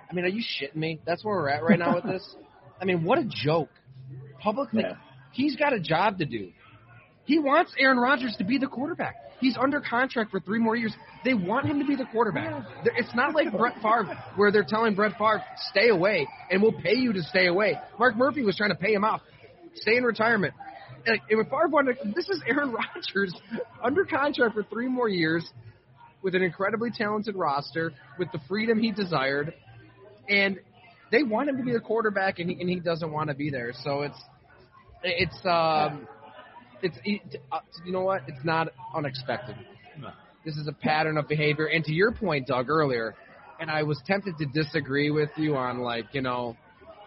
I 0.10 0.14
mean, 0.14 0.26
are 0.26 0.30
you 0.30 0.42
shitting 0.42 0.76
me? 0.78 1.00
That's 1.06 1.24
where 1.24 1.36
we're 1.36 1.50
at 1.50 1.64
right 1.64 1.78
now 1.78 1.94
with 1.96 2.06
this. 2.06 2.36
I 2.82 2.86
mean, 2.86 3.04
what 3.04 3.20
a 3.20 3.26
joke. 3.26 3.70
Publicly, 4.40 4.82
Yeah. 4.84 4.94
He's 5.38 5.56
got 5.56 5.72
a 5.72 5.80
job 5.80 6.18
to 6.18 6.26
do. 6.26 6.52
He 7.26 7.40
wants 7.40 7.72
Aaron 7.78 7.98
Rodgers 7.98 8.36
to 8.40 8.44
be 8.44 8.58
the 8.58 8.68
quarterback. 8.68 9.16
He's 9.40 9.56
under 9.56 9.80
contract 9.80 10.32
for 10.32 10.40
three 10.40 10.60
more 10.60 10.76
years. 10.76 10.94
They 11.24 11.36
want 11.36 11.68
him 11.68 11.80
to 11.80 11.86
be 11.86 11.96
the 11.96 12.06
quarterback. 12.12 12.66
It's 12.84 13.14
not 13.14 13.36
like 13.36 13.56
Brett 13.56 13.76
Favre, 13.76 14.18
where 14.36 14.52
they're 14.52 14.66
telling 14.68 14.96
Brett 14.96 15.12
Favre, 15.12 15.44
stay 15.70 15.90
away, 15.90 16.28
and 16.50 16.62
we'll 16.62 16.74
pay 16.82 16.96
you 16.96 17.14
to 17.14 17.22
stay 17.22 17.46
away. 17.46 17.78
Mark 18.00 18.18
Murphy 18.18 18.44
was 18.44 18.58
trying 18.58 18.72
to 18.72 18.76
pay 18.76 18.94
him 18.94 19.04
off. 19.04 19.22
Stay 19.76 19.98
in 19.98 20.04
retirement. 20.04 20.56
And 21.06 21.20
when 21.30 21.46
Favre 21.46 21.68
wanted, 21.68 21.98
this 22.16 22.28
is 22.30 22.42
Aaron 22.48 22.72
Rodgers 22.96 23.34
under 23.84 24.06
contract 24.06 24.56
for 24.56 24.64
three 24.64 24.88
more 24.88 25.08
years 25.08 25.48
with 26.24 26.34
an 26.34 26.42
incredibly 26.42 26.90
talented 26.90 27.36
roster, 27.36 27.94
with 28.18 28.32
the 28.32 28.40
freedom 28.48 28.80
he 28.80 28.92
desired, 28.92 29.54
and 30.28 30.58
they 31.12 31.22
want 31.22 31.48
him 31.48 31.58
to 31.58 31.64
be 31.64 31.74
the 31.74 31.80
quarterback, 31.80 32.40
and 32.40 32.50
he, 32.50 32.60
and 32.60 32.70
he 32.70 32.80
doesn't 32.80 33.12
want 33.12 33.30
to 33.30 33.36
be 33.36 33.52
there. 33.52 33.72
So 33.84 34.02
it's 34.02 34.18
it's 35.04 35.38
um 35.46 36.08
it's 36.82 36.98
it, 37.04 37.42
uh, 37.52 37.60
you 37.86 37.92
know 37.92 38.02
what? 38.02 38.22
It's 38.28 38.44
not 38.44 38.70
unexpected. 38.96 39.56
No. 40.00 40.10
This 40.46 40.56
is 40.58 40.68
a 40.68 40.74
pattern 40.74 41.18
of 41.18 41.28
behavior. 41.28 41.66
And 41.66 41.84
to 41.86 41.94
your 41.94 42.12
point, 42.12 42.48
Doug, 42.48 42.70
earlier, 42.70 43.16
and 43.60 43.70
I 43.72 43.84
was 43.84 44.02
tempted 44.06 44.38
to 44.38 44.46
disagree 44.46 45.10
with 45.12 45.30
you 45.38 45.56
on 45.56 45.80
like 45.80 46.06
you 46.14 46.22
know, 46.22 46.56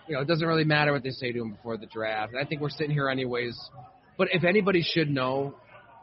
you 0.08 0.14
know, 0.14 0.22
it 0.22 0.26
doesn't 0.28 0.46
really 0.46 0.64
matter 0.64 0.92
what 0.92 1.02
they 1.02 1.10
say 1.10 1.32
to 1.32 1.40
him 1.40 1.52
before 1.52 1.76
the 1.76 1.86
draft. 1.86 2.32
And 2.32 2.44
I 2.44 2.48
think 2.48 2.60
we're 2.60 2.70
sitting 2.70 2.90
here 2.92 3.08
anyways. 3.08 3.56
But 4.18 4.28
if 4.32 4.44
anybody 4.44 4.82
should 4.82 5.08
know 5.08 5.54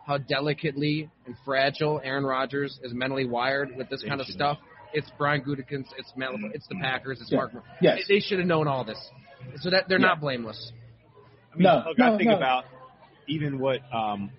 how 0.08 0.18
delicately 0.18 1.10
and 1.26 1.36
fragile 1.46 2.00
Aaron 2.04 2.26
Rodgers 2.26 2.80
is 2.82 2.94
mentally 2.94 3.26
wired 3.26 3.76
with 3.76 3.90
this 3.90 4.02
They 4.02 4.08
kind 4.08 4.22
of 4.22 4.28
stuff, 4.28 4.58
it's 4.94 5.08
Brian 5.18 5.42
Gutekunst, 5.42 5.90
it's 5.98 6.12
LaFleur, 6.18 6.52
it's 6.54 6.66
the 6.68 6.76
Packers, 6.82 7.20
it's 7.22 7.30
Yeah. 7.30 7.38
Mark. 7.38 7.52
Yes. 7.82 8.00
They, 8.08 8.16
they 8.16 8.20
should 8.22 8.40
have 8.40 8.48
known 8.48 8.68
all 8.70 8.86
this, 8.86 8.98
so 9.58 9.70
that 9.70 9.90
they're 9.90 10.00
Yeah. 10.00 10.08
not 10.08 10.22
blameless. 10.22 10.72
I 11.58 11.60
mean, 11.60 11.64
No, 11.64 11.84
look, 11.88 11.98
no, 11.98 12.14
I 12.14 12.18
think 12.18 12.30
no. 12.30 12.38
about 12.38 12.66
even 13.28 13.58
what 13.60 13.80
um, 13.92 14.30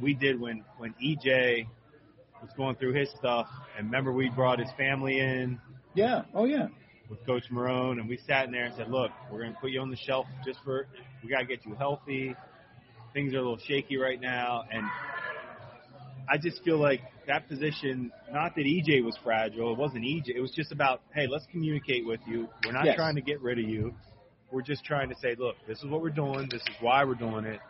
we 0.00 0.14
did 0.14 0.40
when 0.40 0.64
when 0.76 0.94
EJ 1.04 1.66
was 2.40 2.50
going 2.56 2.76
through 2.76 2.92
his 2.94 3.10
stuff, 3.18 3.48
and 3.76 3.86
remember 3.86 4.12
we 4.12 4.28
brought 4.28 4.60
his 4.60 4.68
family 4.76 5.18
in 5.18 5.58
Yeah. 5.94 6.22
Oh 6.34 6.44
yeah. 6.44 6.68
with 7.10 7.24
Coach 7.26 7.44
Marrone, 7.50 7.98
and 7.98 8.08
we 8.08 8.18
sat 8.28 8.44
in 8.46 8.52
there 8.52 8.64
and 8.66 8.74
said, 8.76 8.88
"Look, 8.90 9.10
we're 9.30 9.40
going 9.40 9.54
to 9.54 9.58
put 9.58 9.70
you 9.70 9.80
on 9.80 9.90
the 9.90 9.96
shelf 9.96 10.26
just 10.44 10.60
for 10.64 10.86
we 11.24 11.30
got 11.30 11.40
to 11.40 11.46
get 11.46 11.66
you 11.66 11.74
healthy. 11.74 12.36
Things 13.12 13.34
are 13.34 13.38
a 13.38 13.42
little 13.42 13.58
shaky 13.66 13.96
right 13.96 14.20
now." 14.20 14.62
And 14.70 14.84
I 16.30 16.36
just 16.38 16.62
feel 16.62 16.78
like 16.78 17.00
that 17.26 17.48
position, 17.48 18.12
not 18.30 18.54
that 18.54 18.64
EJ 18.64 19.02
was 19.04 19.16
fragile, 19.24 19.72
it 19.72 19.78
wasn't 19.78 20.04
EJ. 20.04 20.28
It 20.36 20.40
was 20.40 20.52
just 20.52 20.70
about, 20.72 21.00
hey, 21.14 21.26
let's 21.26 21.46
communicate 21.50 22.06
with 22.06 22.20
you. 22.26 22.48
We're 22.64 22.72
not 22.72 22.84
Yes. 22.84 22.96
trying 22.96 23.14
to 23.16 23.22
get 23.22 23.40
rid 23.40 23.58
of 23.58 23.64
you. 23.68 23.94
We're 24.50 24.62
just 24.62 24.84
trying 24.84 25.10
to 25.10 25.14
say, 25.16 25.36
look, 25.38 25.56
this 25.66 25.78
is 25.78 25.86
what 25.86 26.00
we're 26.00 26.10
doing. 26.10 26.48
This 26.50 26.62
is 26.62 26.74
why 26.80 27.04
we're 27.04 27.14
doing 27.14 27.44
it. 27.44 27.60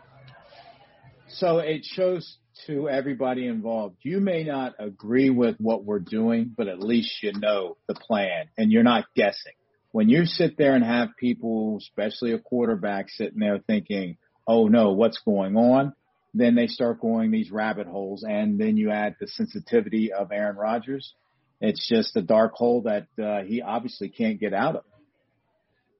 So 1.28 1.58
it 1.58 1.84
shows 1.84 2.38
to 2.66 2.88
everybody 2.88 3.46
involved. 3.46 3.96
You 4.02 4.20
may 4.20 4.44
not 4.44 4.74
agree 4.78 5.30
with 5.30 5.56
what 5.58 5.84
we're 5.84 5.98
doing, 5.98 6.54
but 6.56 6.68
at 6.68 6.80
least 6.80 7.22
you 7.22 7.32
know 7.32 7.76
the 7.86 7.94
plan 7.94 8.46
and 8.56 8.72
you're 8.72 8.82
not 8.82 9.04
guessing. 9.14 9.52
When 9.90 10.08
you 10.08 10.24
sit 10.24 10.56
there 10.56 10.74
and 10.74 10.84
have 10.84 11.10
people, 11.18 11.78
especially 11.80 12.32
a 12.32 12.38
quarterback, 12.38 13.08
sitting 13.10 13.40
there 13.40 13.58
thinking, 13.58 14.16
oh 14.46 14.68
no, 14.68 14.92
what's 14.92 15.18
going 15.18 15.56
on? 15.56 15.94
Then 16.34 16.54
they 16.54 16.66
start 16.66 17.00
going 17.00 17.30
these 17.30 17.50
rabbit 17.50 17.86
holes 17.86 18.24
and 18.26 18.58
then 18.58 18.76
you 18.76 18.90
add 18.90 19.16
the 19.20 19.26
sensitivity 19.26 20.12
of 20.12 20.30
Aaron 20.30 20.56
Rodgers. 20.56 21.14
It's 21.60 21.88
just 21.88 22.16
a 22.16 22.22
dark 22.22 22.52
hole 22.54 22.82
that 22.82 23.08
uh, 23.22 23.42
he 23.44 23.62
obviously 23.62 24.08
can't 24.08 24.38
get 24.38 24.54
out 24.54 24.76
of. 24.76 24.84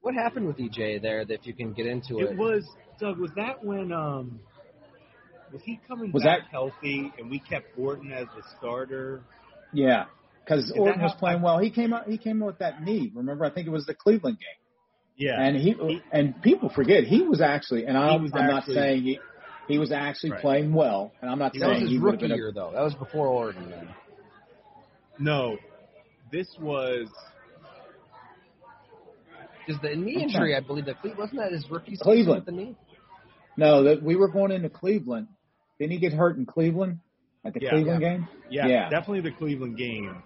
What 0.01 0.15
happened 0.15 0.47
with 0.47 0.57
EJ 0.59 1.03
there? 1.03 1.25
That 1.25 1.35
if 1.41 1.47
you 1.47 1.55
can 1.55 1.73
get 1.73 1.87
into 1.87 2.19
it, 2.19 2.31
It 2.33 2.37
was 2.37 2.65
Doug. 3.01 3.19
Was 3.19 3.31
that 3.37 3.65
when 3.65 3.93
um 3.93 4.41
was 5.53 5.63
he 5.65 5.81
coming 5.89 6.13
Was 6.13 6.23
back 6.25 6.41
that- 6.43 6.51
healthy 6.51 7.13
and 7.19 7.31
we 7.31 7.39
kept 7.39 7.67
Orton 7.79 8.13
as 8.13 8.27
the 8.37 8.43
starter? 8.59 9.23
Yeah, 9.73 10.07
because 10.45 10.69
that 10.69 10.79
Orton 10.79 11.03
was 11.03 11.13
how- 11.13 11.19
playing 11.19 11.43
well. 11.43 11.59
He 11.59 11.71
came 11.71 11.93
out. 11.93 12.09
He 12.09 12.19
came 12.19 12.43
out 12.43 12.47
with 12.47 12.59
that 12.59 12.83
knee. 12.83 13.11
Remember, 13.15 13.45
I 13.45 13.51
think 13.51 13.67
it 13.67 13.71
was 13.71 13.87
the 13.87 13.95
Cleveland 13.95 14.39
game. 14.39 14.47
Yeah. 15.17 15.41
And 15.43 15.57
he, 15.57 15.73
He- 15.73 16.03
and 16.13 16.41
people 16.43 16.69
forget 16.69 17.05
he 17.05 17.23
was 17.23 17.41
actually, 17.41 17.87
and 17.87 17.99
I'm, 17.99 18.23
was 18.23 18.33
I'm 18.35 18.47
not 18.47 18.65
saying 18.65 19.03
he, 19.03 19.19
He 19.67 19.77
was 19.79 19.93
actually 19.93 20.31
Right. 20.31 20.41
playing 20.41 20.73
well, 20.73 21.13
and 21.21 21.31
I'm 21.31 21.39
not 21.39 21.53
That 21.53 21.59
was 21.67 21.69
saying 21.77 21.81
his 21.83 21.91
he 21.91 21.99
would 21.99 22.13
have 22.15 22.23
rookie 22.23 22.25
been 22.29 22.33
a 22.33 22.37
year, 22.37 22.53
though. 22.55 22.71
That 22.73 22.81
was 22.83 22.95
before 22.95 23.27
Orton. 23.27 23.69
Then. 23.69 23.89
No, 25.19 25.59
this 26.33 26.49
was 26.59 27.09
Because 29.69 29.83
the 29.83 29.95
knee 29.95 30.23
injury, 30.23 30.57
I 30.57 30.61
believe 30.61 30.87
that 30.87 31.03
Cle- 31.03 31.13
wasn't 31.19 31.41
that 31.41 31.53
his 31.53 31.71
rookie 31.71 31.91
season 31.93 32.05
Cleveland. 32.05 32.47
with 32.47 32.57
the 32.57 32.61
knee. 32.63 32.75
No, 33.59 33.83
that 33.85 34.03
we 34.03 34.17
were 34.17 34.29
going 34.29 34.51
into 34.51 34.71
Cleveland. 34.71 35.29
Didn't 35.79 35.93
he 35.93 35.99
get 35.99 36.13
hurt 36.15 36.39
in 36.39 36.47
Cleveland 36.47 37.01
at 37.45 37.53
the 37.53 37.61
Yeah. 37.61 37.71
Cleveland 37.71 38.01
game? 38.01 38.29
yeah, 38.51 38.67
Yeah. 38.67 38.89
definitely 38.89 39.21
the 39.21 39.33
Cleveland 39.37 39.77
game. 39.77 40.23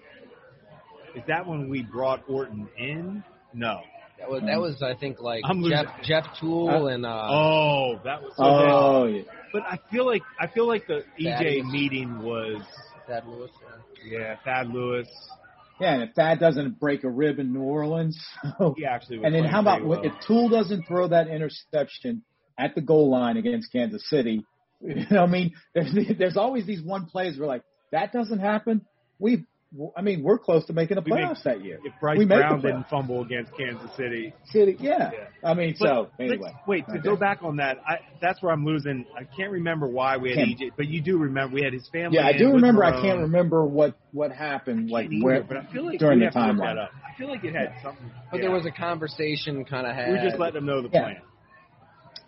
Is 1.17 1.23
that 1.27 1.47
when 1.47 1.69
we 1.69 1.83
brought 1.83 2.23
Orton 2.29 2.69
in? 2.79 3.25
No. 3.53 3.81
That 4.19 4.31
was 4.31 4.43
that 4.43 4.61
was 4.61 4.81
I 4.83 4.95
think 4.95 5.21
like 5.21 5.43
I'm 5.45 5.61
losing- 5.63 5.77
Jeff 5.83 6.03
Jeff 6.05 6.25
Tuel 6.39 6.69
Uh, 6.69 6.87
and 6.87 7.05
uh, 7.05 7.27
Oh, 7.29 8.01
that 8.05 8.23
was 8.23 8.33
so 8.37 8.45
Oh, 8.45 9.05
yeah. 9.07 9.23
But 9.53 9.63
I 9.69 9.79
feel 9.91 10.07
like 10.07 10.23
I 10.41 10.47
feel 10.47 10.67
like 10.69 10.87
the 10.87 11.05
EJ 11.19 11.33
Thaddeus. 11.39 11.67
meeting 11.73 12.23
was 12.23 12.63
Thad 13.09 13.27
Lewis. 13.27 13.51
yeah. 14.07 14.19
yeah, 14.21 14.37
Thad 14.45 14.69
Lewis. 14.69 15.09
Yeah. 15.81 15.95
And 15.95 16.03
if 16.03 16.15
that 16.17 16.39
doesn't 16.41 16.79
break 16.79 17.05
a 17.05 17.11
rib 17.11 17.39
in 17.39 17.53
New 17.53 17.63
Orleans, 17.63 18.19
He 18.77 18.85
actually 18.85 19.21
and 19.25 19.35
then 19.35 19.45
how 19.45 19.61
about 19.61 19.85
well. 19.85 20.03
if 20.03 20.13
Tuel 20.27 20.49
doesn't 20.49 20.87
throw 20.87 21.09
that 21.09 21.29
interception 21.29 22.23
at 22.59 22.75
the 22.75 22.81
goal 22.81 23.11
line 23.11 23.37
against 23.37 23.73
Kansas 23.73 24.09
City? 24.09 24.45
You 24.85 25.07
know, 25.13 25.23
I 25.23 25.27
mean, 25.27 25.53
there's 25.77 25.95
there's 26.19 26.37
always 26.37 26.67
these 26.67 26.83
one 26.83 27.07
plays 27.07 27.39
where 27.39 27.47
like 27.47 27.63
that 27.93 28.13
doesn't 28.13 28.41
happen. 28.41 28.85
We, 29.21 29.47
I 29.97 30.03
mean, 30.03 30.23
we're 30.23 30.39
close 30.39 30.67
to 30.67 30.75
making 30.75 30.97
the 30.97 31.01
We 31.03 31.13
make- 31.13 31.25
playoffs 31.25 31.43
that 31.45 31.65
year. 31.65 31.79
if 31.83 31.93
Bryce 31.99 32.19
we 32.19 32.27
make 32.27 32.39
Brown 32.41 32.61
the 32.61 32.69
didn't 32.69 32.89
fumble 32.91 33.23
against 33.23 33.57
Kansas 33.57 33.91
City. 33.97 34.35
City, 34.45 34.77
yeah. 34.79 35.11
Yeah. 35.13 35.51
I 35.51 35.55
mean, 35.55 35.75
But 35.81 35.87
so 35.89 36.09
anyway, 36.21 36.53
wait 36.67 36.85
to 36.89 36.93
Okay. 36.93 37.01
go 37.03 37.17
back 37.17 37.43
on 37.43 37.57
that. 37.57 37.79
I, 37.89 38.01
that's 38.21 38.43
where 38.43 38.53
I'm 38.53 38.67
losing. 38.67 39.07
I 39.19 39.25
can't 39.25 39.51
remember 39.51 39.87
why 39.87 40.19
we 40.19 40.31
had 40.31 40.39
Can't- 40.47 40.61
EJ, 40.61 40.71
but 40.77 40.89
you 40.89 41.01
do 41.01 41.17
remember 41.17 41.55
we 41.55 41.63
had 41.63 41.73
his 41.73 41.89
family. 41.89 42.19
Yeah, 42.19 42.27
I 42.27 42.37
do 42.37 42.53
remember. 42.53 42.85
I 42.85 43.01
can't 43.01 43.21
remember 43.21 43.65
what 43.65 43.97
what 44.13 44.31
happened. 44.31 44.91
Like 44.91 45.09
can't 45.09 45.25
where, 45.25 45.43
but 45.43 45.57
I 45.57 45.65
feel 45.73 45.87
like 45.87 45.99
during 45.99 46.19
the 46.19 46.27
have 46.27 46.35
to 46.35 46.39
timeline. 46.41 46.75
that 46.75 46.79
up. 46.79 46.91
I 47.11 47.17
feel 47.17 47.29
like 47.29 47.43
it 47.43 47.55
had 47.55 47.73
something. 47.83 48.11
But 48.31 48.37
yeah. 48.39 48.43
there 48.43 48.51
was 48.51 48.67
a 48.67 48.71
conversation 48.71 49.65
kind 49.65 49.87
of 49.87 49.95
had. 49.95 50.13
We 50.13 50.19
just 50.29 50.39
let 50.39 50.53
them 50.53 50.67
know 50.67 50.83
the 50.83 50.91
Yeah. 50.93 51.03
plan. 51.03 51.17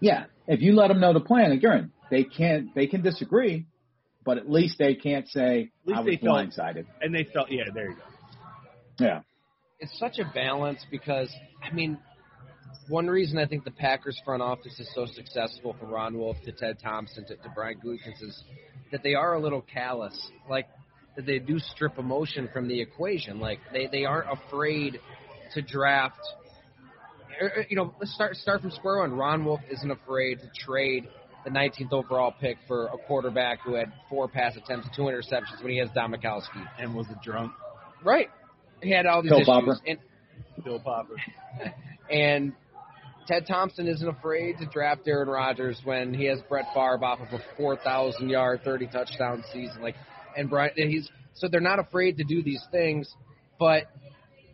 Yeah, 0.01 0.25
if 0.49 0.61
you 0.61 0.75
let 0.75 0.89
them 0.89 1.01
know 1.01 1.13
the 1.13 1.21
plan, 1.21 1.53
again, 1.53 1.91
they 2.11 2.25
can't. 2.25 2.75
They 2.75 2.87
can 2.87 3.03
disagree, 3.03 3.67
but 4.25 4.39
at 4.39 4.51
least 4.51 4.77
they 4.79 4.95
can't 4.95 5.29
say 5.29 5.71
At 5.83 5.89
least 5.89 5.99
I 5.99 6.01
was 6.01 6.07
they 6.07 6.17
felt- 6.17 6.39
blindsided. 6.39 6.87
And 7.01 7.15
they 7.15 7.25
felt, 7.33 7.51
yeah, 7.51 7.65
there 7.75 7.91
you 7.91 7.97
go. 7.97 8.03
Yeah, 9.05 9.21
it's 9.81 9.99
such 9.99 10.19
a 10.19 10.25
balance 10.35 10.85
because 10.91 11.31
I 11.63 11.75
mean, 11.75 11.99
one 12.89 13.07
reason 13.09 13.39
I 13.39 13.47
think 13.47 13.65
the 13.65 13.71
Packers 13.71 14.21
front 14.25 14.43
office 14.43 14.79
is 14.79 14.89
so 14.95 15.07
successful 15.07 15.75
from 15.81 15.91
Ron 15.91 16.17
Wolf 16.17 16.37
to 16.45 16.53
Ted 16.53 16.79
Thompson 16.83 17.25
to, 17.27 17.37
to 17.37 17.49
Brian 17.55 17.81
Gutekunst 17.85 18.23
is 18.23 18.45
that 18.93 19.03
they 19.03 19.15
are 19.15 19.35
a 19.35 19.41
little 19.41 19.63
callous, 19.63 20.17
like 20.49 20.67
that 21.17 21.27
they 21.27 21.39
do 21.39 21.59
strip 21.59 21.99
emotion 21.99 22.49
from 22.53 22.69
the 22.69 22.81
equation. 22.81 23.41
Like 23.41 23.59
they 23.73 23.89
they 23.91 24.05
aren't 24.05 24.29
afraid 24.31 25.01
to 25.55 25.63
draft. 25.63 26.21
er, 27.41 27.47
er, 27.59 27.67
You 27.69 27.77
know, 27.77 27.95
let's 27.99 28.15
start 28.15 28.37
start 28.37 28.61
from 28.61 28.71
square 28.71 28.99
one. 28.99 29.13
Ron 29.15 29.45
Wolf 29.45 29.61
isn't 29.71 29.91
afraid 29.91 30.39
to 30.41 30.51
trade 30.65 31.09
the 31.45 31.51
19th 31.51 31.93
overall 31.93 32.35
pick 32.41 32.57
for 32.67 32.87
a 32.87 32.99
quarterback 33.07 33.61
who 33.65 33.75
had 33.75 33.93
four 34.09 34.29
pass 34.29 34.57
attempts, 34.57 34.89
two 34.97 35.03
interceptions 35.03 35.63
when 35.63 35.73
he 35.73 35.79
has 35.79 35.89
Don 35.95 36.13
Majkowski. 36.13 36.67
And 36.79 36.95
was 36.95 37.07
a 37.09 37.19
drunk 37.25 37.53
Right. 38.05 38.29
He 38.83 38.91
had 38.91 39.07
all 39.07 39.23
these 39.23 39.31
Pill 39.31 39.41
issues. 39.41 39.47
popper. 39.47 39.77
And 39.87 39.99
Bill 40.63 40.79
Popper. 40.79 41.17
and 42.11 42.53
Ted 43.27 43.47
Thompson 43.49 43.89
isn't 43.89 44.07
afraid 44.07 44.59
to 44.59 44.67
draft 44.67 45.03
Aaron 45.07 45.29
Rodgers 45.29 45.81
when 45.85 46.13
he 46.13 46.27
has 46.27 46.41
Brett 46.49 46.67
Favre 46.75 47.03
off 47.03 47.21
of 47.21 47.33
a 47.33 47.43
4,000 47.57 48.29
yard, 48.29 48.61
30 48.63 48.89
touchdown 48.89 49.43
season. 49.53 49.81
Like, 49.83 49.95
and 50.37 50.51
Brian, 50.51 50.73
and 50.77 50.91
he's 50.91 51.09
so 51.33 51.49
they're 51.49 51.61
not 51.61 51.79
afraid 51.79 52.19
to 52.19 52.25
do 52.25 52.43
these 52.43 52.63
things. 52.71 53.13
But 53.59 53.85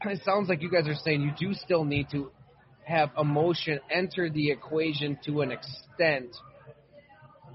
it 0.04 0.20
sounds 0.24 0.48
like 0.48 0.62
you 0.62 0.70
guys 0.70 0.86
are 0.86 0.94
saying 0.94 1.22
you 1.22 1.32
do 1.38 1.54
still 1.54 1.84
need 1.84 2.06
to 2.12 2.30
have 2.84 3.10
emotion 3.18 3.80
enter 3.90 4.30
the 4.30 4.50
equation 4.50 5.18
to 5.24 5.40
an 5.40 5.50
extent. 5.50 6.36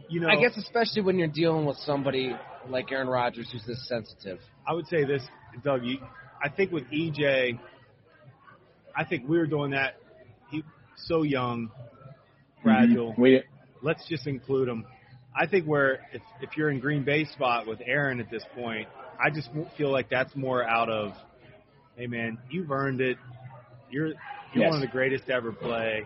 You 0.09 0.19
know, 0.21 0.27
I 0.29 0.35
guess 0.39 0.55
especially 0.57 1.01
when 1.01 1.17
you're 1.17 1.27
dealing 1.27 1.65
with 1.65 1.77
somebody 1.77 2.35
like 2.69 2.91
Aaron 2.91 3.07
Rodgers 3.07 3.49
who's 3.51 3.65
this 3.65 3.87
sensitive. 3.87 4.39
I 4.67 4.73
would 4.73 4.87
say 4.87 5.03
this, 5.03 5.21
Doug. 5.63 5.83
You, 5.83 5.97
I 6.43 6.49
think 6.49 6.71
with 6.71 6.83
EJ, 6.91 7.57
I 8.95 9.03
think 9.03 9.27
we 9.27 9.37
were 9.37 9.47
doing 9.47 9.71
that. 9.71 9.95
He 10.51 10.63
so 10.95 11.23
young, 11.23 11.71
fragile. 12.63 13.13
Mhm. 13.13 13.17
We 13.19 13.43
Let's 13.81 14.07
just 14.07 14.25
include 14.25 14.67
him. 14.67 14.85
I 15.35 15.45
think 15.47 15.65
where 15.65 15.99
if 16.13 16.21
if 16.41 16.55
you're 16.57 16.69
in 16.69 16.79
Green 16.79 17.03
Bay 17.03 17.25
spot 17.25 17.67
with 17.67 17.79
Aaron 17.85 18.19
at 18.19 18.29
this 18.31 18.43
point, 18.55 18.87
I 19.23 19.29
just 19.29 19.49
feel 19.77 19.91
like 19.91 20.09
that's 20.09 20.35
more 20.35 20.63
out 20.63 20.89
of, 20.89 21.11
hey 21.97 22.07
man, 22.07 22.37
you've 22.49 22.71
earned 22.71 23.01
it. 23.01 23.17
You're 23.91 24.07
you're 24.07 24.63
Yes. 24.63 24.69
one 24.71 24.75
of 24.75 24.81
the 24.81 24.91
greatest 24.91 25.27
to 25.27 25.33
ever 25.33 25.51
play. 25.51 26.03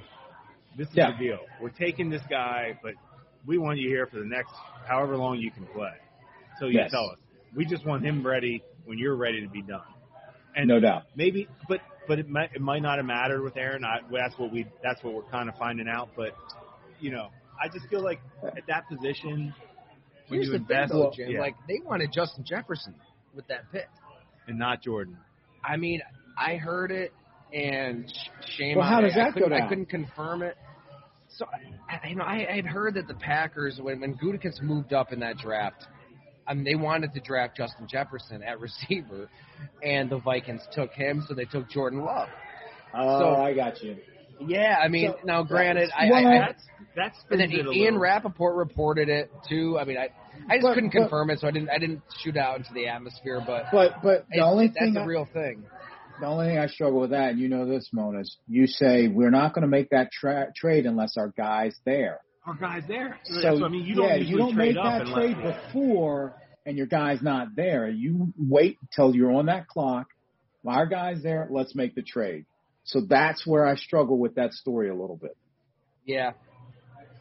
This 0.76 0.88
is 0.90 0.96
Yeah. 0.96 1.12
the 1.12 1.18
deal. 1.24 1.40
We're 1.62 1.70
taking 1.70 2.10
this 2.10 2.24
guy, 2.30 2.78
but 2.82 2.96
we 3.46 3.58
want 3.58 3.80
you 3.80 3.90
here 3.90 4.06
for 4.08 4.20
the 4.20 4.26
next 4.26 4.54
however 4.88 5.18
long 5.18 5.38
you 5.40 5.52
can 5.52 5.66
play. 5.68 5.92
So 6.60 6.66
you 6.68 6.80
Yes. 6.80 6.92
tell 6.92 7.10
us. 7.10 7.18
We 7.56 7.66
just 7.66 7.86
want 7.86 8.04
him 8.06 8.26
ready 8.26 8.64
when 8.86 8.98
you're 8.98 9.16
ready 9.16 9.42
to 9.42 9.50
be 9.50 9.62
done. 9.62 9.82
And 10.56 10.68
no 10.68 10.80
doubt. 10.80 11.04
maybe, 11.16 11.48
but 11.68 11.80
but 12.08 12.20
it 12.20 12.28
might 12.28 12.52
it 12.54 12.62
might 12.62 12.82
not 12.82 12.98
have 12.98 13.06
mattered 13.06 13.42
with 13.44 13.56
Aaron. 13.58 13.84
I, 13.86 14.00
that's 14.12 14.38
what 14.38 14.52
we 14.52 14.66
that's 14.84 15.04
what 15.04 15.14
we're 15.14 15.30
kind 15.30 15.48
of 15.50 15.56
finding 15.56 15.88
out. 15.88 16.10
But 16.16 16.36
you 17.00 17.12
know, 17.12 17.30
I 17.62 17.68
just 17.70 17.88
feel 17.88 18.04
like 18.04 18.20
at 18.44 18.66
that 18.68 18.88
position, 18.90 19.54
when 20.28 20.40
Here's 20.42 20.48
you 20.48 20.52
the 20.60 20.66
thing, 20.66 20.88
though, 20.90 21.12
Jim. 21.16 21.32
yeah, 21.32 21.40
Like 21.40 21.56
they 21.68 21.80
wanted 21.86 22.12
Justin 22.12 22.44
Jefferson 22.46 22.96
with 23.36 23.48
that 23.48 23.72
pick. 23.72 23.88
and 24.48 24.58
not 24.60 24.82
Jordan. 24.82 25.18
I 25.64 25.78
mean, 25.78 26.02
I 26.38 26.56
heard 26.56 26.92
it, 26.92 27.14
and 27.54 28.10
sh- 28.10 28.56
shame 28.58 28.78
Well, 28.78 28.86
on 28.88 28.92
how 28.94 29.00
me. 29.02 29.08
does 29.08 29.16
that 29.16 29.28
I 29.28 29.32
couldn't, 29.32 29.50
go 29.50 29.56
I 29.56 29.68
couldn't 29.70 29.90
confirm 29.90 30.42
it. 30.42 30.58
So, 31.38 31.46
I, 31.46 32.00
I- 32.06 32.10
you 32.10 32.16
know, 32.16 32.24
I 32.24 32.48
I 32.52 32.56
had 32.56 32.66
heard 32.66 32.96
that 32.96 33.08
the 33.08 33.14
Packers, 33.14 33.80
when 33.82 34.00
when 34.02 34.16
Gutekunst 34.18 34.62
moved 34.62 34.94
up 34.94 35.14
in 35.14 35.20
that 35.20 35.38
draft, 35.38 35.86
I 36.48 36.54
mean, 36.54 36.64
they 36.64 36.76
wanted 36.76 37.14
to 37.14 37.20
draft 37.20 37.56
Justin 37.58 37.88
Jefferson 37.88 38.42
at 38.44 38.60
receiver, 38.68 39.30
and 39.84 40.10
the 40.10 40.18
Vikings 40.20 40.62
took 40.74 40.92
him, 40.92 41.24
so 41.28 41.34
they 41.34 41.46
took 41.46 41.70
Jordan 41.70 42.02
Love. 42.04 42.30
Oh, 42.94 43.20
So- 43.20 43.36
I 43.42 43.54
got 43.54 43.82
you. 43.84 43.98
Yeah, 44.42 44.78
I 44.82 44.88
mean, 44.88 45.12
So- 45.12 45.20
now 45.26 45.44
granted, 45.44 45.90
I, 45.98 46.10
Well, 46.10 46.26
I, 46.26 46.32
I 46.36 46.40
That's 46.48 46.64
that's 46.96 47.18
and 47.30 47.40
then 47.42 47.50
spins 47.50 47.76
Ian 47.76 48.00
little. 48.00 48.00
Rappaport 48.02 48.58
reported 48.58 49.10
it 49.10 49.30
too. 49.50 49.78
I 49.78 49.84
mean, 49.84 49.98
I 49.98 50.08
I 50.50 50.56
just 50.56 50.62
But- 50.64 50.74
couldn't 50.76 50.94
but- 50.94 51.00
confirm 51.02 51.30
it, 51.30 51.40
so 51.40 51.48
I 51.48 51.52
didn't 51.52 51.70
I 51.70 51.78
didn't 51.78 52.02
shoot 52.24 52.38
out 52.38 52.58
into 52.58 52.74
the 52.74 52.88
atmosphere, 52.88 53.44
but. 53.46 53.66
But 53.72 54.02
but 54.02 54.26
the 54.30 54.36
it's- 54.38 54.46
only 54.50 54.68
that's 54.68 54.80
thing 54.80 54.96
a 54.98 55.02
I- 55.02 55.06
real 55.06 55.26
thing. 55.34 55.64
The 56.20 56.28
only 56.28 56.48
thing 56.48 56.58
I 56.58 56.68
struggle 56.68 57.00
with 57.00 57.12
that, 57.12 57.32
and 57.32 57.40
you 57.40 57.50
know 57.50 57.66
this, 57.66 57.90
Mona, 57.94 58.22
is 58.22 58.38
you 58.48 58.68
say 58.68 59.08
we're 59.08 59.30
not 59.30 59.54
going 59.54 59.64
to 59.64 59.68
make 59.68 59.90
that 59.92 60.12
tra- 60.12 60.52
trade 60.56 60.86
unless 60.86 61.16
our 61.18 61.34
guy's 61.38 61.76
there. 61.86 62.20
Our 62.46 62.56
guys 62.56 62.84
there. 62.88 63.20
So 63.24 63.42
So, 63.42 63.66
I 63.66 63.70
mean, 63.70 63.86
you 63.86 63.96
don't 63.96 64.10
yeah, 64.10 64.16
you 64.16 64.38
don't 64.38 64.56
trade 64.56 64.76
make 64.76 64.84
that 64.84 65.02
unless, 65.02 65.16
trade 65.16 65.38
before, 65.42 66.36
and 66.66 66.78
your 66.78 66.88
guy's 66.88 67.22
not 67.22 67.56
there. 67.56 67.90
You 67.90 68.34
wait 68.38 68.78
till 68.96 69.16
you're 69.16 69.32
on 69.32 69.48
that 69.48 69.68
clock. 69.68 70.08
Our 70.68 70.86
guy's 70.86 71.24
there. 71.24 71.48
Let's 71.50 71.76
make 71.76 71.96
the 71.96 72.02
trade. 72.02 72.46
So 72.84 73.02
that's 73.08 73.46
where 73.46 73.66
I 73.66 73.76
struggle 73.76 74.18
with 74.18 74.36
that 74.36 74.54
story 74.54 74.90
a 74.90 74.96
little 74.96 75.16
bit. 75.16 75.38
Yeah, 76.06 76.32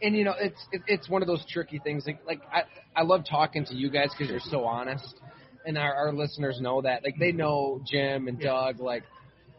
and 0.02 0.16
you 0.16 0.24
know 0.24 0.34
it's 0.38 0.60
it, 0.72 0.82
it's 0.86 1.08
one 1.08 1.22
of 1.22 1.28
those 1.28 1.44
tricky 1.46 1.78
things. 1.78 2.04
Like 2.06 2.20
like 2.26 2.40
I 2.52 2.62
I 2.96 3.02
love 3.02 3.24
talking 3.28 3.64
to 3.66 3.74
you 3.74 3.90
guys 3.90 4.08
because 4.16 4.30
you're 4.30 4.40
so 4.40 4.64
honest, 4.64 5.14
and 5.68 5.76
our 5.78 5.94
our 5.94 6.12
listeners 6.12 6.58
know 6.60 6.80
that. 6.82 7.04
Like 7.04 7.16
they 7.20 7.28
mm-hmm. 7.28 7.36
know 7.36 7.80
Jim 7.86 8.26
and 8.26 8.40
Doug. 8.40 8.80
Like 8.80 9.04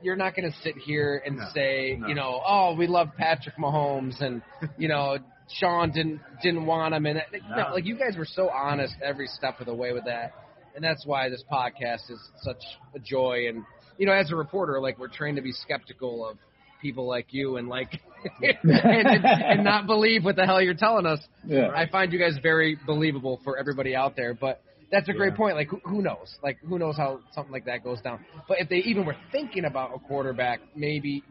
you're 0.02 0.16
not 0.16 0.36
going 0.36 0.52
to 0.52 0.58
sit 0.64 0.76
here 0.76 1.22
and 1.26 1.38
No, 1.38 1.46
say 1.54 1.98
no. 2.00 2.08
you 2.08 2.16
know 2.16 2.42
oh 2.46 2.76
we 2.76 2.88
love 2.88 3.10
Patrick 3.18 3.56
Mahomes 3.58 4.20
and 4.22 4.42
you 4.78 4.88
know 4.88 5.18
Sean 5.54 5.92
didn't 5.92 6.20
didn't 6.42 6.66
want 6.66 6.94
him 6.94 7.06
and 7.06 7.22
like, 7.32 7.44
no. 7.50 7.56
No. 7.56 7.74
like 7.74 7.86
you 7.86 7.98
guys 7.98 8.18
were 8.18 8.26
so 8.26 8.50
honest 8.50 8.96
every 9.04 9.28
step 9.28 9.60
of 9.60 9.68
the 9.68 9.74
way 9.74 9.94
with 9.94 10.06
that, 10.06 10.34
and 10.76 10.84
that's 10.84 11.06
why 11.06 11.30
this 11.30 11.44
podcast 11.52 12.10
is 12.10 12.20
such 12.42 12.62
a 12.96 13.00
joy. 13.00 13.48
And 13.48 13.64
you 13.98 14.06
know 14.06 14.14
as 14.14 14.32
a 14.32 14.36
reporter, 14.36 14.82
like 14.82 14.98
we're 14.98 15.08
trained 15.10 15.38
to 15.38 15.44
be 15.44 15.52
skeptical 15.52 16.28
of 16.28 16.38
people 16.82 17.08
like 17.08 17.28
you 17.32 17.58
and 17.58 17.68
like 17.68 18.00
and, 18.42 18.72
and, 18.72 19.26
and 19.26 19.64
not 19.64 19.86
believe 19.86 20.24
what 20.24 20.36
the 20.36 20.46
hell 20.46 20.62
you're 20.62 20.74
telling 20.74 21.06
us. 21.06 21.20
Yeah. 21.46 21.70
I 21.76 21.88
find 21.90 22.12
you 22.12 22.20
guys 22.20 22.38
very 22.42 22.78
believable 22.86 23.40
for 23.44 23.58
everybody 23.58 23.96
out 23.96 24.16
there, 24.16 24.34
but 24.34 24.62
that's 24.92 25.08
a 25.10 25.14
great 25.14 25.32
Yeah. 25.34 25.38
point. 25.38 25.56
Like, 25.56 25.70
who, 25.70 25.78
who 25.86 26.02
knows? 26.02 26.38
Like, 26.44 26.58
who 26.68 26.80
knows 26.80 26.98
how 26.98 27.20
something 27.32 27.52
like 27.52 27.66
that 27.66 27.84
goes 27.84 28.02
down? 28.02 28.26
But 28.48 28.60
if 28.60 28.70
they 28.70 28.78
even 28.78 29.06
were 29.06 29.16
thinking 29.32 29.66
about 29.66 29.96
a 29.96 30.00
quarterback, 30.00 30.60
maybe 30.76 31.24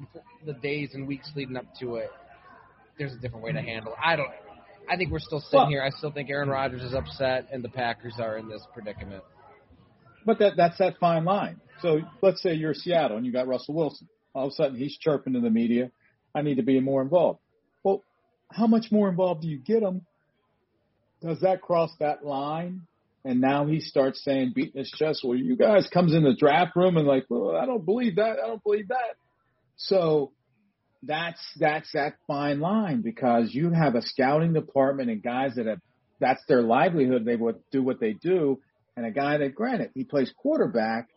the 0.47 0.53
days 0.55 0.91
and 0.95 1.07
weeks 1.07 1.31
leading 1.35 1.57
up 1.57 1.67
to 1.81 1.97
it, 1.97 2.11
there's 2.99 3.13
a 3.13 3.19
different 3.19 3.45
way 3.45 3.53
to 3.53 3.61
handle 3.63 3.93
it. 3.93 3.99
I 4.03 4.17
don't. 4.17 4.31
I 4.91 4.97
think 4.97 5.11
we're 5.11 5.19
still 5.19 5.41
sitting 5.41 5.59
Well- 5.61 5.69
here. 5.69 5.83
I 5.83 5.91
still 5.91 6.11
think 6.11 6.31
Aaron 6.31 6.49
Rodgers 6.49 6.83
is 6.83 6.95
upset, 6.95 7.47
and 7.53 7.63
the 7.63 7.69
Packers 7.69 8.15
are 8.19 8.39
in 8.39 8.49
this 8.49 8.67
predicament. 8.73 9.23
But 10.25 10.39
that 10.41 10.57
that's 10.57 10.79
that 10.79 10.99
fine 10.99 11.25
line. 11.25 11.61
So 11.81 12.01
let's 12.23 12.43
say 12.43 12.55
you're 12.55 12.75
Seattle 12.75 13.17
and 13.17 13.25
you 13.25 13.33
got 13.33 13.47
Russell 13.47 13.75
Wilson. 13.75 14.09
All 14.35 14.47
of 14.47 14.51
a 14.53 14.55
sudden 14.55 14.77
he's 14.77 14.97
chirping 14.99 15.33
to 15.35 15.41
the 15.41 15.51
media, 15.51 15.91
I 16.35 16.43
need 16.43 16.57
to 16.57 16.63
be 16.63 16.81
more 16.81 17.03
involved. 17.03 17.39
Well, 17.85 18.03
how 18.51 18.67
much 18.67 18.91
more 18.91 19.09
involved 19.09 19.43
do 19.43 19.49
you 19.49 19.59
get 19.59 19.83
him 19.83 20.05
does 21.21 21.41
that 21.41 21.61
cross 21.61 21.91
that 22.01 22.25
line? 22.25 22.83
And 23.29 23.43
now 23.43 23.67
he 23.67 23.81
starts 23.81 24.25
saying, 24.25 24.53
beating 24.55 24.79
his 24.79 24.91
chest, 24.91 25.21
well, 25.23 25.37
you 25.37 25.55
guys 25.55 25.87
comes 25.93 26.15
in 26.15 26.23
the 26.23 26.35
draft 26.35 26.75
room 26.75 26.97
and 26.97 27.07
like, 27.07 27.27
well, 27.29 27.55
I 27.55 27.67
don't 27.67 27.85
believe 27.85 28.17
that. 28.17 28.39
I 28.43 28.47
don't 28.47 28.65
believe 28.65 28.89
that. 28.89 29.17
So 29.77 30.33
that's, 31.03 31.39
that's 31.61 31.93
that 31.93 32.15
fine 32.27 32.59
line 32.59 33.03
because 33.03 33.51
you 33.53 33.71
have 33.71 33.97
a 33.97 34.01
scouting 34.01 34.55
department 34.55 35.11
and 35.11 35.23
guys 35.23 35.57
that 35.57 35.67
have, 35.67 35.81
that's 36.19 36.41
their 36.49 36.63
livelihood. 36.63 37.27
They 37.27 37.37
would 37.37 37.57
do 37.71 37.83
what 37.83 38.01
they 38.01 38.15
do. 38.15 38.61
And 38.97 39.05
a 39.05 39.11
guy 39.11 39.37
that, 39.37 39.55
granted, 39.55 39.91
he 39.95 40.05
plays 40.05 40.33
quarterback, 40.35 41.09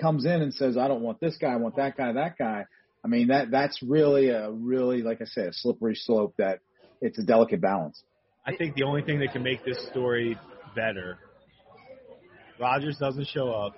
comes 0.00 0.24
in 0.24 0.42
and 0.42 0.54
says, 0.54 0.76
I 0.76 0.86
don't 0.86 1.02
want 1.02 1.18
this 1.18 1.36
guy, 1.36 1.48
I 1.48 1.56
want 1.56 1.74
that 1.78 1.96
guy, 1.96 2.12
that 2.12 2.38
guy. 2.38 2.66
I 3.04 3.08
mean, 3.08 3.26
that, 3.28 3.50
that's 3.50 3.82
really 3.82 4.28
a, 4.28 4.52
really, 4.52 5.02
like 5.02 5.20
I 5.20 5.24
said, 5.24 5.48
a 5.48 5.52
slippery 5.52 5.96
slope 5.96 6.34
that 6.38 6.60
it's 7.00 7.18
a 7.18 7.24
delicate 7.24 7.60
balance. 7.60 8.00
I 8.46 8.54
think 8.54 8.76
the 8.76 8.84
only 8.84 9.02
thing 9.02 9.18
that 9.18 9.32
can 9.32 9.42
make 9.42 9.64
this 9.64 9.84
story 9.90 10.38
better, 10.76 11.18
Rodgers 12.60 12.96
doesn't 12.98 13.28
show 13.28 13.50
up, 13.50 13.76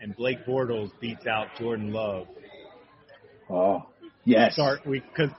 and 0.00 0.14
Blake 0.16 0.44
Bortles 0.46 0.90
beats 1.00 1.26
out 1.26 1.48
Jordan 1.58 1.92
Love. 1.92 2.26
Oh, 3.50 3.86
yes. 4.24 4.54
Start 4.54 4.86
we 4.86 5.00
because 5.00 5.30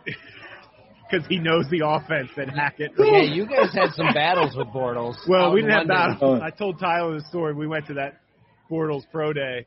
because 1.10 1.26
he 1.30 1.40
knows 1.40 1.66
the 1.70 1.82
offense 1.86 2.30
that 2.38 2.50
Hackett. 2.50 2.92
Yeah, 2.98 3.22
you 3.22 3.46
guys 3.46 3.74
had 3.74 3.94
some 3.94 4.14
battles 4.14 4.56
with 4.56 4.68
Bortles. 4.68 5.16
Well, 5.28 5.54
we 5.54 5.62
didn't 5.62 5.72
have 5.78 5.88
London. 5.88 6.14
battles. 6.20 6.40
Oh. 6.42 6.46
I 6.46 6.52
told 6.52 6.80
Tyler 6.80 7.16
the 7.20 7.26
story. 7.30 7.54
We 7.54 7.68
went 7.68 7.88
to 7.88 7.96
that 7.96 8.22
Bortles 8.70 9.04
pro 9.12 9.34
day, 9.34 9.66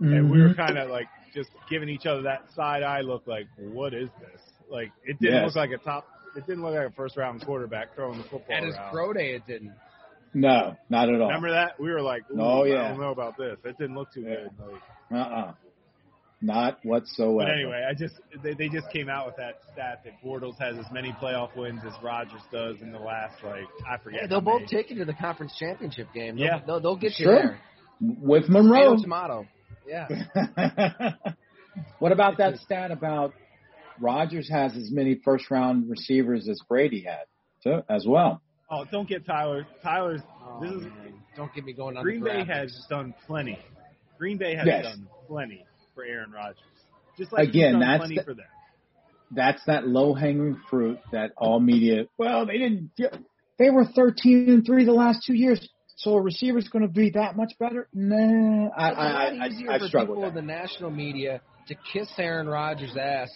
and 0.00 0.30
we 0.30 0.40
were 0.40 0.48
mm-hmm. 0.48 0.60
kind 0.60 0.78
of 0.78 0.90
like 0.90 1.06
just 1.34 1.50
giving 1.70 1.88
each 1.88 2.06
other 2.06 2.22
that 2.22 2.44
side 2.54 2.82
eye 2.82 3.00
look, 3.00 3.26
like, 3.26 3.46
what 3.58 3.94
is 3.94 4.08
this? 4.20 4.40
Like, 4.70 4.92
it 5.04 5.18
didn't 5.18 5.36
Yes. 5.36 5.46
look 5.46 5.56
like 5.56 5.70
a 5.70 5.78
top. 5.78 6.06
It 6.36 6.46
didn't 6.46 6.62
look 6.62 6.74
like 6.74 6.88
a 6.88 6.92
first 6.92 7.16
round 7.16 7.44
quarterback 7.44 7.94
throwing 7.94 8.18
the 8.18 8.24
football 8.24 8.56
At 8.56 8.64
his 8.64 8.74
around. 8.74 8.92
pro 8.92 9.12
day, 9.12 9.34
it 9.34 9.46
didn't. 9.46 9.72
No, 10.34 10.76
not 10.88 11.08
at 11.10 11.20
all. 11.20 11.28
Remember 11.28 11.50
that? 11.52 11.78
We 11.78 11.90
were 11.90 12.00
like, 12.02 12.22
oh 12.38 12.64
yeah, 12.64 12.84
I 12.84 12.88
don't 12.88 13.00
know 13.00 13.10
about 13.12 13.36
this. 13.36 13.56
It 13.64 13.76
didn't 13.78 13.94
look 13.96 14.12
too 14.12 14.22
Yeah. 14.22 14.34
good. 14.58 14.72
Like, 15.10 15.26
Uh-uh. 15.26 15.52
Not 16.44 16.78
whatsoever. 16.84 17.48
but 17.48 17.52
anyway, 17.52 17.86
I 17.88 17.94
just 17.94 18.14
they, 18.42 18.54
they 18.54 18.68
just 18.68 18.90
came 18.90 19.08
out 19.08 19.26
with 19.26 19.36
that 19.36 19.60
stat 19.72 20.02
that 20.04 20.14
Bortles 20.24 20.58
has 20.58 20.76
as 20.76 20.86
many 20.90 21.12
playoff 21.22 21.54
wins 21.56 21.80
as 21.86 21.92
Rodgers 22.02 22.40
does 22.50 22.80
in 22.82 22.90
the 22.90 22.98
last 22.98 23.34
like 23.44 23.66
I 23.88 23.98
forget. 24.02 24.22
Yeah, 24.22 24.26
they'll 24.28 24.40
both 24.40 24.62
many. 24.62 24.66
take 24.82 24.90
you 24.90 24.98
to 24.98 25.04
the 25.04 25.14
conference 25.14 25.54
championship 25.56 26.08
game. 26.12 26.34
They'll, 26.36 26.44
Yeah. 26.46 26.60
they'll, 26.66 26.80
they'll 26.80 26.96
get 26.96 27.16
you 27.20 27.26
Sure. 27.26 27.34
there. 27.34 27.60
With 28.00 28.46
Tomato, 28.46 28.96
Marrone. 28.96 29.02
tomato. 29.02 29.46
Yeah. 29.86 30.08
what 32.00 32.10
about 32.12 32.38
that 32.38 32.58
stat 32.58 32.90
about 32.90 33.34
Rodgers 34.00 34.48
has 34.50 34.74
as 34.76 34.90
many 34.90 35.20
first 35.24 35.50
round 35.50 35.88
receivers 35.88 36.48
as 36.48 36.58
Brady 36.68 37.04
had, 37.06 37.24
too, 37.62 37.82
as 37.88 38.04
well? 38.08 38.42
Oh, 38.72 38.84
don't 38.90 39.06
get 39.08 39.26
Tyler. 39.26 39.66
Tyler's. 39.82 40.22
Oh, 40.44 40.58
this 40.62 40.72
is 40.72 40.82
man. 40.84 41.12
Don't 41.36 41.54
get 41.54 41.64
me 41.64 41.72
going 41.74 41.96
on 41.96 42.02
Green 42.02 42.20
the 42.20 42.30
Bay 42.30 42.44
has 42.44 42.86
done 42.88 43.14
plenty. 43.26 43.58
Green 44.18 44.38
Bay 44.38 44.54
has 44.54 44.66
Yes. 44.66 44.84
done 44.84 45.08
plenty 45.28 45.64
for 45.94 46.04
Aaron 46.04 46.30
Rodgers. 46.32 46.58
Just 47.18 47.32
like 47.32 47.48
Again, 47.50 47.64
he's 47.64 47.72
done 47.72 47.80
that's 47.80 48.00
plenty 48.00 48.14
the- 48.16 48.24
for 48.24 48.34
them. 48.34 48.46
That's 49.34 49.62
that 49.66 49.86
low 49.86 50.12
hanging 50.14 50.56
fruit 50.68 50.98
that 51.12 51.32
all 51.38 51.58
media. 51.60 52.04
Well, 52.18 52.44
they 52.46 52.58
didn't. 52.58 52.90
They 53.58 53.70
were 53.70 53.84
thirteen 53.84 54.48
and 54.50 54.64
three 54.66 54.84
the 54.84 54.92
last 54.92 55.24
two 55.26 55.34
years. 55.34 55.66
So 55.96 56.14
a 56.14 56.20
receiver's 56.20 56.68
going 56.68 56.86
to 56.86 56.92
be 56.92 57.10
that 57.10 57.36
much 57.36 57.52
better? 57.58 57.88
Nah, 57.94 58.68
I 58.76 58.88
It's 58.88 58.96
a 58.96 59.00
I 59.00 59.12
lot 59.12 59.40
I, 59.42 59.46
easier 59.48 59.70
I, 59.70 59.74
I 59.74 59.78
for 59.78 59.86
struggle 59.88 60.14
people 60.16 60.22
with 60.28 60.36
in 60.36 60.46
that. 60.46 60.52
the 60.56 60.62
national 60.62 60.90
media 60.90 61.40
to 61.68 61.74
kiss 61.92 62.10
Aaron 62.18 62.48
Rodgers' 62.48 62.96
ass 62.96 63.30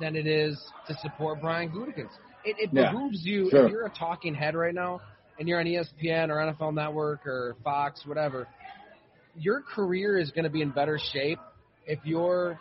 than 0.00 0.14
it 0.16 0.26
is 0.26 0.56
to 0.86 0.94
support 0.98 1.40
Brian 1.40 1.70
Gutekunst. 1.70 2.16
It, 2.46 2.56
it 2.58 2.70
Yeah, 2.72 2.92
behooves 2.92 3.24
you 3.24 3.50
sure. 3.50 3.66
if 3.66 3.72
you're 3.72 3.86
a 3.86 3.90
talking 3.90 4.34
head 4.34 4.54
right 4.54 4.74
now 4.74 5.00
and 5.38 5.48
you're 5.48 5.60
on 5.60 5.66
ESPN 5.66 6.30
or 6.30 6.36
NFL 6.36 6.74
Network 6.74 7.26
or 7.26 7.56
Fox, 7.62 8.06
whatever. 8.06 8.46
Your 9.38 9.60
career 9.60 10.16
is 10.16 10.30
going 10.30 10.44
to 10.44 10.50
be 10.50 10.62
in 10.62 10.70
better 10.70 10.98
shape 11.12 11.38
if 11.86 11.98
you're 12.04 12.58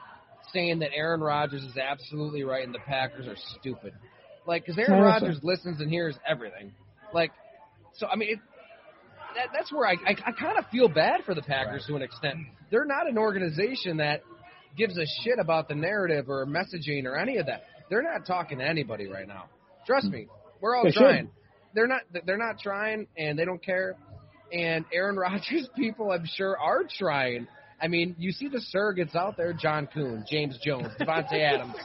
saying 0.51 0.79
that 0.79 0.89
Aaron 0.93 1.21
Rodgers 1.21 1.63
is 1.63 1.77
absolutely 1.77 2.43
right 2.43 2.65
and 2.65 2.73
the 2.73 2.79
Packers 2.79 3.27
are 3.27 3.37
stupid. 3.59 3.93
Like, 4.45 4.65
because 4.65 4.77
Aaron 4.77 5.01
Rodgers 5.01 5.39
listens 5.41 5.79
and 5.79 5.89
hears 5.89 6.15
everything. 6.27 6.73
Like, 7.13 7.31
so 7.93 8.07
I 8.07 8.15
mean, 8.15 8.33
it, 8.33 8.39
that, 9.35 9.49
that's 9.53 9.71
where 9.71 9.87
I, 9.87 9.93
I, 9.93 10.15
I 10.25 10.31
kind 10.31 10.57
of 10.57 10.65
feel 10.71 10.87
bad 10.87 11.21
for 11.25 11.33
the 11.33 11.41
Packers 11.41 11.85
to 11.87 11.95
an 11.95 12.01
extent. 12.01 12.35
They're 12.71 12.85
not 12.85 13.07
an 13.07 13.17
organization 13.17 13.97
that 13.97 14.21
gives 14.77 14.97
a 14.97 15.05
shit 15.23 15.39
about 15.39 15.67
the 15.69 15.75
narrative 15.75 16.29
or 16.29 16.45
messaging 16.45 17.05
or 17.05 17.17
any 17.17 17.37
of 17.37 17.45
that. 17.45 17.63
They're 17.89 18.03
not 18.03 18.25
talking 18.25 18.59
to 18.59 18.65
anybody 18.65 19.07
right 19.07 19.27
now. 19.27 19.45
Trust 19.85 20.07
me, 20.07 20.27
we're 20.61 20.75
all 20.75 20.83
They 20.83 20.91
should. 20.91 20.99
trying. 20.99 21.29
They're 21.73 21.87
not. 21.87 22.01
They're 22.25 22.37
not 22.37 22.59
trying, 22.59 23.07
and 23.17 23.37
they 23.37 23.45
don't 23.45 23.63
care. 23.63 23.95
And 24.53 24.85
Aaron 24.93 25.15
Rodgers 25.17 25.67
people, 25.75 26.11
I'm 26.11 26.25
sure, 26.25 26.57
are 26.57 26.83
trying. 26.97 27.47
I 27.81 27.87
mean, 27.87 28.15
you 28.17 28.31
see 28.31 28.47
the 28.47 28.61
surrogates 28.73 29.15
out 29.15 29.35
there: 29.37 29.51
John 29.53 29.87
Kuhn, 29.93 30.23
James 30.29 30.57
Jones, 30.63 30.87
Davante 30.99 31.33
Adams. 31.41 31.75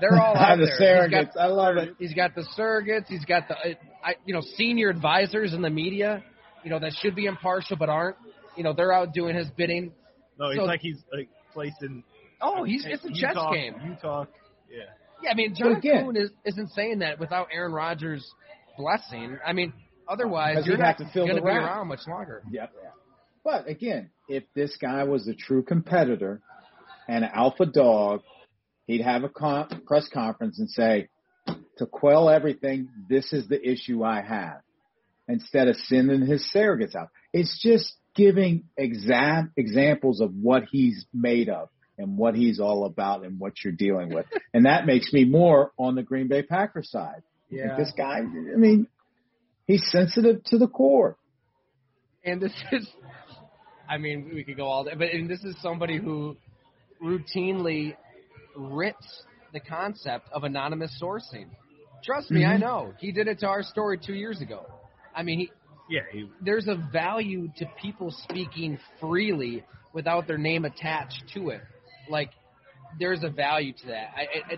They're 0.00 0.18
all 0.18 0.36
out 0.36 0.56
the 0.58 0.70
there. 0.78 1.02
He's 1.08 1.10
got- 1.10 1.24
surrogates. 1.34 1.40
I 1.40 1.46
love 1.46 1.76
it. 1.76 1.94
He's 1.98 2.14
got 2.14 2.34
the 2.34 2.46
surrogates. 2.56 3.06
He's 3.08 3.24
got 3.24 3.48
the, 3.48 3.54
uh, 3.56 3.74
I, 4.04 4.14
you 4.24 4.32
know, 4.32 4.40
senior 4.56 4.88
advisors 4.88 5.52
in 5.52 5.60
the 5.62 5.70
media. 5.70 6.22
You 6.64 6.70
know 6.70 6.78
that 6.80 6.92
should 7.02 7.14
be 7.14 7.26
impartial 7.26 7.76
but 7.76 7.88
aren't. 7.88 8.16
You 8.56 8.64
know 8.64 8.72
they're 8.72 8.92
out 8.92 9.12
doing 9.12 9.36
his 9.36 9.48
bidding. 9.56 9.92
No, 10.38 10.48
he's 10.50 10.58
So- 10.58 10.64
like 10.64 10.80
he's 10.80 10.98
like 11.12 11.28
placing. 11.52 12.02
Oh, 12.40 12.62
he's 12.64 12.86
it's 12.86 13.04
a 13.04 13.08
you 13.08 13.20
chess 13.20 13.34
talk, 13.34 13.52
game. 13.52 13.74
You 13.84 13.96
talk. 14.00 14.28
Yeah. 14.70 14.84
Yeah, 15.22 15.30
I 15.30 15.34
mean 15.34 15.54
John 15.54 15.76
again- 15.76 16.04
Kuhn 16.04 16.16
is, 16.16 16.30
isn't 16.44 16.70
saying 16.70 17.00
that 17.00 17.18
without 17.18 17.48
Aaron 17.52 17.72
Rodgers' 17.72 18.30
blessing. 18.76 19.38
I 19.44 19.52
mean, 19.52 19.72
otherwise 20.08 20.66
you're 20.66 20.76
not 20.76 20.98
going 20.98 21.10
to 21.36 21.42
be 21.42 21.48
around 21.48 21.88
much 21.88 22.06
longer. 22.06 22.42
Yep. 22.50 22.72
But 23.44 23.68
again, 23.68 24.10
if 24.28 24.44
this 24.54 24.76
guy 24.80 25.04
was 25.04 25.26
a 25.26 25.34
true 25.34 25.62
competitor 25.62 26.40
and 27.08 27.24
an 27.24 27.30
alpha 27.32 27.66
dog, 27.66 28.20
he'd 28.86 29.00
have 29.00 29.24
a 29.24 29.28
con- 29.28 29.82
press 29.86 30.08
conference 30.12 30.58
and 30.58 30.68
say, 30.70 31.08
to 31.78 31.86
quell 31.86 32.28
everything, 32.28 32.88
this 33.08 33.32
is 33.32 33.48
the 33.48 33.60
issue 33.66 34.02
I 34.04 34.20
have. 34.20 34.60
Instead 35.28 35.68
of 35.68 35.76
sending 35.76 36.26
his 36.26 36.46
surrogates 36.54 36.94
out. 36.96 37.08
It's 37.32 37.62
just 37.62 37.94
giving 38.14 38.64
exact 38.76 39.50
examples 39.56 40.20
of 40.20 40.34
what 40.34 40.64
he's 40.70 41.04
made 41.12 41.48
of 41.48 41.68
and 41.98 42.16
what 42.16 42.34
he's 42.34 42.60
all 42.60 42.84
about 42.84 43.24
and 43.24 43.38
what 43.38 43.52
you're 43.62 43.72
dealing 43.72 44.08
with. 44.08 44.26
and 44.54 44.64
that 44.66 44.86
makes 44.86 45.12
me 45.12 45.24
more 45.24 45.72
on 45.78 45.94
the 45.96 46.02
Green 46.02 46.28
Bay 46.28 46.42
Packers 46.42 46.90
side. 46.90 47.22
Like, 47.50 47.76
This 47.76 47.92
guy, 47.96 48.18
I 48.18 48.56
mean, 48.56 48.86
he's 49.66 49.84
sensitive 49.90 50.44
to 50.44 50.58
the 50.58 50.68
core. 50.68 51.16
And 52.24 52.40
this 52.40 52.52
is, 52.72 52.88
I 53.88 53.98
mean, 53.98 54.30
we 54.34 54.44
could 54.44 54.56
go 54.56 54.66
all 54.66 54.84
day, 54.84 54.92
but 54.96 55.08
and 55.10 55.28
this 55.28 55.42
is 55.44 55.56
somebody 55.62 55.98
who 55.98 56.36
routinely 57.02 57.96
rips 58.54 59.22
the 59.52 59.60
concept 59.60 60.28
of 60.32 60.44
anonymous 60.44 60.98
sourcing. 61.02 61.46
Trust 62.04 62.30
me, 62.30 62.44
I 62.44 62.56
Mhm. 62.56 62.60
know. 62.60 62.94
He 62.98 63.12
did 63.12 63.28
it 63.28 63.38
to 63.40 63.46
our 63.48 63.62
story 63.62 63.98
two 63.98 64.14
years 64.14 64.40
ago. 64.40 64.66
I 65.14 65.22
mean, 65.22 65.40
he, 65.40 65.52
Yeah. 65.88 66.02
He, 66.12 66.28
there's 66.42 66.68
a 66.68 66.74
value 66.92 67.48
to 67.56 67.66
people 67.80 68.10
speaking 68.10 68.78
freely 69.00 69.64
without 69.94 70.26
their 70.26 70.36
name 70.38 70.64
attached 70.66 71.22
to 71.32 71.48
it. 71.50 71.62
Like, 72.10 72.30
there's 72.98 73.22
a 73.22 73.30
value 73.30 73.72
to 73.72 73.86
that. 73.88 74.10
I, 74.16 74.20
I, 74.20 74.54
I, 74.54 74.56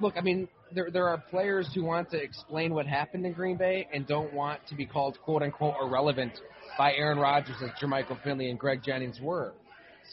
look, 0.00 0.14
I 0.16 0.20
mean, 0.20 0.48
there 0.74 0.90
there 0.90 1.08
are 1.08 1.18
players 1.18 1.68
who 1.74 1.84
want 1.84 2.10
to 2.10 2.16
explain 2.20 2.74
what 2.74 2.86
happened 2.86 3.24
in 3.24 3.32
Green 3.32 3.56
Bay 3.56 3.86
and 3.92 4.06
don't 4.06 4.32
want 4.32 4.60
to 4.68 4.74
be 4.74 4.86
called 4.86 5.18
quote 5.22 5.42
unquote 5.42 5.74
irrelevant 5.80 6.32
by 6.76 6.92
Aaron 6.94 7.18
Rodgers 7.18 7.56
as 7.62 7.70
Jermichael 7.80 8.22
Finley 8.22 8.50
and 8.50 8.58
Greg 8.58 8.82
Jennings 8.84 9.20
were. 9.20 9.52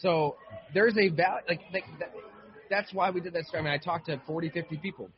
So 0.00 0.36
there's 0.72 0.96
a 0.96 1.08
value 1.08 1.42
like, 1.48 1.60
like 1.72 1.84
that, 1.98 2.12
that's 2.70 2.92
why 2.92 3.10
we 3.10 3.20
did 3.20 3.34
that. 3.34 3.44
I 3.52 3.58
mean, 3.58 3.72
I 3.72 3.78
talked 3.78 4.06
to 4.06 4.20
40, 4.26 4.50
50 4.50 4.76
people. 4.78 5.10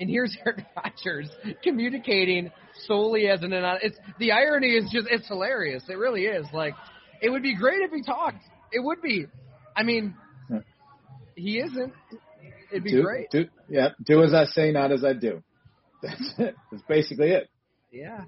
And 0.00 0.08
here's 0.08 0.36
Aaron 0.46 0.66
Rodgers 0.76 1.30
communicating 1.62 2.50
solely 2.86 3.28
as 3.28 3.42
an 3.42 3.52
it's 3.82 3.98
the 4.18 4.32
irony 4.32 4.68
is 4.68 4.90
just 4.90 5.06
it's 5.10 5.28
hilarious. 5.28 5.84
It 5.88 5.98
really 5.98 6.24
is. 6.24 6.46
Like 6.52 6.74
it 7.20 7.30
would 7.30 7.42
be 7.42 7.54
great 7.54 7.82
if 7.82 7.90
he 7.92 8.02
talked. 8.02 8.42
It 8.72 8.82
would 8.82 9.02
be. 9.02 9.26
I 9.80 9.82
mean, 9.82 10.14
Yeah. 10.50 10.58
he 11.34 11.58
isn't. 11.58 11.92
It'd 12.70 12.84
be 12.84 12.90
do, 12.92 13.02
great. 13.02 13.30
Do, 13.30 13.46
yeah, 13.68 13.88
do 14.04 14.22
as 14.22 14.34
I 14.34 14.44
say, 14.44 14.70
not 14.72 14.92
as 14.92 15.04
I 15.04 15.12
do. 15.14 15.42
That's 16.02 16.34
it. 16.38 16.54
That's 16.70 16.82
basically 16.88 17.30
it. 17.30 17.48
Yeah. 17.90 18.24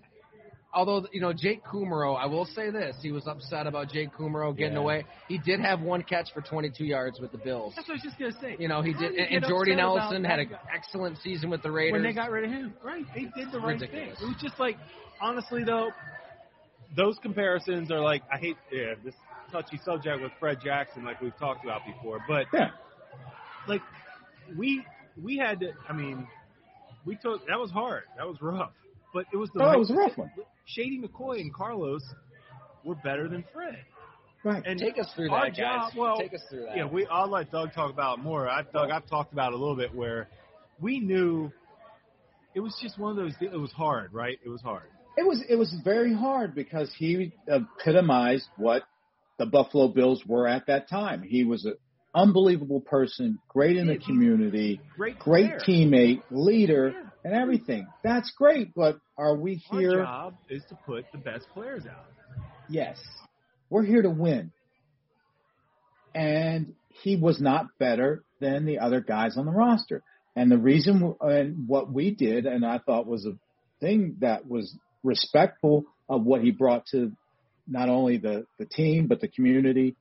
Although 0.74 1.06
you 1.12 1.20
know 1.20 1.34
Jake 1.34 1.62
Kumerow, 1.64 2.16
I 2.18 2.26
will 2.26 2.46
say 2.46 2.70
this: 2.70 2.96
he 3.02 3.12
was 3.12 3.26
upset 3.26 3.66
about 3.66 3.90
Jake 3.90 4.08
Kumerow 4.18 4.56
getting 4.56 4.72
Yeah. 4.72 4.78
away. 4.80 5.04
He 5.28 5.36
did 5.38 5.60
have 5.60 5.82
one 5.82 6.02
catch 6.02 6.32
for 6.32 6.40
22 6.40 6.86
yards 6.86 7.20
with 7.20 7.30
the 7.30 7.38
Bills. 7.38 7.74
that's 7.76 7.86
what 7.88 7.94
I 7.94 7.96
was 7.96 8.02
just 8.02 8.18
gonna 8.18 8.32
say. 8.40 8.56
You 8.58 8.68
know, 8.68 8.80
he 8.80 8.92
How 8.92 9.00
did, 9.00 9.12
do 9.12 9.18
and, 9.22 9.28
and 9.34 9.40
get 9.42 9.48
Jordy 9.50 9.74
Nelson 9.76 10.24
had 10.24 10.38
an 10.38 10.50
excellent 10.74 11.18
season 11.18 11.50
with 11.50 11.62
the 11.62 11.70
Raiders. 11.70 11.92
when 11.92 12.02
they 12.02 12.14
got 12.14 12.30
rid 12.30 12.44
of 12.44 12.50
him. 12.50 12.74
Right. 12.82 13.04
They 13.14 13.28
did 13.36 13.52
the 13.52 13.60
right 13.60 13.78
Ridiculous. 13.78 14.18
thing. 14.18 14.26
It 14.28 14.32
was 14.32 14.42
just 14.42 14.58
like, 14.58 14.76
honestly 15.20 15.62
though, 15.62 15.90
those 16.96 17.18
comparisons 17.22 17.90
are 17.90 18.00
like, 18.00 18.22
I 18.32 18.38
hate 18.38 18.56
yeah, 18.72 18.94
this 19.04 19.14
touchy 19.52 19.78
subject 19.84 20.20
with 20.22 20.32
Fred 20.40 20.58
Jackson, 20.64 21.04
like 21.04 21.20
we've 21.20 21.36
talked 21.38 21.64
about 21.64 21.82
before, 21.86 22.18
but 22.26 22.46
Yeah. 22.52 22.70
like 23.68 23.82
we 24.56 24.84
we 25.22 25.36
had 25.36 25.60
to. 25.60 25.72
I 25.88 25.92
mean, 25.92 26.26
we 27.04 27.16
took 27.16 27.46
that 27.46 27.58
was 27.60 27.70
hard. 27.70 28.04
That 28.16 28.26
was 28.26 28.38
rough. 28.40 28.72
but 29.14 29.26
it 29.32 29.36
was 29.36 29.50
the 29.54 29.62
Oh, 29.62 29.66
right 29.66 29.74
it 29.76 29.78
was 29.78 29.90
a 29.90 29.94
rough 29.94 30.16
one. 30.16 30.30
Shady 30.64 31.00
McCoy 31.00 31.40
and 31.40 31.52
Carlos 31.52 32.02
were 32.84 32.94
better 32.94 33.28
than 33.28 33.44
Fred. 33.52 33.76
Right. 34.44 34.62
And 34.66 34.78
Take 34.80 34.98
us 34.98 35.12
through 35.14 35.30
our 35.30 35.50
that, 35.50 35.56
guys. 35.56 35.90
job- 35.92 35.92
well, 35.96 36.16
Take 36.18 36.34
us 36.34 36.42
through 36.50 36.64
that. 36.64 36.76
Yeah, 36.76 36.86
we. 36.86 37.06
I'll 37.06 37.28
let 37.28 37.50
Doug 37.52 37.72
talk 37.74 37.92
about 37.92 38.18
it 38.18 38.22
more. 38.22 38.48
I, 38.48 38.62
Doug, 38.62 38.90
I've 38.90 39.06
talked 39.06 39.32
about 39.32 39.52
it 39.52 39.54
a 39.54 39.58
little 39.58 39.76
bit 39.76 39.94
where 39.94 40.28
we 40.80 40.98
knew 40.98 41.52
it 42.54 42.60
was 42.60 42.76
just 42.82 42.98
one 42.98 43.10
of 43.12 43.16
those. 43.16 43.34
It 43.40 43.52
was 43.56 43.70
hard, 43.72 44.12
right? 44.12 44.38
It 44.44 44.48
was 44.48 44.60
hard. 44.62 44.84
It 45.16 45.26
was 45.26 45.44
it 45.48 45.56
was 45.56 45.72
very 45.84 46.12
hard 46.14 46.54
because 46.54 46.90
he 46.96 47.32
uh, 47.50 47.60
epitomized 47.78 48.48
what 48.56 48.82
the 49.38 49.46
Buffalo 49.46 49.88
Bills 49.88 50.22
were 50.26 50.46
at 50.46 50.66
that 50.66 50.88
time. 50.88 51.22
He 51.22 51.44
was 51.44 51.64
an 51.64 51.74
unbelievable 52.14 52.80
person, 52.80 53.38
great 53.48 53.76
in 53.76 53.86
the 53.86 53.98
community, 53.98 54.80
Great, 54.96 55.18
great 55.18 55.52
teammate, 55.66 56.22
leader, 56.30 56.90
Yeah. 56.94 57.08
and 57.24 57.34
everything. 57.34 57.86
That's 58.04 58.30
great, 58.36 58.74
but 58.74 58.98
are 59.16 59.36
we 59.36 59.56
here? 59.70 60.00
Our 60.00 60.04
job 60.04 60.34
is 60.50 60.62
to 60.68 60.76
put 60.86 61.06
the 61.12 61.18
best 61.18 61.46
players 61.54 61.86
out. 61.86 62.06
Yes. 62.68 63.00
We're 63.70 63.84
here 63.84 64.02
to 64.02 64.10
win. 64.10 64.52
And 66.14 66.74
he 67.02 67.16
was 67.16 67.40
not 67.40 67.66
better 67.78 68.22
than 68.40 68.66
the 68.66 68.78
other 68.80 69.00
guys 69.00 69.36
on 69.38 69.46
the 69.46 69.52
roster. 69.52 70.02
And 70.36 70.50
the 70.50 70.58
reason 70.58 71.14
and 71.20 71.66
what 71.68 71.90
we 71.92 72.10
did, 72.14 72.46
and 72.46 72.64
I 72.64 72.78
thought 72.78 73.06
was 73.06 73.26
a 73.26 73.32
thing 73.80 74.16
that 74.20 74.46
was 74.46 74.76
respectful 75.02 75.84
of 76.08 76.24
what 76.24 76.42
he 76.42 76.50
brought 76.50 76.86
to 76.92 77.12
not 77.66 77.88
only 77.88 78.18
the, 78.18 78.46
the 78.58 78.66
team, 78.66 79.06
but 79.06 79.20
the 79.20 79.28
community 79.28 79.96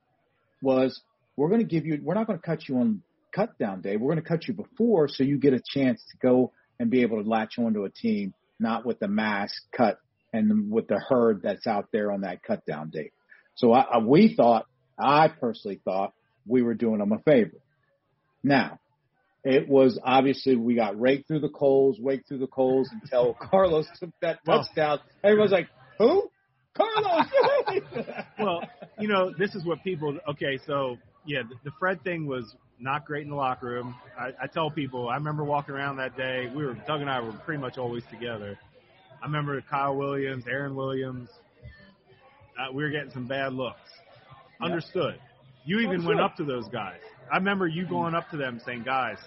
was 0.62 1.02
we're 1.36 1.50
going 1.50 1.62
to 1.62 1.68
give 1.68 1.86
you, 1.86 2.00
we're 2.04 2.14
not 2.14 2.28
going 2.28 2.40
to 2.40 2.46
cut 2.46 2.68
you 2.68 2.78
on 2.78 3.02
cut 3.34 3.58
down 3.58 3.82
day. 3.82 3.96
We're 3.98 4.12
going 4.14 4.24
to 4.24 4.28
cut 4.30 4.48
you 4.48 4.54
before 4.54 5.08
so 5.08 5.24
you 5.24 5.38
get 5.38 5.54
a 5.54 5.62
chance 5.74 6.02
to 6.12 6.18
go 6.18 6.52
and 6.80 6.90
be 6.90 7.02
able 7.02 7.24
to 7.24 7.30
latch 7.30 7.54
onto 7.58 7.86
a 7.86 7.90
team, 7.90 8.34
not 8.60 8.86
with 8.86 9.00
the 9.00 9.08
mass 9.08 9.52
cut 9.76 10.00
and 10.34 10.72
with 10.72 10.88
the 10.88 11.00
herd 11.00 11.42
that's 11.44 11.68
out 11.68 11.88
there 11.92 12.12
on 12.12 12.22
that 12.22 12.44
cut 12.44 12.66
down 12.66 12.90
date. 12.90 13.14
So 13.56 13.74
I, 13.74 13.82
I, 13.82 13.98
we 14.00 14.34
thought, 14.36 14.66
I 15.00 15.28
personally 15.28 15.80
thought 15.84 16.14
we 16.46 16.62
were 16.62 16.74
doing 16.74 17.00
them 17.00 17.12
a 17.12 17.20
favor. 17.20 17.58
Now, 18.44 18.80
it 19.44 19.68
was 19.68 20.00
obviously 20.04 20.56
we 20.56 20.76
got 20.76 21.00
raked 21.00 21.28
through 21.28 21.40
the 21.40 21.50
coals, 21.50 21.98
raked 22.02 22.28
through 22.28 22.40
the 22.40 22.48
coals 22.48 22.90
until 22.92 23.34
Carlos 23.50 23.88
took 24.00 24.12
that 24.22 24.40
Well- 24.46 24.64
touchdown. 24.64 25.00
Everyone's 25.24 25.52
like, 25.52 25.70
who? 25.98 26.30
Carlos! 26.74 27.28
Well, 28.40 28.62
you 29.00 29.08
know, 29.08 29.32
this 29.38 29.56
is 29.56 29.66
what 29.66 29.84
people. 29.84 30.18
Okay, 30.30 30.60
so 30.66 30.98
yeah, 31.26 31.42
the, 31.48 31.56
the 31.66 31.72
Fred 31.80 32.04
thing 32.04 32.26
was 32.26 32.56
not 32.80 33.06
great 33.06 33.24
in 33.24 33.30
the 33.30 33.36
locker 33.36 33.68
room. 33.68 33.96
I, 34.20 34.30
I 34.42 34.48
tell 34.48 34.72
people, 34.72 35.10
I 35.10 35.16
remember 35.16 35.44
walking 35.44 35.76
around 35.76 35.98
that 35.98 36.18
day. 36.18 36.52
We 36.56 36.66
were 36.66 36.74
Doug 36.88 37.02
and 37.02 37.10
I 37.10 37.20
were 37.20 37.34
pretty 37.34 37.62
much 37.62 37.78
always 37.78 38.04
together. 38.10 38.58
I 39.22 39.26
remember 39.26 39.62
Kyle 39.62 39.96
Williams, 39.96 40.46
Aaron 40.50 40.76
Williams. 40.76 41.30
Uh, 42.60 42.72
we 42.74 42.84
were 42.84 42.90
getting 42.90 43.12
some 43.12 43.28
bad 43.28 43.54
looks. 43.54 43.80
Understood. 44.62 45.20
You 45.64 45.80
even 45.80 46.06
went 46.06 46.20
up 46.20 46.36
to 46.38 46.44
those 46.44 46.68
guys. 46.70 47.00
I 47.32 47.38
remember 47.38 47.68
you 47.68 47.88
going 47.88 48.16
up 48.16 48.30
to 48.32 48.38
them 48.38 48.60
saying, 48.66 48.84
"Guys, 48.84 49.18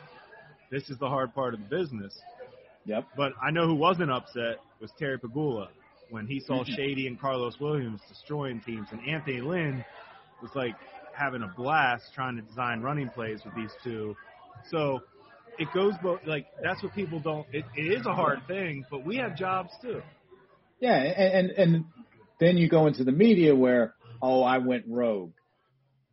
this 0.71 0.91
is 0.91 0.99
the 0.99 1.09
hard 1.09 1.35
part 1.35 1.55
of 1.55 1.61
the 1.61 1.67
business." 1.67 2.19
yep. 2.85 3.07
But 3.17 3.33
I 3.41 3.51
know 3.51 3.67
who 3.67 3.75
wasn't 3.77 4.11
upset 4.11 4.59
was 4.81 4.91
Terry 4.99 5.19
Pegula 5.19 5.69
when 6.11 6.27
he 6.27 6.41
saw 6.41 6.63
Mhm. 6.65 6.77
Shady 6.77 7.07
and 7.07 7.19
Carlos 7.21 7.59
Williams 7.61 8.01
destroying 8.09 8.61
teams, 8.61 8.89
and 8.93 9.01
Anthony 9.09 9.41
Lynn 9.41 9.85
was 10.43 10.55
like 10.55 10.75
having 11.13 11.43
a 11.43 11.49
blast 11.57 12.13
trying 12.15 12.37
to 12.37 12.43
design 12.43 12.81
running 12.81 13.09
plays 13.11 13.45
with 13.45 13.55
these 13.55 13.73
two. 13.83 14.17
So 14.71 15.01
it 15.59 15.69
goes 15.73 15.95
both 16.03 16.21
like 16.27 16.47
that's 16.63 16.83
what 16.83 16.93
people 16.95 17.21
don't. 17.21 17.47
It, 17.53 17.65
it 17.77 17.87
is 18.01 18.07
a 18.07 18.15
hard 18.15 18.47
thing, 18.47 18.85
but 18.91 19.05
we 19.05 19.17
have 19.17 19.37
jobs 19.37 19.71
too. 19.81 20.03
Yeah, 20.81 20.95
and, 20.97 21.49
and 21.49 21.51
and 21.59 21.85
then 22.41 22.57
you 22.57 22.69
go 22.69 22.87
into 22.89 23.05
the 23.05 23.13
media 23.13 23.55
where, 23.55 23.95
oh, 24.21 24.43
I 24.43 24.59
went 24.59 24.85
rogue, 24.89 25.33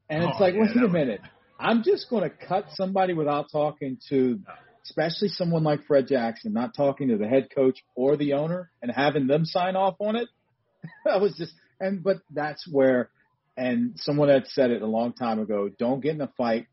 and 0.09 0.23
it's 0.23 0.37
Oh, 0.39 0.43
like, 0.43 0.53
yeah, 0.53 0.61
wait 0.61 0.75
a 0.77 0.81
was- 0.83 0.91
minute, 0.91 1.21
I'm 1.59 1.83
just 1.83 2.09
going 2.09 2.23
to 2.23 2.29
cut 2.29 2.65
somebody 2.75 3.13
without 3.13 3.47
talking 3.51 3.97
to, 4.09 4.39
especially 4.85 5.27
someone 5.29 5.63
like 5.63 5.85
Fred 5.85 6.07
Jackson, 6.07 6.53
not 6.53 6.75
talking 6.75 7.09
to 7.09 7.17
the 7.17 7.27
head 7.27 7.49
coach 7.53 7.79
or 7.95 8.17
the 8.17 8.33
owner 8.33 8.71
and 8.81 8.91
having 8.91 9.27
them 9.27 9.45
sign 9.45 9.75
off 9.75 9.95
on 9.99 10.15
it. 10.15 10.27
I 11.09 11.17
was 11.17 11.35
just, 11.37 11.53
and 11.79 12.03
but 12.03 12.17
that's 12.31 12.67
where, 12.69 13.09
and 13.57 13.93
someone 13.97 14.29
had 14.29 14.47
said 14.47 14.71
it 14.71 14.81
a 14.81 14.87
long 14.87 15.13
time 15.13 15.39
ago. 15.39 15.69
Don't 15.77 16.01
get 16.01 16.15
in 16.15 16.21
a 16.21 16.31
fight 16.37 16.67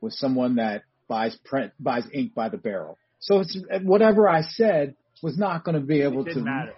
with 0.00 0.12
someone 0.12 0.56
that 0.56 0.82
buys 1.08 1.36
print 1.44 1.72
buys 1.78 2.04
ink 2.12 2.34
by 2.34 2.48
the 2.48 2.58
barrel. 2.58 2.98
So 3.20 3.40
it's 3.40 3.56
whatever 3.82 4.28
I 4.28 4.42
said 4.42 4.96
was 5.22 5.38
not 5.38 5.64
going 5.64 5.80
to 5.80 5.86
be 5.86 6.02
able 6.02 6.24
to 6.24 6.40
matter. 6.40 6.72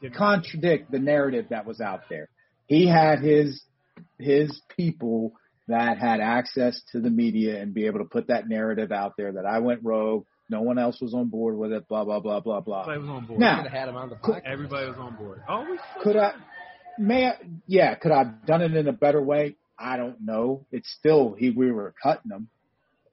Didn't 0.00 0.12
matter. 0.12 0.14
contradict 0.16 0.90
the 0.90 0.98
narrative 0.98 1.46
that 1.50 1.66
was 1.66 1.80
out 1.80 2.02
there. 2.08 2.28
He 2.66 2.86
had 2.86 3.20
his 3.20 3.62
his 4.18 4.60
people 4.76 5.32
that 5.68 5.98
had 5.98 6.20
access 6.20 6.80
to 6.92 7.00
the 7.00 7.10
media 7.10 7.60
and 7.60 7.72
be 7.72 7.86
able 7.86 8.00
to 8.00 8.04
put 8.04 8.28
that 8.28 8.48
narrative 8.48 8.92
out 8.92 9.14
there 9.16 9.32
that 9.32 9.46
I 9.46 9.60
went 9.60 9.80
rogue, 9.82 10.24
no 10.50 10.62
one 10.62 10.78
else 10.78 11.00
was 11.00 11.14
on 11.14 11.28
board 11.28 11.56
with 11.56 11.72
it, 11.72 11.88
blah 11.88 12.04
blah 12.04 12.20
blah 12.20 12.40
blah 12.40 12.60
blah. 12.60 12.82
Everybody 12.82 13.00
was 13.00 13.08
on 13.10 13.26
board. 13.26 13.40
Now- 13.40 13.56
Could 13.62 13.70
have 13.70 13.80
had 13.80 13.88
him 13.88 13.96
on 13.96 14.10
the 14.10 14.16
Could- 14.16 14.42
Everybody 14.44 14.88
was 14.88 14.98
on 14.98 15.16
board. 15.16 15.42
Oh, 15.48 15.66
we 15.70 15.78
Could 16.02 16.16
I 16.16 16.32
may 16.98 17.26
I, 17.28 17.38
yeah, 17.66 17.94
could 17.94 18.12
I 18.12 18.18
have 18.18 18.46
done 18.46 18.62
it 18.62 18.74
in 18.74 18.88
a 18.88 18.92
better 18.92 19.22
way? 19.22 19.56
I 19.78 19.96
don't 19.96 20.20
know. 20.20 20.66
It's 20.70 20.90
still 20.92 21.34
he 21.38 21.50
we 21.50 21.72
were 21.72 21.94
cutting 22.02 22.30
him. 22.30 22.48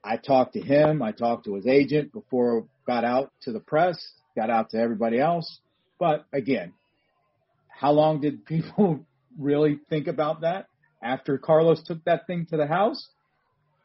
I 0.04 0.18
talked 0.18 0.54
to 0.54 0.62
him, 0.62 1.02
I 1.02 1.12
talked 1.12 1.46
to 1.46 1.56
his 1.56 1.68
agent 1.68 2.14
before 2.14 2.60
it 2.60 2.66
got 2.88 3.04
out 3.04 3.32
to 3.42 3.52
the 3.52 3.60
press, 3.60 3.98
got 4.36 4.50
out 4.50 4.70
to 4.72 4.78
everybody 4.78 5.20
else. 5.20 5.60
But 6.00 6.26
again, 6.32 6.74
how 7.68 7.92
long 7.92 8.22
did 8.22 8.46
people 8.46 9.06
really 9.40 9.80
think 9.90 10.08
about 10.08 10.42
that 10.42 10.68
after 11.02 11.38
Carlos 11.38 11.82
took 11.84 12.04
that 12.06 12.28
thing 12.28 12.46
to 12.50 12.58
the 12.58 12.68
house? 12.68 13.08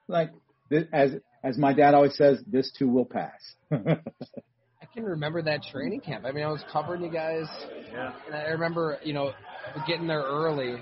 Like 0.09 0.31
th- 0.71 0.89
as 0.93 1.13
as 1.43 1.59
my 1.59 1.73
dad 1.73 1.95
always 1.95 2.17
says, 2.17 2.43
this 2.47 2.73
too 2.79 2.89
will 2.89 3.05
pass. 3.05 3.41
I 3.73 4.87
can 4.95 5.05
remember 5.05 5.43
that 5.43 5.63
training 5.63 6.01
camp. 6.01 6.25
I 6.25 6.33
mean, 6.33 6.45
I 6.45 6.51
was 6.51 6.63
covering 6.73 7.03
you 7.03 7.11
guys, 7.11 7.47
Yeah. 7.93 8.13
and 8.27 8.35
I 8.35 8.43
remember, 8.51 8.99
you 9.03 9.13
know, 9.13 9.33
getting 9.87 10.07
there 10.07 10.23
early, 10.23 10.77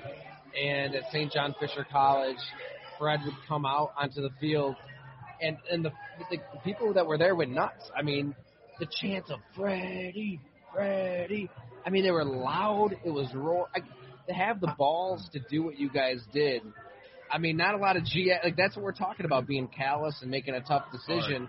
and 0.60 0.94
at 0.94 1.04
St. 1.12 1.32
John 1.32 1.54
Fisher 1.58 1.86
College, 1.90 2.36
Fred 2.98 3.20
would 3.24 3.34
come 3.48 3.64
out 3.64 3.92
onto 3.96 4.20
the 4.20 4.30
field, 4.40 4.76
and 5.40 5.56
and 5.70 5.84
the, 5.84 5.90
the 6.30 6.38
people 6.62 6.92
that 6.94 7.06
were 7.06 7.16
there 7.18 7.34
went 7.34 7.52
nuts. 7.52 7.90
I 7.96 8.02
mean, 8.02 8.34
the 8.78 8.86
chants 9.00 9.30
of 9.30 9.38
Freddie, 9.56 10.40
Freddie. 10.74 11.48
I 11.84 11.90
mean, 11.90 12.04
they 12.04 12.10
were 12.12 12.24
loud. 12.24 12.96
It 13.04 13.10
was 13.10 13.32
roar. 13.34 13.68
I, 13.74 13.80
to 14.28 14.34
have 14.34 14.60
the 14.60 14.72
balls 14.78 15.28
to 15.32 15.40
do 15.50 15.62
what 15.62 15.78
you 15.78 15.90
guys 15.90 16.20
did. 16.32 16.62
I 17.30 17.38
mean, 17.38 17.56
not 17.56 17.74
a 17.74 17.78
lot 17.78 17.96
of 17.96 18.04
G. 18.04 18.30
Like 18.44 18.56
that's 18.56 18.76
what 18.76 18.84
we're 18.84 18.92
talking 18.92 19.24
about, 19.24 19.46
being 19.46 19.66
callous 19.66 20.18
and 20.20 20.30
making 20.30 20.54
a 20.54 20.60
tough 20.60 20.84
decision. 20.92 21.48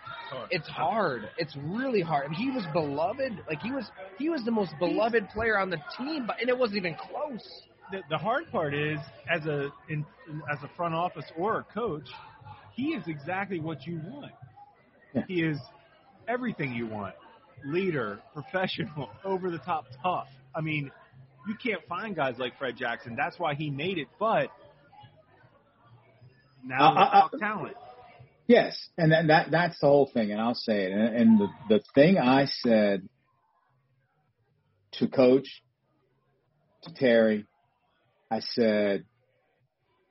It's 0.50 0.68
hard. 0.68 1.30
It's 1.38 1.56
really 1.62 2.02
hard. 2.02 2.28
And 2.28 2.36
he 2.36 2.50
was 2.50 2.64
beloved. 2.72 3.34
Like 3.50 3.62
he 3.62 3.72
was, 3.72 3.86
he 4.18 4.30
was 4.30 4.44
the 4.46 4.52
most 4.52 4.72
beloved 4.80 5.28
player 5.34 5.60
on 5.60 5.70
the 5.70 5.80
team, 5.98 6.26
but 6.26 6.40
and 6.40 6.50
it 6.50 6.58
wasn't 6.58 6.78
even 6.78 6.96
close. 6.96 7.46
the, 7.92 8.02
the 8.10 8.18
hard 8.18 8.50
part 8.52 8.74
is 8.74 9.00
as 9.30 9.46
a 9.46 9.70
in, 9.90 10.06
as 10.52 10.58
a 10.64 10.70
front 10.76 10.96
office 10.96 11.26
or 11.38 11.60
a 11.60 11.64
coach, 11.74 12.08
he 12.76 12.88
is 12.88 13.04
exactly 13.08 13.60
what 13.60 13.86
you 13.86 14.02
want. 14.06 14.32
Yeah. 15.14 15.22
He 15.28 15.44
is 15.44 15.58
everything 16.28 16.74
you 16.74 16.88
want. 16.88 17.16
Leader, 17.66 18.20
professional, 18.34 19.10
over 19.24 19.50
the 19.50 19.60
top 19.60 19.86
tough. 20.02 20.28
I 20.56 20.62
mean, 20.62 20.92
you 21.48 21.56
can't 21.62 21.82
find 21.88 22.16
guys 22.16 22.36
like 22.38 22.58
Fred 22.58 22.78
Jackson. 22.78 23.16
That's 23.16 23.38
why 23.38 23.56
he 23.56 23.70
made 23.70 23.98
it, 23.98 24.08
but 24.20 24.50
now 26.64 26.94
Uh, 26.94 27.00
uh, 27.00 27.22
talk 27.22 27.40
talent. 27.40 27.76
Yes, 28.48 28.78
and 28.98 29.12
that, 29.12 29.28
that 29.28 29.52
that's 29.52 29.80
the 29.80 29.88
whole 29.88 30.10
thing, 30.14 30.32
and 30.32 30.42
I'll 30.42 30.56
say 30.56 30.84
it. 30.84 30.92
And, 30.92 31.16
and 31.16 31.40
the 31.40 31.48
the 31.70 31.82
thing 31.96 32.18
I 32.18 32.46
said 32.46 33.08
to 34.94 35.08
Coach, 35.08 35.64
to 36.84 36.94
Terry, 36.94 37.46
I 38.30 38.42
said, 38.42 39.06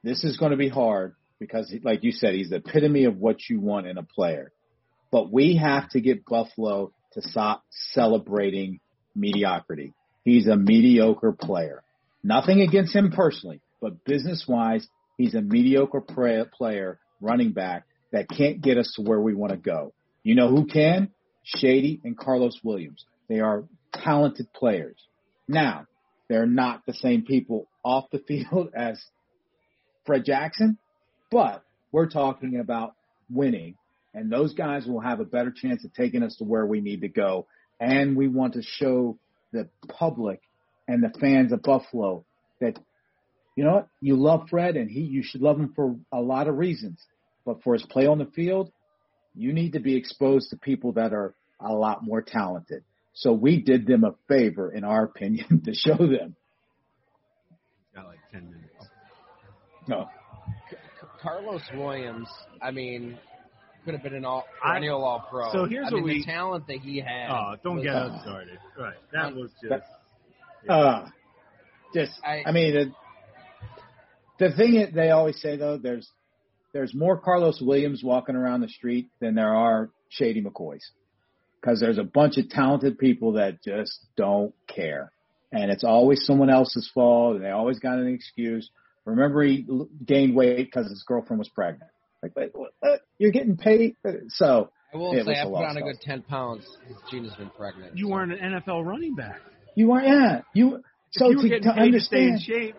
"This 0.03 0.25
is 0.25 0.39
going 0.39 0.53
to 0.53 0.57
be 0.57 0.71
hard 0.71 1.15
because, 1.39 1.75
like 1.83 2.05
you 2.05 2.13
said, 2.13 2.35
he's 2.35 2.51
the 2.51 2.57
epitome 2.57 3.05
of 3.05 3.17
what 3.19 3.49
you 3.51 3.61
want 3.61 3.87
in 3.87 3.99
a 3.99 4.03
player. 4.03 4.53
But 5.11 5.31
we 5.31 5.57
have 5.57 5.91
to 5.91 6.01
get 6.01 6.25
Buffalo 6.25 6.93
to 7.13 7.23
stop 7.23 7.65
celebrating 7.71 8.81
mediocrity. 9.15 9.93
He's 10.25 10.47
a 10.47 10.57
mediocre 10.57 11.33
player. 11.33 11.83
Nothing 12.23 12.61
against 12.61 12.95
him 12.95 13.11
personally, 13.11 13.61
but 13.81 14.05
business 14.05 14.45
wise, 14.47 14.87
he's 15.19 15.35
a 15.35 15.43
mediocre 15.43 16.01
player, 16.01 16.99
running 17.21 17.53
back 17.53 17.85
that 18.13 18.29
can't 18.29 18.61
get 18.61 18.79
us 18.79 18.93
to 18.97 19.03
where 19.03 19.21
we 19.21 19.35
want 19.35 19.53
to 19.53 19.59
go. 19.59 19.93
You 20.23 20.35
know 20.35 20.49
who 20.49 20.67
can? 20.67 21.11
Shady 21.43 22.01
and 22.05 22.17
Carlos 22.17 22.59
Williams. 22.63 23.05
They 23.29 23.41
are 23.41 23.65
talented 23.93 24.53
players. 24.53 24.97
Now, 25.49 25.87
they're 26.29 26.47
not 26.47 26.87
the 26.87 26.95
same 26.95 27.23
people 27.23 27.67
off 27.85 28.11
the 28.13 28.19
field 28.29 28.71
as 28.75 29.03
Fred 30.07 30.25
Jackson, 30.25 30.79
but 31.31 31.63
we're 31.91 32.09
talking 32.09 32.59
about 32.59 32.95
winning, 33.31 33.77
and 34.15 34.31
those 34.31 34.55
guys 34.55 34.87
will 34.87 35.01
have 35.01 35.21
a 35.21 35.25
better 35.25 35.53
chance 35.55 35.85
of 35.85 35.93
taking 35.95 36.23
us 36.23 36.37
to 36.37 36.45
where 36.45 36.67
we 36.67 36.81
need 36.81 37.01
to 37.01 37.09
go. 37.09 37.47
And 37.81 38.17
we 38.17 38.29
want 38.29 38.55
to 38.55 38.63
show 38.63 39.19
the 39.53 39.69
public 39.89 40.41
and 40.89 41.03
the 41.03 41.13
fans 41.21 41.53
of 41.53 41.63
Buffalo 41.63 42.25
that 42.61 42.79
you 43.57 43.65
know 43.65 43.75
what 43.75 43.89
you 44.01 44.17
love 44.17 44.49
Fred 44.49 44.77
and 44.77 44.91
he 44.91 45.01
you 45.01 45.23
should 45.23 45.43
love 45.43 45.59
him 45.59 45.73
for 45.75 45.97
a 46.13 46.21
lot 46.21 46.49
of 46.49 46.57
reasons, 46.57 47.05
but 47.45 47.63
for 47.63 47.75
his 47.75 47.83
play 47.83 48.07
on 48.07 48.19
the 48.19 48.27
field, 48.27 48.73
you 49.35 49.53
need 49.53 49.73
to 49.73 49.81
be 49.81 49.97
exposed 49.97 50.51
to 50.51 50.57
people 50.57 50.93
that 50.93 51.13
are 51.13 51.35
a 51.61 51.73
lot 51.73 52.05
more 52.05 52.23
talented. 52.23 52.83
So 53.15 53.33
we 53.33 53.61
did 53.61 53.87
them 53.87 54.05
a 54.05 54.15
favor, 54.27 54.73
in 54.73 54.85
our 54.85 55.05
opinion, 55.05 55.63
to 55.65 55.75
show 55.75 55.97
them. 55.97 56.37
Got 57.95 58.07
like 58.07 58.21
ten 58.33 58.47
minutes. 58.47 58.87
No, 59.87 60.09
Carlos 61.23 61.63
Williams, 61.75 62.29
I 62.61 62.73
mean, 62.73 63.19
could 63.85 63.95
have 63.95 64.03
been 64.03 64.15
an 64.15 64.25
all 64.25 64.45
I- 64.63 64.71
perennial 64.73 65.05
all 65.05 65.27
pro. 65.31 65.53
So 65.53 65.65
here's 65.67 65.87
I 65.89 65.91
what 65.95 65.97
mean, 65.99 66.05
we- 66.05 66.19
the 66.21 66.25
talent 66.25 66.67
that 66.69 66.79
he 66.79 66.99
had. 67.01 67.31
Oh, 67.31 67.57
don't 67.63 67.77
was- 67.77 67.85
get 67.85 67.95
us 67.95 68.23
started. 68.23 68.59
Right, 68.79 68.95
that 69.13 69.35
was 69.35 69.51
just. 69.63 69.85
uh, 70.69 71.07
just 71.95 72.13
I- 72.25 72.43
I, 72.47 72.53
mean, 72.53 72.75
the, 74.39 74.47
the 74.49 74.57
thing 74.57 74.75
that 74.81 74.95
they 74.95 75.11
always 75.11 75.41
say 75.41 75.57
though, 75.57 75.79
there's 75.79 76.09
there's 76.73 76.95
more 76.95 77.19
Carlos 77.19 77.61
Williams 77.61 78.03
walking 78.03 78.35
around 78.35 78.63
the 78.63 78.69
street 78.69 79.11
than 79.21 79.35
there 79.35 79.55
are 79.55 79.91
Shady 80.09 80.43
McCoys, 80.43 80.81
because 81.61 81.81
there's 81.81 81.99
a 81.99 82.03
bunch 82.05 82.39
of 82.39 82.49
talented 82.49 82.99
people 82.99 83.33
that 83.33 83.63
just 83.63 83.99
don't 84.17 84.55
care, 84.69 85.13
and 85.53 85.71
it's 85.71 85.85
always 85.85 86.25
someone 86.25 86.49
else's 86.49 86.91
fault, 86.95 87.37
and 87.37 87.45
they 87.45 87.51
always 87.51 87.79
got 87.79 87.99
an 87.99 88.07
excuse. 88.09 88.71
Remember, 89.05 89.43
he 89.43 89.67
gained 90.07 90.35
weight 90.35 90.67
because 90.69 90.89
his 90.89 91.03
girlfriend 91.07 91.39
was 91.41 91.49
pregnant. 91.49 91.91
Like, 92.23 92.37
wait, 92.37 92.51
what, 92.55 92.73
what? 92.81 93.01
you're 93.19 93.33
getting 93.33 93.57
paid, 93.57 93.97
so 94.29 94.71
I 94.95 94.97
will 94.97 95.13
say 95.13 95.19
was 95.19 95.29
I 95.29 95.41
a 95.41 95.45
put 95.45 95.53
lot 95.53 95.65
on 95.65 95.77
a 95.77 95.83
good 95.83 96.01
ten 96.01 96.23
pounds. 96.23 96.65
Gina's 97.11 97.35
been 97.35 97.51
pregnant. 97.51 97.97
You 97.99 98.07
so. 98.07 98.13
weren't 98.13 98.33
an 98.33 98.61
NFL 98.61 98.85
running 98.87 99.15
back. 99.15 99.41
you 99.75 99.89
weren't. 99.89 100.07
yeah, 100.07 100.43
you. 100.55 100.83
So 101.11 101.27
if 101.27 101.31
you 101.33 101.37
were 101.37 101.43
to, 101.43 101.49
getting 101.49 101.63
to 101.65 101.75
paid 101.75 101.91
to 101.93 102.01
stay 102.01 102.17
in 102.23 102.29
understand, 102.31 102.43
shape, 102.63 102.77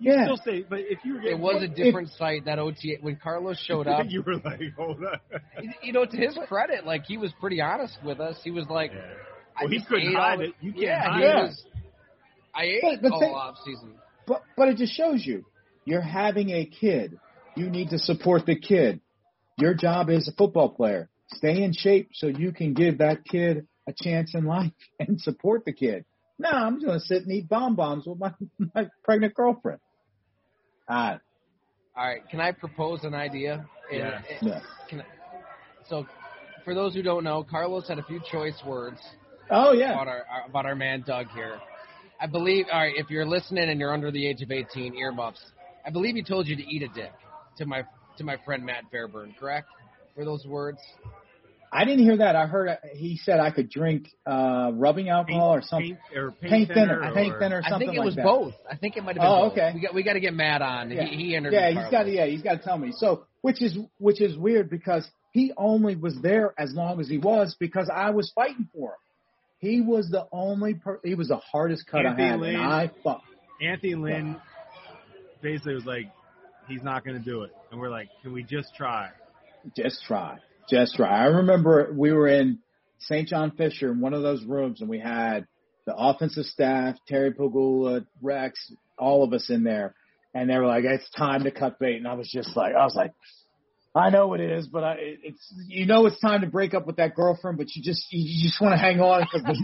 you 0.00 0.12
yeah, 0.12 0.24
still 0.24 0.36
stay. 0.38 0.64
But 0.68 0.80
if 0.80 0.98
you 1.04 1.14
were 1.14 1.20
getting 1.20 1.38
It 1.38 1.40
was 1.40 1.62
a 1.62 1.68
paid, 1.68 1.76
different 1.76 2.08
site 2.18 2.44
that 2.46 2.58
OTA 2.58 2.96
when 3.02 3.16
Carlos 3.22 3.58
showed 3.64 3.86
up. 3.86 4.04
you 4.08 4.22
were 4.22 4.34
like, 4.36 4.60
hold 4.76 4.98
on. 5.04 5.74
you 5.82 5.92
know, 5.92 6.04
to 6.04 6.16
his 6.16 6.36
credit, 6.48 6.84
like 6.84 7.04
he 7.04 7.16
was 7.18 7.32
pretty 7.40 7.60
honest 7.60 7.96
with 8.04 8.18
us. 8.20 8.36
He 8.42 8.50
was 8.50 8.66
like, 8.68 8.90
Yeah. 8.92 9.00
I 9.56 9.64
Well, 9.64 9.70
he 9.70 9.84
couldn't 9.84 10.14
hide 10.14 10.38
all- 10.38 10.40
it. 10.44 10.54
You 10.60 10.72
can't 10.72 10.82
yeah, 10.84 11.04
hide 11.10 11.20
he 11.20 11.24
it. 11.26 11.34
was. 11.34 11.64
I 12.54 12.62
ate 12.64 12.80
But 12.82 13.02
the 13.02 13.12
all 13.14 13.20
thing- 13.20 13.30
off 13.34 13.56
season. 13.64 13.94
But 14.26 14.42
but 14.56 14.68
it 14.68 14.76
just 14.76 14.94
shows 14.96 15.24
you 15.24 15.44
you're 15.84 16.00
having 16.00 16.50
a 16.50 16.64
kid. 16.66 17.18
You 17.56 17.68
need 17.70 17.90
to 17.90 17.98
support 17.98 18.46
the 18.46 18.56
kid. 18.58 19.00
Your 19.58 19.74
job 19.74 20.08
as 20.10 20.26
a 20.28 20.32
football 20.32 20.70
player, 20.70 21.08
stay 21.34 21.62
in 21.62 21.72
shape 21.72 22.10
so 22.14 22.26
you 22.26 22.52
can 22.52 22.72
give 22.74 22.98
that 22.98 23.24
kid 23.24 23.66
a 23.86 23.92
chance 23.94 24.34
in 24.34 24.44
life 24.44 24.72
and 25.00 25.20
support 25.20 25.64
the 25.64 25.72
kid. 25.72 26.04
No, 26.38 26.48
I'm 26.48 26.76
just 26.76 26.86
gonna 26.86 27.00
sit 27.00 27.22
and 27.22 27.30
eat 27.32 27.48
bonbons 27.48 28.06
with 28.06 28.18
my 28.18 28.32
my 28.74 28.88
pregnant 29.04 29.34
girlfriend. 29.34 29.80
Ah, 30.88 31.20
All 31.96 32.06
right, 32.06 32.26
can 32.30 32.40
I 32.40 32.52
propose 32.52 33.04
an 33.04 33.14
idea? 33.14 33.66
And- 33.90 33.98
Yeah. 34.00 34.22
and- 34.40 34.48
yeah. 34.48 34.60
Can 34.88 35.00
I, 35.02 35.04
so, 35.88 36.06
for 36.64 36.74
those 36.74 36.94
who 36.94 37.02
don't 37.02 37.24
know, 37.24 37.44
Carlos 37.44 37.86
had 37.88 37.98
a 37.98 38.02
few 38.04 38.20
choice 38.30 38.60
words 38.66 38.98
Oh 39.50 39.72
yeah. 39.72 39.92
about 39.92 40.08
our 40.08 40.24
our- 40.30 40.46
about 40.48 40.66
our 40.66 40.74
man 40.74 41.02
Doug 41.06 41.26
here. 41.34 41.60
I 42.20 42.26
believe. 42.26 42.66
All 42.72 42.80
right, 42.80 42.94
if 42.96 43.10
you're 43.10 43.26
listening 43.26 43.68
and 43.68 43.78
you're 43.78 43.92
under 43.92 44.10
the 44.10 44.26
age 44.26 44.40
of 44.42 44.50
18, 44.50 44.94
earmuffs. 44.94 45.40
I 45.84 45.90
believe 45.90 46.14
he 46.14 46.22
told 46.22 46.46
you 46.46 46.54
to 46.56 46.62
eat 46.62 46.82
a 46.82 46.88
dick 46.88 47.12
to 47.58 47.66
my 47.66 47.84
to 48.18 48.24
my 48.24 48.36
friend 48.44 48.64
Matt 48.64 48.84
Fairburn. 48.90 49.34
Correct? 49.38 49.68
For 50.14 50.24
those 50.24 50.44
words. 50.46 50.78
I 51.74 51.86
didn't 51.86 52.04
hear 52.04 52.18
that. 52.18 52.36
I 52.36 52.46
heard 52.46 52.68
uh, 52.68 52.76
he 52.92 53.16
said 53.24 53.40
I 53.40 53.50
could 53.50 53.70
drink 53.70 54.08
uh 54.26 54.72
rubbing 54.74 55.08
alcohol 55.08 55.54
or 55.54 55.62
something. 55.62 55.96
Paint, 56.12 56.18
or 56.18 56.30
paint, 56.32 56.50
Paint 56.52 56.68
thinner, 56.68 57.00
thinner. 57.00 57.14
paint 57.14 57.34
or- 57.34 57.38
thinner, 57.38 57.56
or 57.60 57.62
I 57.64 57.78
think 57.78 57.94
it 57.94 57.98
like 57.98 58.04
was 58.04 58.16
that. 58.16 58.24
both. 58.26 58.52
I 58.70 58.76
think 58.76 58.96
it 58.98 59.02
might 59.04 59.16
have 59.16 59.22
been 59.22 59.26
Oh, 59.26 59.48
both. 59.48 59.52
okay. 59.52 59.70
We 59.74 59.80
got 59.80 59.94
we 59.94 60.02
got 60.02 60.12
to 60.12 60.20
get 60.20 60.34
Matt 60.34 60.60
on. 60.60 60.90
Yeah. 60.90 61.04
He, 61.04 61.16
he 61.16 61.34
interviewed. 61.34 61.62
Yeah, 61.62 61.70
he's 61.82 61.90
got 61.90 62.02
to. 62.02 62.10
Yeah, 62.10 62.26
he's 62.26 62.42
got 62.42 62.56
to 62.58 62.62
tell 62.62 62.76
me. 62.76 62.92
So, 62.94 63.24
which 63.40 63.62
is 63.62 63.78
which 63.98 64.20
is 64.20 64.36
weird 64.36 64.68
because 64.68 65.08
he 65.32 65.52
only 65.56 65.96
was 65.96 66.14
there 66.22 66.52
as 66.58 66.74
long 66.74 67.00
as 67.00 67.08
he 67.08 67.16
was 67.16 67.56
because 67.58 67.88
I 67.94 68.10
was 68.10 68.30
fighting 68.34 68.68
for 68.74 68.90
him. 68.90 68.96
He 69.60 69.80
was 69.80 70.10
the 70.10 70.26
only. 70.30 70.74
Per- 70.74 71.00
he 71.02 71.14
was 71.14 71.28
the 71.28 71.36
hardest 71.38 71.86
cut 71.86 72.04
Anthony 72.04 72.22
I 72.26 72.30
had, 72.32 72.40
Lynn. 72.40 72.54
and 72.56 72.64
I 72.64 72.90
fuck. 73.02 73.22
Anthony 73.62 73.94
Lynn 73.94 74.36
basically 75.40 75.74
was 75.74 75.86
like, 75.86 76.10
he's 76.68 76.82
not 76.82 77.04
going 77.04 77.18
to 77.18 77.24
do 77.24 77.42
it. 77.42 77.50
And 77.70 77.80
we're 77.80 77.90
like, 77.90 78.08
can 78.22 78.32
we 78.32 78.42
just 78.42 78.74
try? 78.74 79.10
Just 79.76 80.04
try, 80.06 80.38
just 80.68 80.96
try. 80.96 81.22
I 81.22 81.26
remember 81.26 81.92
we 81.96 82.12
were 82.12 82.28
in 82.28 82.58
St. 82.98 83.28
John 83.28 83.52
Fisher 83.52 83.90
in 83.92 84.00
one 84.00 84.14
of 84.14 84.22
those 84.22 84.44
rooms, 84.44 84.80
and 84.80 84.88
we 84.88 84.98
had 84.98 85.46
the 85.86 85.94
offensive 85.96 86.46
staff, 86.46 86.96
Terry 87.08 87.32
Pegula, 87.32 88.06
Rex, 88.20 88.72
all 88.98 89.24
of 89.24 89.32
us 89.32 89.50
in 89.50 89.64
there, 89.64 89.94
and 90.34 90.48
they 90.48 90.56
were 90.56 90.66
like, 90.66 90.84
"It's 90.84 91.08
time 91.10 91.44
to 91.44 91.50
cut 91.50 91.78
bait," 91.78 91.96
and 91.96 92.08
I 92.08 92.14
was 92.14 92.30
just 92.30 92.56
like, 92.56 92.74
I 92.74 92.84
was 92.84 92.94
like. 92.94 93.12
I 93.94 94.08
know 94.08 94.32
it 94.32 94.40
is, 94.40 94.68
but 94.68 94.82
I, 94.82 94.94
it's 94.98 95.54
you 95.68 95.84
know 95.84 96.06
it's 96.06 96.18
time 96.18 96.40
to 96.40 96.46
break 96.46 96.72
up 96.72 96.86
with 96.86 96.96
that 96.96 97.14
girlfriend, 97.14 97.58
but 97.58 97.66
you 97.76 97.82
just 97.82 98.06
you, 98.10 98.42
just 98.42 98.58
want 98.58 98.72
to 98.72 98.78
hang 98.78 99.00
on 99.00 99.26
because 99.30 99.62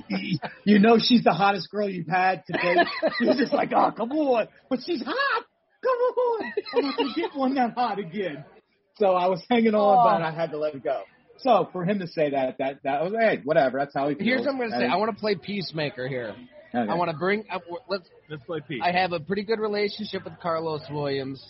you 0.66 0.78
know 0.78 0.98
she's 0.98 1.24
the 1.24 1.32
hottest 1.32 1.70
girl 1.70 1.88
you've 1.88 2.08
had 2.08 2.42
to 2.46 2.52
date. 2.52 2.86
You're 3.20 3.36
just 3.36 3.54
like, 3.54 3.70
oh 3.74 3.90
come 3.96 4.12
on, 4.12 4.48
but 4.68 4.80
she's 4.84 5.02
hot. 5.02 5.44
Come 5.82 5.90
on, 5.92 6.52
I'm 6.74 6.82
not 6.84 6.96
gonna 6.96 7.14
get 7.14 7.34
one 7.34 7.54
that 7.54 7.74
hot 7.74 7.98
again. 7.98 8.44
So 8.96 9.06
I 9.14 9.28
was 9.28 9.40
hanging 9.48 9.74
on, 9.74 10.04
but 10.04 10.22
oh. 10.22 10.26
I 10.28 10.32
had 10.32 10.50
to 10.50 10.58
let 10.58 10.74
it 10.74 10.82
go. 10.82 11.02
So 11.38 11.68
for 11.72 11.84
him 11.84 12.00
to 12.00 12.08
say 12.08 12.30
that, 12.30 12.58
that 12.58 12.80
that 12.82 13.02
was 13.04 13.12
hey, 13.18 13.40
whatever. 13.44 13.78
That's 13.78 13.94
how 13.94 14.08
he 14.08 14.16
feels. 14.16 14.26
Here's 14.26 14.40
what 14.40 14.48
I'm 14.50 14.56
going 14.58 14.70
to 14.70 14.74
That 14.76 14.80
say. 14.80 14.86
is- 14.86 14.92
I 14.92 14.96
want 14.96 15.14
to 15.14 15.20
play 15.20 15.36
peacemaker 15.36 16.08
here. 16.08 16.34
okay. 16.74 16.90
I 16.90 16.94
want 16.94 17.10
to 17.12 17.16
bring. 17.16 17.44
I, 17.50 17.60
let's. 17.88 18.08
Let's 18.28 18.42
play 18.44 18.58
Pete. 18.66 18.82
I 18.82 18.90
have 18.92 19.12
a 19.12 19.20
pretty 19.20 19.44
good 19.44 19.60
relationship 19.60 20.24
with 20.24 20.34
Carlos 20.42 20.82
Williams. 20.90 21.40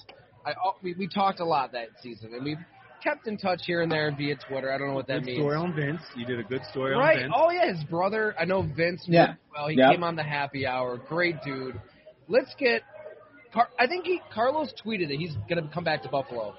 I 0.45 0.53
oh, 0.65 0.75
we, 0.83 0.95
we 0.99 1.09
talked 1.09 1.41
a 1.41 1.45
lot 1.47 1.73
that 1.73 1.89
season, 2.03 2.35
and 2.35 2.45
we've 2.45 2.59
kept 3.03 3.27
in 3.27 3.39
touch 3.39 3.63
here 3.65 3.81
and 3.81 3.91
there 3.91 4.13
via 4.17 4.37
Twitter. 4.49 4.71
I 4.71 4.77
don't 4.77 4.89
know 4.89 4.95
what 4.95 5.07
that 5.07 5.21
good 5.21 5.27
means. 5.27 5.39
story 5.39 5.57
on 5.57 5.75
Vince. 5.75 6.03
You 6.17 6.27
did 6.27 6.39
a 6.39 6.45
good 6.45 6.63
story 6.71 6.95
Right. 6.95 7.17
on 7.17 7.23
Vince. 7.23 7.35
Oh 7.35 7.51
yeah, 7.51 7.73
his 7.75 7.83
brother. 7.85 8.35
I 8.39 8.45
know 8.45 8.61
Vince. 8.63 9.03
Yeah. 9.07 9.35
Well, 9.57 9.69
he 9.69 9.77
Yep. 9.79 9.91
came 9.93 10.05
on 10.05 10.17
the 10.17 10.23
happy 10.23 10.67
hour. 10.67 10.99
Great 11.09 11.37
dude. 11.43 11.81
Let's 12.29 12.55
get. 12.59 12.83
Car- 13.53 13.69
I 13.79 13.87
think 13.87 14.05
he 14.05 14.21
Carlos 14.33 14.73
tweeted 14.85 15.09
that 15.09 15.17
he's 15.19 15.35
going 15.49 15.63
to 15.63 15.69
come 15.73 15.85
back 15.85 16.03
to 16.03 16.09
Buffalo. 16.09 16.55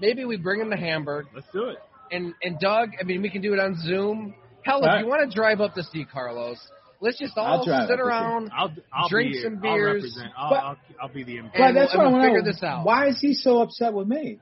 Maybe 0.00 0.24
we 0.24 0.36
bring 0.36 0.60
him 0.60 0.70
to 0.70 0.76
Hamburg 0.76 1.26
Let's 1.34 1.46
do 1.52 1.64
it. 1.68 1.78
and 2.10 2.34
and 2.42 2.58
Doug. 2.58 2.90
I 3.00 3.04
mean, 3.04 3.22
we 3.22 3.30
can 3.30 3.42
do 3.42 3.52
it 3.52 3.60
on 3.60 3.76
Zoom. 3.76 4.34
Hell, 4.64 4.78
if 4.80 4.86
Right. 4.86 5.00
you 5.00 5.06
want 5.06 5.28
to 5.28 5.34
drive 5.34 5.60
up 5.60 5.74
to 5.74 5.82
see 5.82 6.04
Carlos, 6.04 6.58
let's 7.00 7.18
just 7.18 7.36
all 7.36 7.46
I'll 7.46 7.62
sit 7.64 7.72
up 7.72 7.88
to 7.88 7.94
see 7.96 8.00
around. 8.00 8.50
I'll, 8.56 8.72
I'll 8.92 9.08
Drink 9.08 9.32
be, 9.32 9.42
some 9.42 9.56
I'll 9.56 9.60
beers. 9.62 9.94
represent. 9.94 10.32
I'll, 10.36 10.50
But- 10.50 10.56
I'll, 10.64 10.76
I'll 11.02 11.12
be 11.12 11.24
the 11.24 11.36
And 11.38 11.50
But 11.56 11.72
that's 11.72 11.92
we'll- 11.94 12.04
what 12.04 12.04
I 12.04 12.06
and 12.06 12.14
we'll 12.14 12.22
figure 12.40 12.42
this 12.52 12.62
out. 12.62 12.84
Why 12.86 13.08
is 13.08 13.20
he 13.20 13.34
so 13.34 13.60
upset 13.62 13.92
with 13.92 14.08
me? 14.08 14.38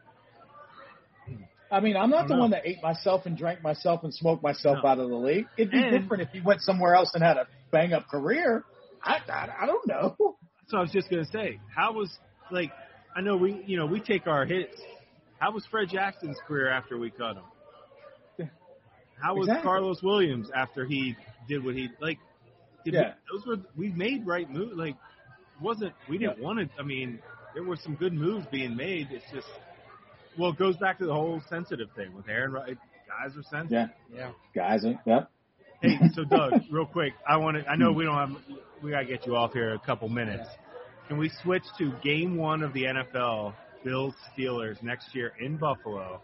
I 1.73 1.79
mean, 1.81 1.97
I'm 1.97 2.11
not 2.11 2.27
the 2.27 2.35
know. 2.35 2.41
one 2.41 2.51
that 2.51 2.63
ate 2.67 2.83
myself 2.83 3.27
and 3.27 3.37
drank 3.39 3.63
myself 3.63 4.03
and 4.03 4.13
smoked 4.13 4.43
myself 4.43 4.79
No. 4.83 4.89
out 4.91 4.99
of 4.99 5.09
the 5.09 5.15
league. 5.15 5.47
It'd 5.57 5.71
be 5.71 5.79
And- 5.81 6.01
different 6.03 6.23
if 6.25 6.31
he 6.31 6.41
went 6.41 6.63
somewhere 6.63 6.95
else 6.95 7.13
and 7.15 7.23
had 7.23 7.37
a 7.37 7.47
bang 7.71 7.93
up 7.93 8.09
career. 8.09 8.65
I, 9.03 9.19
I, 9.29 9.49
I 9.63 9.67
don't 9.67 9.87
know. 9.87 10.37
So 10.71 10.79
I 10.79 10.81
was 10.83 10.91
just 10.93 11.11
gonna 11.11 11.25
say, 11.33 11.59
how 11.75 11.93
was 11.93 12.11
like? 12.51 12.71
I 13.15 13.21
know 13.23 13.37
we, 13.37 13.63
you 13.67 13.77
know, 13.77 13.87
we 13.87 14.01
take 14.01 14.27
our 14.29 14.47
hits. 14.47 14.81
How 15.41 15.51
was 15.53 15.67
Fred 15.71 15.89
Jackson's 15.91 16.37
career 16.47 16.71
after 16.71 16.97
we 16.99 17.11
cut 17.11 17.37
him? 17.37 18.49
How 19.21 19.35
was 19.35 19.49
Exactly. 19.49 19.65
Carlos 19.69 20.03
Williams 20.03 20.49
after 20.55 20.87
he 20.87 21.15
did 21.49 21.65
what 21.65 21.75
he 21.75 21.89
like? 22.01 22.19
Did 22.85 22.95
Yeah. 22.95 23.15
we, 23.33 23.39
those 23.39 23.47
were 23.47 23.57
we 23.77 23.91
made 23.91 24.27
right 24.27 24.49
moves. 24.51 24.73
Like, 24.77 24.97
wasn't 25.61 25.93
we 26.09 26.17
didn't 26.19 26.41
want 26.41 26.59
to? 26.61 26.81
I 26.81 26.85
mean, 26.85 27.19
there 27.53 27.65
were 27.65 27.77
some 27.77 27.97
good 27.97 28.13
moves 28.15 28.47
being 28.51 28.77
made. 28.77 29.09
It's 29.11 29.25
just, 29.33 29.47
well, 30.39 30.53
it 30.53 30.59
goes 30.59 30.77
back 30.77 30.99
to 31.01 31.07
the 31.07 31.13
whole 31.13 31.43
sensitive 31.51 31.89
thing 31.97 32.15
with 32.15 32.29
Aaron. 32.29 32.53
Right, 32.53 32.79
guys 33.09 33.37
are 33.37 33.43
sensitive. 33.51 33.91
Yeah, 34.11 34.17
Yeah. 34.17 34.33
guys. 34.55 34.85
uh, 34.85 34.93
Yep. 35.05 35.31
Hey, 35.83 35.99
so 36.15 36.25
Doug, 36.25 36.53
real 36.71 36.87
quick, 36.87 37.13
I 37.29 37.37
want 37.39 37.57
to. 37.59 37.69
I 37.69 37.77
know 37.77 37.93
we 37.93 38.05
don't 38.05 38.15
have. 38.17 38.37
We 38.83 38.91
gotta 38.93 39.05
get 39.07 39.27
you 39.27 39.37
off 39.37 39.53
here 39.53 39.75
a 39.75 39.79
couple 39.79 40.09
minutes. 40.09 40.49
Can 41.11 41.19
we 41.19 41.29
switch 41.43 41.65
to 41.79 41.91
Game 42.05 42.37
One 42.37 42.63
of 42.63 42.73
the 42.73 42.85
NFL, 42.85 43.53
Bills 43.85 44.15
Steelers 44.33 44.81
next 44.81 45.13
year 45.13 45.33
in 45.41 45.57
Buffalo? 45.57 46.21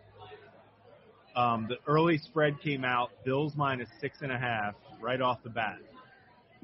Um, 1.34 1.66
the 1.68 1.78
early 1.88 2.18
spread 2.18 2.60
came 2.60 2.84
out, 2.84 3.10
Bills 3.24 3.54
minus 3.56 3.88
six 4.00 4.18
and 4.20 4.30
a 4.30 4.38
half 4.38 4.74
right 5.00 5.20
off 5.20 5.42
the 5.42 5.50
bat. 5.50 5.78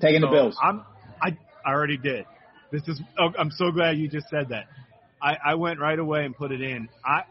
Taking 0.01 0.21
the 0.21 0.29
Bills. 0.29 0.57
I'm. 0.63 0.85
I 1.21 1.37
I 1.67 1.73
already 1.73 1.97
did. 1.97 2.25
This 2.71 2.83
is. 2.87 3.01
Oh, 3.19 3.31
I'm 3.37 3.51
so 3.51 3.73
glad 3.73 3.99
you 3.99 4.07
just 4.07 4.29
said 4.29 4.51
that. 4.51 4.67
I 5.21 5.37
I 5.45 5.55
went 5.57 5.81
right 5.81 5.99
away 5.99 6.25
and 6.25 6.37
put 6.37 6.53
it 6.53 6.61
in. 6.61 6.89
I. 7.05 7.23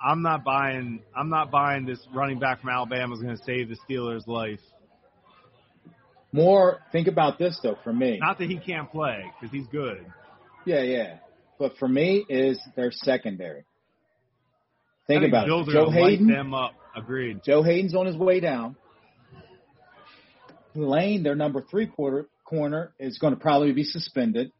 I'm 0.00 0.22
not 0.22 0.44
buying. 0.44 1.00
I'm 1.16 1.28
not 1.28 1.50
buying 1.50 1.86
this 1.86 1.98
running 2.14 2.38
back 2.38 2.60
from 2.60 2.70
Alabama 2.70 3.14
is 3.14 3.20
going 3.20 3.36
to 3.36 3.42
save 3.42 3.68
the 3.68 3.76
Steelers' 3.90 4.28
life. 4.28 4.60
More. 6.34 6.80
Think 6.90 7.06
about 7.06 7.38
this 7.38 7.58
though. 7.62 7.78
For 7.84 7.92
me, 7.92 8.18
Not 8.20 8.38
that 8.38 8.50
he 8.50 8.58
can't 8.58 8.90
play 8.90 9.22
because 9.40 9.54
he's 9.54 9.68
good. 9.68 10.04
yeah, 10.66 10.82
yeah. 10.82 11.18
But 11.60 11.76
for 11.78 11.86
me, 11.86 12.26
is 12.28 12.60
their 12.74 12.90
secondary. 12.90 13.60
I 13.60 15.06
Think 15.06 15.28
about 15.28 15.46
Bills 15.46 15.68
it. 15.68 15.72
Joe 15.72 15.90
Haden. 15.90 16.26
them 16.26 16.52
up. 16.52 16.72
Agreed. 16.96 17.42
Joe 17.44 17.62
Haden's 17.62 17.94
on 17.94 18.06
his 18.06 18.16
way 18.16 18.40
down. 18.40 18.74
Lane, 20.74 21.22
their 21.22 21.36
number 21.36 21.62
three 21.62 21.86
quarter, 21.86 22.26
corner 22.44 22.92
is 22.98 23.18
going 23.18 23.32
to 23.32 23.38
probably 23.38 23.70
be 23.70 23.84
suspended. 23.84 24.50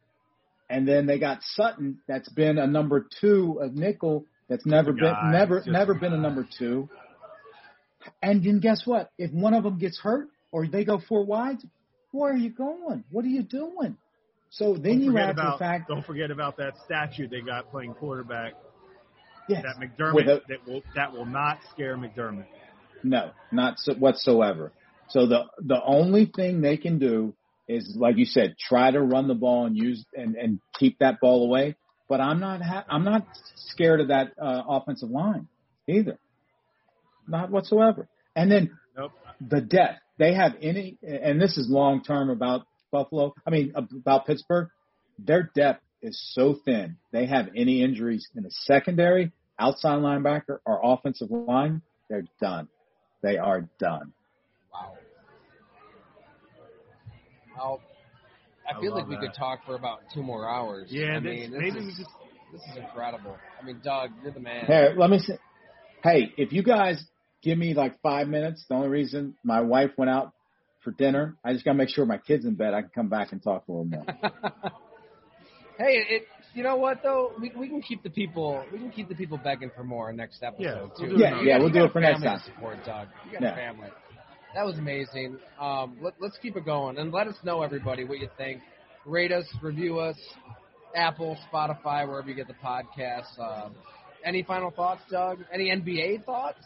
And 0.69 0.87
then 0.87 1.07
they 1.07 1.19
got 1.19 1.39
Sutton, 1.41 1.99
that's 2.07 2.29
been 2.29 2.57
a 2.57 2.67
number 2.67 3.05
two, 3.19 3.59
a 3.61 3.67
nickel 3.67 4.25
that's 4.47 4.65
never 4.65 4.93
been 4.93 5.13
never 5.31 5.61
never 5.67 5.93
been 5.93 6.13
a 6.13 6.17
number 6.17 6.47
two. 6.57 6.87
And 8.21 8.41
then 8.43 8.59
guess 8.61 8.83
what? 8.85 9.11
If 9.17 9.31
one 9.31 9.53
of 9.53 9.63
them 9.63 9.77
gets 9.77 9.99
hurt 9.99 10.29
or 10.55 10.65
they 10.65 10.85
go 10.85 11.01
four 11.09 11.25
wides, 11.25 11.65
where 12.11 12.31
are 12.31 12.37
you 12.37 12.49
going? 12.49 13.03
What 13.11 13.25
are 13.25 13.27
you 13.27 13.43
doing? 13.43 13.97
So 14.51 14.75
then 14.77 15.01
you 15.01 15.11
forget 15.11 15.29
add 15.31 15.35
to 15.35 15.41
about, 15.41 15.59
the 15.59 15.65
fact, 15.65 15.89
Don't 15.89 16.05
forget 16.05 16.31
about 16.31 16.55
that 16.57 16.75
statue 16.85 17.27
they 17.27 17.41
got 17.41 17.69
playing 17.71 17.93
quarterback. 17.95 18.53
yes, 19.49 19.65
That 19.65 19.75
McDermott 19.85 20.27
a- 20.29 20.41
that 20.47 20.65
will 20.65 20.81
that 20.95 21.11
will 21.11 21.25
not 21.25 21.59
scare 21.73 21.97
McDermott. 21.97 22.45
No, 23.03 23.31
not 23.51 23.79
so 23.79 23.95
whatsoever. 23.95 24.71
So 25.09 25.27
the 25.27 25.43
the 25.59 25.81
only 25.85 26.25
thing 26.33 26.61
they 26.61 26.77
can 26.77 26.99
do 26.99 27.33
is, 27.67 27.93
like 27.99 28.15
you 28.15 28.25
said, 28.25 28.55
try 28.57 28.91
to 28.91 29.01
run 29.01 29.27
the 29.27 29.35
ball 29.35 29.65
and 29.65 29.75
use 29.75 30.05
and 30.13 30.35
and 30.35 30.59
keep 30.79 30.99
that 30.99 31.19
ball 31.19 31.43
away. 31.43 31.75
But 32.07 32.21
I'm 32.21 32.39
not 32.39 32.61
ha- 32.61 32.85
I'm 32.87 33.03
not 33.03 33.27
scared 33.73 33.99
of 33.99 34.07
that 34.07 34.31
uh, 34.41 34.63
offensive 34.69 35.09
line 35.09 35.49
either, 35.85 36.17
not 37.27 37.51
whatsoever. 37.51 38.07
And 38.37 38.49
then 38.49 38.71
Nope. 38.97 39.11
The 39.41 39.61
depth 39.61 39.99
they 40.17 40.33
have 40.33 40.53
any, 40.61 40.97
and 41.03 41.41
this 41.41 41.57
is 41.57 41.69
long 41.69 42.03
term 42.03 42.29
about 42.29 42.65
Buffalo. 42.91 43.33
I 43.45 43.49
mean 43.49 43.73
about 43.75 44.25
Pittsburgh. 44.25 44.69
Their 45.19 45.49
depth 45.55 45.81
is 46.01 46.19
so 46.33 46.55
thin. 46.65 46.97
They 47.11 47.25
have 47.25 47.49
any 47.55 47.81
injuries 47.81 48.27
in 48.35 48.43
the 48.43 48.51
secondary, 48.51 49.31
outside 49.59 49.99
linebacker, 49.99 50.59
or 50.65 50.79
offensive 50.83 51.31
line, 51.31 51.81
they're 52.09 52.25
done. 52.41 52.67
They 53.21 53.37
are 53.37 53.67
done. 53.79 54.13
Wow. 54.73 54.93
Well, 57.57 57.81
I 58.71 58.77
I 58.77 58.81
feel 58.81 58.93
like 58.93 59.07
we 59.07 59.15
that. 59.15 59.21
could 59.21 59.33
talk 59.33 59.65
for 59.65 59.75
about 59.75 60.01
two 60.13 60.21
more 60.21 60.47
hours. 60.49 60.87
Yeah, 60.91 61.17
I 61.17 61.19
this- 61.19 61.23
mean, 61.23 61.51
this 61.51 61.59
maybe 61.61 61.79
is, 61.79 61.85
we 61.85 61.91
just 61.91 62.09
this 62.51 62.61
is 62.71 62.77
incredible. 62.77 63.37
I 63.61 63.65
mean, 63.65 63.79
Doug, 63.83 64.11
you're 64.21 64.31
the 64.31 64.39
man. 64.39 64.65
Here, 64.65 64.93
let 64.97 65.09
me 65.09 65.19
say, 65.19 65.37
hey, 66.03 66.33
if 66.37 66.51
you 66.53 66.63
guys 66.63 67.03
give 67.45 67.57
me 67.57 67.73
like 67.75 68.01
five 68.01 68.27
minutes, 68.27 68.65
the 68.67 68.75
only 68.75 68.89
reason 68.89 69.35
my 69.43 69.61
wife 69.61 69.91
went 69.97 70.09
out 70.09 70.33
for 70.83 70.91
dinner, 70.91 71.37
I 71.45 71.53
just 71.53 71.63
gotta 71.63 71.77
make 71.77 71.89
sure 71.89 72.05
my 72.05 72.17
kid's 72.17 72.43
in 72.45 72.55
bed. 72.55 72.73
I 72.73 72.81
can 72.81 72.91
come 72.93 73.07
back 73.09 73.31
and 73.31 73.41
talk 73.41 73.63
a 73.67 73.71
little 73.71 73.85
more. 73.85 74.03
hey, 75.77 76.03
it. 76.09 76.23
You 76.53 76.63
know 76.63 76.75
what 76.77 77.01
though? 77.03 77.33
We 77.39 77.51
we 77.57 77.67
can 77.67 77.81
keep 77.81 78.01
the 78.03 78.09
people 78.09 78.63
we 78.71 78.79
can 78.79 78.91
keep 78.91 79.09
the 79.09 79.15
people 79.15 79.37
begging 79.37 79.71
for 79.75 79.83
more 79.83 80.11
next 80.11 80.41
episode 80.43 80.63
Yeah, 80.63 81.07
too. 81.07 81.11
we'll 81.13 81.19
Yeah, 81.19 81.41
yeah, 81.41 81.57
we'll 81.59 81.69
do 81.69 81.83
it 81.85 81.91
for 81.91 81.99
next 82.01 82.23
time. 82.23 82.39
Support 82.45 82.77
Doug. 82.85 83.07
You 83.25 83.33
got 83.33 83.41
Yeah. 83.41 83.51
a 83.53 83.55
family. 83.55 83.89
That 84.55 84.65
was 84.65 84.77
amazing. 84.77 85.37
Um, 85.59 85.97
let, 86.01 86.13
let's 86.21 86.37
keep 86.37 86.55
it 86.55 86.63
going 86.65 86.97
and 86.97 87.11
let 87.11 87.27
us 87.27 87.35
know 87.43 87.61
everybody 87.61 88.05
what 88.05 88.19
you 88.19 88.29
think. 88.37 88.61
Rate 89.05 89.33
us, 89.33 89.45
review 89.61 89.99
us, 89.99 90.15
Apple, 90.95 91.37
Spotify, 91.51 92.07
wherever 92.07 92.29
you 92.29 92.35
get 92.35 92.47
the 92.47 92.53
podcast. 92.53 93.37
Um, 93.37 93.75
any 94.23 94.43
final 94.43 94.71
thoughts, 94.71 95.01
Doug? 95.11 95.39
Any 95.53 95.69
NBA 95.71 96.23
thoughts? 96.25 96.65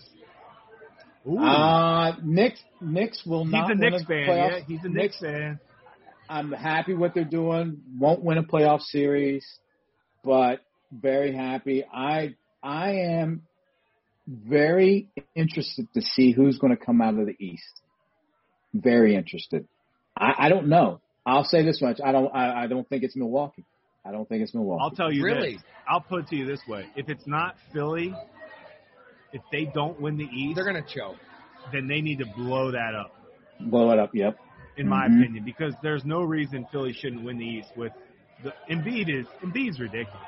Ooh. 1.28 1.38
Uh, 1.38 2.16
Knicks, 2.24 2.60
Knicks 2.82 3.26
will 3.26 3.44
he's 3.44 3.52
not 3.54 3.72
a 3.72 3.76
win 3.76 3.80
Knicks 3.80 4.04
a 4.04 4.06
fan. 4.06 4.28
playoff. 4.28 4.50
Yeah, 4.52 4.60
he's 4.68 4.84
a 4.84 4.90
Knicks 4.90 5.20
fan. 5.20 5.60
I'm 6.30 6.52
happy 6.52 6.94
what 6.94 7.14
they're 7.14 7.24
doing. 7.24 7.82
Won't 7.98 8.24
win 8.24 8.38
a 8.38 8.44
playoff 8.44 8.82
series, 8.82 9.46
but 10.24 10.60
very 10.92 11.36
happy. 11.36 11.84
I 11.92 12.36
I 12.64 12.92
am 12.92 13.44
very 14.28 15.10
interested 15.36 15.88
to 15.96 16.02
see 16.02 16.32
who's 16.32 16.58
going 16.60 16.76
to 16.76 16.84
come 16.84 17.02
out 17.02 17.16
of 17.18 17.26
the 17.26 17.36
East. 17.40 17.82
Very 18.74 19.16
interested. 19.16 19.68
I, 20.16 20.34
I 20.38 20.50
don't 20.50 20.68
know. 20.68 21.02
I'll 21.26 21.44
say 21.44 21.64
this 21.66 21.82
much. 21.82 22.00
I 22.04 22.12
don't. 22.12 22.34
I, 22.34 22.64
I 22.64 22.68
don't 22.68 22.88
think 22.88 23.04
it's 23.04 23.16
Milwaukee. 23.16 23.66
I 24.06 24.12
don't 24.12 24.28
think 24.30 24.44
it's 24.44 24.54
Milwaukee. 24.54 24.82
I'll 24.84 24.92
tell 24.92 25.12
you 25.12 25.24
Really? 25.24 25.54
this. 25.54 25.64
I'll 25.88 26.02
put 26.02 26.22
it 26.22 26.28
to 26.30 26.36
you 26.36 26.46
this 26.46 26.62
way: 26.68 26.86
if 26.96 27.10
it's 27.10 27.26
not 27.28 27.56
Philly, 27.74 28.14
if 29.34 29.42
they 29.52 29.66
don't 29.66 30.00
win 30.02 30.18
the 30.18 30.26
East, 30.26 30.56
They're 30.56 30.66
gonna 30.66 30.82
choke. 30.82 31.18
then 31.72 31.88
they 31.88 32.02
need 32.02 32.20
to 32.20 32.26
blow 32.26 32.72
that 32.72 32.96
up, 32.96 33.12
blow 33.60 33.92
it 33.92 34.00
up. 34.00 34.14
Yep. 34.14 34.38
in 34.78 34.88
my 34.88 35.08
Mhm. 35.10 35.20
opinion, 35.22 35.44
because 35.44 35.74
there's 35.84 36.06
no 36.06 36.22
reason 36.24 36.66
Philly 36.72 36.94
shouldn't 36.94 37.24
win 37.24 37.38
the 37.38 37.46
East. 37.46 37.76
With 37.76 37.92
the 38.44 38.54
Embiid 38.70 39.10
is 39.10 39.28
Embiid's 39.44 39.78
ridiculous. 39.80 40.22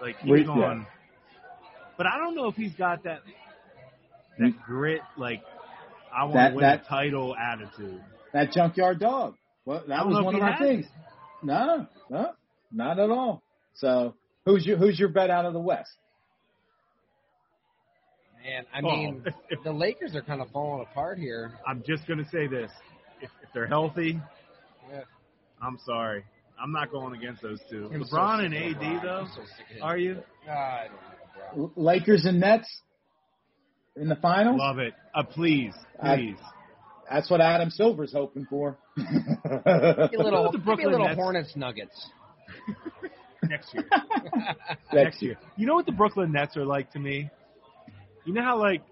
Like 0.00 0.16
he's 0.20 0.30
Re- 0.30 0.44
yeah. 0.44 0.50
on, 0.50 0.86
but 1.98 2.06
I 2.06 2.16
don't 2.16 2.34
know 2.34 2.46
if 2.46 2.54
he's 2.56 2.74
got 2.74 3.02
that 3.04 3.20
that 4.38 4.52
grit. 4.64 5.02
Like 5.18 5.42
I 6.14 6.22
want 6.24 6.34
That- 6.34 6.48
to 6.50 6.54
win 6.56 6.62
that- 6.62 6.82
the 6.84 6.88
title 6.88 7.36
attitude. 7.36 8.02
That 8.32 8.52
junkyard 8.52 8.98
dog. 8.98 9.36
Well, 9.66 9.82
that 9.88 10.06
was 10.06 10.22
one 10.24 10.34
of 10.34 10.42
our 10.42 10.52
has 10.52 10.60
things. 10.60 10.86
No, 11.42 11.86
no, 12.08 12.32
not 12.72 12.98
at 12.98 13.10
all. 13.10 13.42
So, 13.74 14.14
who's 14.46 14.66
your 14.66 14.78
who's 14.78 14.98
your 14.98 15.10
bet 15.10 15.28
out 15.30 15.44
of 15.44 15.52
the 15.52 15.60
West? 15.60 15.94
Man, 18.48 18.64
I 18.72 18.78
Oh, 18.80 18.82
mean, 18.96 19.22
if- 19.26 19.34
if- 19.50 19.62
the 19.62 19.72
Lakers 19.72 20.14
are 20.16 20.22
kind 20.22 20.40
of 20.40 20.50
falling 20.50 20.82
apart 20.90 21.18
here. 21.18 21.52
I'm 21.66 21.82
just 21.86 22.06
gonna 22.06 22.24
say 22.30 22.46
this: 22.46 22.70
if, 23.20 23.30
if 23.42 23.48
they're 23.52 23.66
healthy, 23.66 24.20
Yeah. 24.90 25.02
I'm 25.62 25.78
sorry. 25.84 26.24
I'm 26.60 26.72
not 26.72 26.90
going 26.90 27.14
against 27.14 27.42
those 27.42 27.60
two. 27.70 27.90
I'm 27.92 28.02
LeBron 28.02 28.36
sick 28.38 28.44
and 28.46 28.54
AD 28.54 28.76
LeBron. 28.82 29.02
though, 29.02 29.26
so 29.34 29.42
sick 29.56 29.66
of 29.70 29.76
him. 29.76 29.82
are 29.82 29.98
you? 29.98 30.22
I 30.48 30.86
don't 30.88 30.92
know, 30.94 31.54
bro. 31.54 31.64
L- 31.64 31.72
Lakers 31.84 32.24
and 32.24 32.40
Nets 32.40 32.82
in 33.96 34.08
the 34.08 34.16
finals. 34.16 34.58
Love 34.58 34.78
it. 34.78 34.94
Uh, 35.14 35.22
please, 35.24 35.74
I- 36.02 36.16
please. 36.16 36.38
That's 37.10 37.30
what 37.30 37.40
Adam 37.40 37.70
Silver's 37.70 38.12
hoping 38.12 38.44
for. 38.50 38.76
Give 38.96 39.04
a 39.06 40.12
little, 40.22 40.50
the 40.52 40.58
give 40.58 40.60
me 40.60 40.62
a 40.62 40.64
Brooklyn 40.64 40.90
little 40.90 41.06
Nets- 41.06 41.16
Hornets 41.18 41.56
Nuggets. 41.56 42.10
Next 43.44 43.72
year. 43.72 43.84
Next 43.90 44.78
Next 44.92 45.22
year. 45.22 45.38
You 45.56 45.66
know 45.66 45.74
what 45.74 45.86
the 45.86 45.92
Brooklyn 45.92 46.32
Nets 46.32 46.56
are 46.56 46.66
like 46.66 46.90
to 46.92 46.98
me? 46.98 47.30
You 48.28 48.34
know 48.34 48.42
how 48.42 48.58
like 48.58 48.82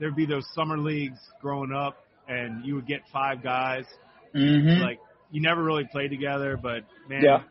there'd 0.00 0.16
be 0.16 0.24
those 0.24 0.46
summer 0.54 0.78
leagues 0.78 1.18
growing 1.42 1.70
up, 1.70 1.98
and 2.26 2.64
you 2.64 2.76
would 2.76 2.86
get 2.86 3.00
five 3.12 3.42
guys. 3.42 3.84
Mm-hmm. 4.34 4.80
Like 4.80 4.98
you 5.30 5.42
never 5.42 5.62
really 5.62 5.84
played 5.92 6.08
together, 6.08 6.56
but 6.56 6.80
man, 7.06 7.22
Yeah. 7.22 7.42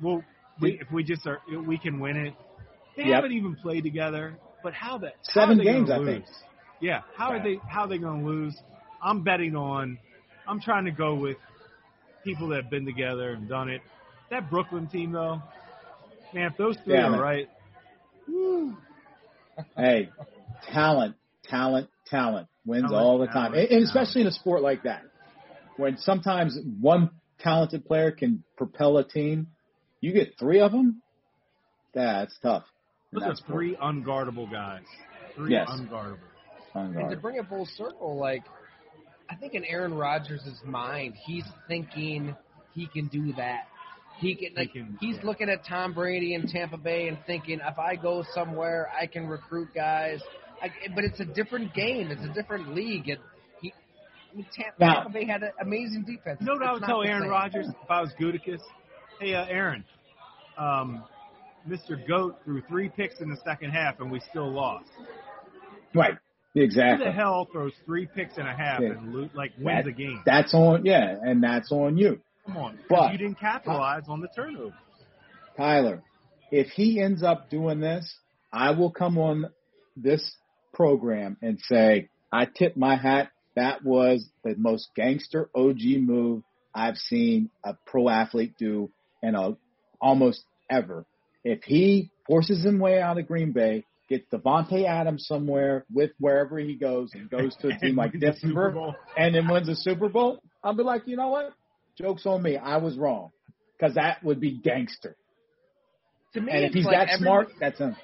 well, 0.00 0.22
we, 0.60 0.78
if 0.80 0.86
we 0.92 1.02
just 1.02 1.26
are, 1.26 1.40
we 1.66 1.76
can 1.78 1.98
win 1.98 2.16
it. 2.16 2.34
They 2.96 3.06
Yep. 3.06 3.14
haven't 3.16 3.32
even 3.32 3.56
played 3.56 3.82
together, 3.82 4.38
but 4.62 4.72
how 4.72 4.98
that 4.98 5.14
Seven 5.22 5.58
how 5.58 5.64
games, 5.64 5.90
I 5.90 5.98
lose? 5.98 6.06
think. 6.06 6.24
Yeah, 6.80 7.00
how 7.16 7.32
are 7.32 7.42
they? 7.42 7.58
How 7.68 7.80
are 7.80 7.88
they 7.88 7.98
going 7.98 8.20
to 8.20 8.26
lose? 8.28 8.56
I'm 9.02 9.24
betting 9.24 9.56
on. 9.56 9.98
I'm 10.46 10.60
trying 10.60 10.84
to 10.84 10.92
go 10.92 11.16
with 11.16 11.38
people 12.22 12.50
that 12.50 12.62
have 12.62 12.70
been 12.70 12.84
together 12.86 13.30
and 13.32 13.48
done 13.48 13.68
it. 13.68 13.80
That 14.30 14.48
Brooklyn 14.48 14.86
team, 14.86 15.10
though, 15.10 15.42
man, 16.32 16.52
if 16.52 16.56
those 16.56 16.76
three 16.84 16.94
Yeah, 16.94 17.08
are 17.08 17.10
man. 17.10 17.20
right, 17.20 17.48
woo, 18.28 18.76
hey, 19.76 20.10
talent, 20.72 21.16
talent, 21.44 21.88
talent 22.06 22.48
wins 22.64 22.90
Talent, 22.90 23.04
all 23.04 23.18
the 23.18 23.26
time, 23.26 23.52
talent, 23.52 23.70
and, 23.70 23.78
and 23.78 23.84
especially 23.84 24.22
in 24.22 24.26
a 24.26 24.32
sport 24.32 24.62
like 24.62 24.82
that, 24.84 25.02
when 25.76 25.98
sometimes 25.98 26.58
one 26.80 27.10
talented 27.38 27.84
player 27.84 28.10
can 28.10 28.42
propel 28.56 28.98
a 28.98 29.04
team. 29.06 29.48
You 30.00 30.12
get 30.12 30.34
three 30.38 30.60
of 30.60 30.72
them. 30.72 31.02
That's 31.94 32.36
tough. 32.42 32.64
in 33.12 33.20
those 33.20 33.22
that 33.22 33.30
are 33.32 33.36
sport. 33.36 33.56
three 33.56 33.76
unguardable 33.76 34.50
guys. 34.50 34.84
Three 35.34 35.52
Yes. 35.52 35.68
unguardable. 35.70 36.18
And 36.74 37.10
to 37.10 37.16
bring 37.16 37.36
it 37.36 37.46
full 37.48 37.66
circle, 37.66 38.16
like 38.18 38.42
I 39.30 39.34
think 39.34 39.54
in 39.54 39.64
Aaron 39.64 39.94
Rodgers' 39.94 40.60
mind, 40.64 41.14
he's 41.24 41.44
thinking 41.68 42.36
he 42.74 42.86
can 42.86 43.06
do 43.08 43.32
that. 43.34 43.68
He 44.18 44.34
can 44.34 44.54
like 44.54 44.70
He 44.72 44.80
can- 44.80 44.98
he's 45.00 45.16
yeah. 45.16 45.24
looking 45.24 45.48
at 45.48 45.64
Tom 45.64 45.94
Brady 45.94 46.34
in 46.34 46.46
Tampa 46.48 46.76
Bay 46.76 47.08
and 47.08 47.18
thinking, 47.26 47.60
if 47.60 47.78
I 47.78 47.96
go 47.96 48.22
somewhere, 48.34 48.90
I 48.98 49.06
can 49.06 49.26
recruit 49.26 49.68
guys. 49.74 50.22
I, 50.62 50.70
but 50.94 51.04
it's 51.04 51.20
a 51.20 51.24
different 51.24 51.74
game. 51.74 52.10
It's 52.10 52.24
a 52.24 52.32
different 52.32 52.74
league. 52.74 53.08
It, 53.08 53.18
he, 53.60 53.72
I 54.32 54.36
mean, 54.36 54.46
Tampa, 54.54 54.74
Now- 54.84 54.94
Tampa 54.94 55.10
Bay 55.10 55.24
had 55.26 55.42
an 55.42 55.50
amazing 55.60 56.04
defense. 56.04 56.38
You 56.40 56.46
know 56.46 56.54
what 56.54 56.62
I 56.62 56.72
It's 56.72 56.80
would 56.80 56.86
tell 56.86 57.02
Aaron 57.02 57.22
same. 57.22 57.30
Rodgers 57.30 57.66
if 57.68 57.90
I 57.90 58.00
was 58.00 58.10
Gutekunst? 58.20 58.62
Hey, 59.20 59.34
uh, 59.34 59.44
Aaron, 59.46 59.84
um, 60.58 61.04
Mr. 61.68 62.06
Goat 62.06 62.36
threw 62.44 62.62
three 62.62 62.88
picks 62.88 63.20
in 63.20 63.28
the 63.30 63.36
second 63.44 63.70
half, 63.70 64.00
and 64.00 64.10
we 64.10 64.20
still 64.30 64.50
lost. 64.50 64.88
Right. 65.94 66.14
Exactly. 66.54 67.04
Who 67.06 67.10
the 67.12 67.16
hell 67.16 67.46
throws 67.52 67.72
three 67.84 68.06
picks 68.06 68.38
and 68.38 68.48
a 68.48 68.52
half 68.54 68.80
Yeah. 68.80 68.90
and 68.92 69.12
lo- 69.14 69.30
like 69.34 69.52
wins 69.58 69.84
That- 69.84 69.90
a 69.90 69.92
game? 69.92 70.22
That's 70.24 70.54
on. 70.54 70.86
Yeah, 70.86 71.16
and 71.22 71.42
that's 71.42 71.70
on 71.70 71.98
you. 71.98 72.20
Come 72.46 72.56
on, 72.56 72.76
'cause 72.76 72.86
But- 72.88 73.12
you 73.12 73.18
didn't 73.18 73.38
capitalize 73.40 74.08
on 74.08 74.20
the 74.20 74.28
turnover. 74.28 74.74
Tyler, 75.56 76.02
if 76.50 76.68
he 76.68 77.00
ends 77.00 77.22
up 77.22 77.50
doing 77.50 77.80
this, 77.80 78.18
I 78.52 78.70
will 78.70 78.90
come 78.90 79.18
on 79.18 79.46
this 79.96 80.36
program 80.76 81.36
and 81.42 81.58
say, 81.60 82.08
I 82.30 82.44
tip 82.44 82.76
my 82.76 82.96
hat. 82.96 83.30
That 83.56 83.82
was 83.82 84.28
the 84.44 84.54
most 84.56 84.90
gangster 84.94 85.48
OG 85.54 85.80
move 86.00 86.42
I've 86.74 86.98
seen 86.98 87.50
a 87.64 87.74
pro 87.86 88.08
athlete 88.10 88.54
do 88.58 88.90
in 89.22 89.34
a 89.34 89.56
almost 90.00 90.44
ever. 90.70 91.06
If 91.42 91.62
he 91.64 92.10
forces 92.26 92.64
him 92.64 92.78
way 92.78 93.00
out 93.00 93.18
of 93.18 93.26
Green 93.26 93.52
Bay, 93.52 93.84
gets 94.10 94.26
Davante 94.32 94.84
Adams 94.86 95.26
somewhere 95.26 95.86
with 95.92 96.10
wherever 96.20 96.58
he 96.58 96.74
goes 96.74 97.10
and 97.14 97.30
goes 97.30 97.56
to 97.62 97.68
a 97.68 97.78
team 97.80 97.96
like 97.96 98.12
wins 98.12 98.40
the 98.42 98.46
Denver 98.48 98.94
and 99.16 99.34
then 99.34 99.48
wins 99.48 99.68
a 99.70 99.74
Super 99.74 100.10
Bowl, 100.10 100.42
I'll 100.62 100.74
be 100.74 100.82
like, 100.82 101.02
you 101.06 101.16
know 101.16 101.28
what? 101.28 101.54
Jokes 101.98 102.26
on 102.26 102.42
me. 102.42 102.58
I 102.58 102.76
was 102.76 102.98
wrong 102.98 103.30
because 103.78 103.94
that 103.94 104.22
would 104.22 104.38
be 104.40 104.58
gangster. 104.58 105.16
To 106.34 106.40
me, 106.42 106.52
And 106.52 106.64
if 106.66 106.72
he's 106.74 106.84
like 106.84 106.94
that 106.98 107.08
every- 107.14 107.24
smart, 107.24 107.48
that's 107.58 107.78
him. 107.78 107.96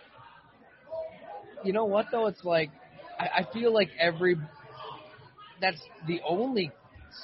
You 1.64 1.72
know 1.72 1.84
what 1.84 2.06
though? 2.10 2.26
It's 2.26 2.44
like 2.44 2.70
I, 3.18 3.40
I 3.40 3.52
feel 3.52 3.72
like 3.72 3.90
every 3.98 4.36
that's 5.60 5.80
the 6.06 6.20
only 6.26 6.72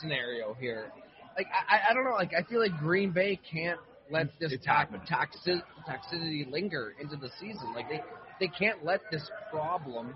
scenario 0.01 0.55
here. 0.55 0.93
Like 1.37 1.47
I, 1.47 1.91
I- 1.91 1.95
don't 1.95 2.05
know. 2.05 2.13
Like 2.13 2.33
I 2.39 2.43
feel 2.49 2.61
like 2.61 2.77
Green 2.79 3.11
Bay 3.13 3.39
can't 3.51 3.79
let 4.11 4.29
this 4.41 4.53
It's 4.53 4.65
to- 4.65 5.63
toxicity 5.89 6.51
linger 6.51 6.95
into 7.01 7.17
the 7.17 7.31
season. 7.41 7.75
Like 7.75 7.89
they 7.89 8.01
they 8.41 8.49
can't 8.49 8.85
let 8.85 9.01
this 9.11 9.29
problem. 9.51 10.15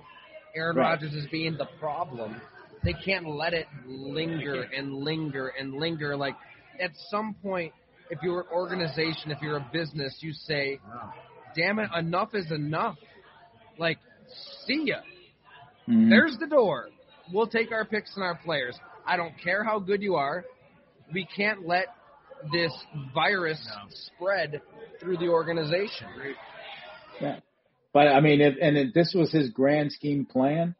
Aaron 0.55 0.77
Right. 0.77 0.91
Rodgers 0.91 1.15
is 1.15 1.27
being 1.31 1.57
the 1.57 1.67
problem. 1.81 2.41
They 2.85 2.93
can't 2.93 3.27
let 3.29 3.55
it 3.55 3.67
linger 3.87 4.63
and 4.77 4.93
linger 4.95 5.49
and 5.49 5.75
linger. 5.75 6.17
Like 6.17 6.35
at 6.81 6.91
some 7.11 7.35
point, 7.43 7.73
if 8.11 8.19
you're 8.23 8.41
an 8.41 8.47
organization, 8.53 9.31
if 9.31 9.41
you're 9.41 9.57
a 9.57 9.71
business, 9.73 10.17
you 10.21 10.33
say, 10.33 10.79
"Damn 11.57 11.79
it, 11.79 11.89
enough 11.97 12.35
is 12.35 12.51
enough." 12.51 12.97
Like, 13.79 13.99
see 14.67 14.85
ya. 14.87 15.01
Mhm. 15.89 16.11
There's 16.11 16.37
the 16.39 16.47
door. 16.47 16.89
We'll 17.33 17.47
take 17.47 17.73
our 17.73 17.85
picks 17.85 18.15
and 18.17 18.25
our 18.25 18.37
players. 18.37 18.79
I 19.07 19.17
don't 19.17 19.37
care 19.39 19.65
how 19.65 19.79
good 19.79 20.03
you 20.03 20.15
are. 20.17 20.45
We 21.13 21.25
can't 21.25 21.67
let 21.67 21.87
this 22.53 22.73
virus 23.15 23.65
No. 23.67 23.89
spread 23.89 24.61
through 25.01 25.17
the 25.19 25.29
organization. 25.29 26.09
Yeah. 27.21 27.41
But 27.93 28.09
I 28.09 28.21
mean, 28.21 28.41
if, 28.41 28.57
and 28.61 28.77
if 28.77 28.95
this 28.95 29.13
was 29.15 29.31
his 29.31 29.51
grand 29.51 29.93
scheme 29.93 30.25
plan, 30.25 30.75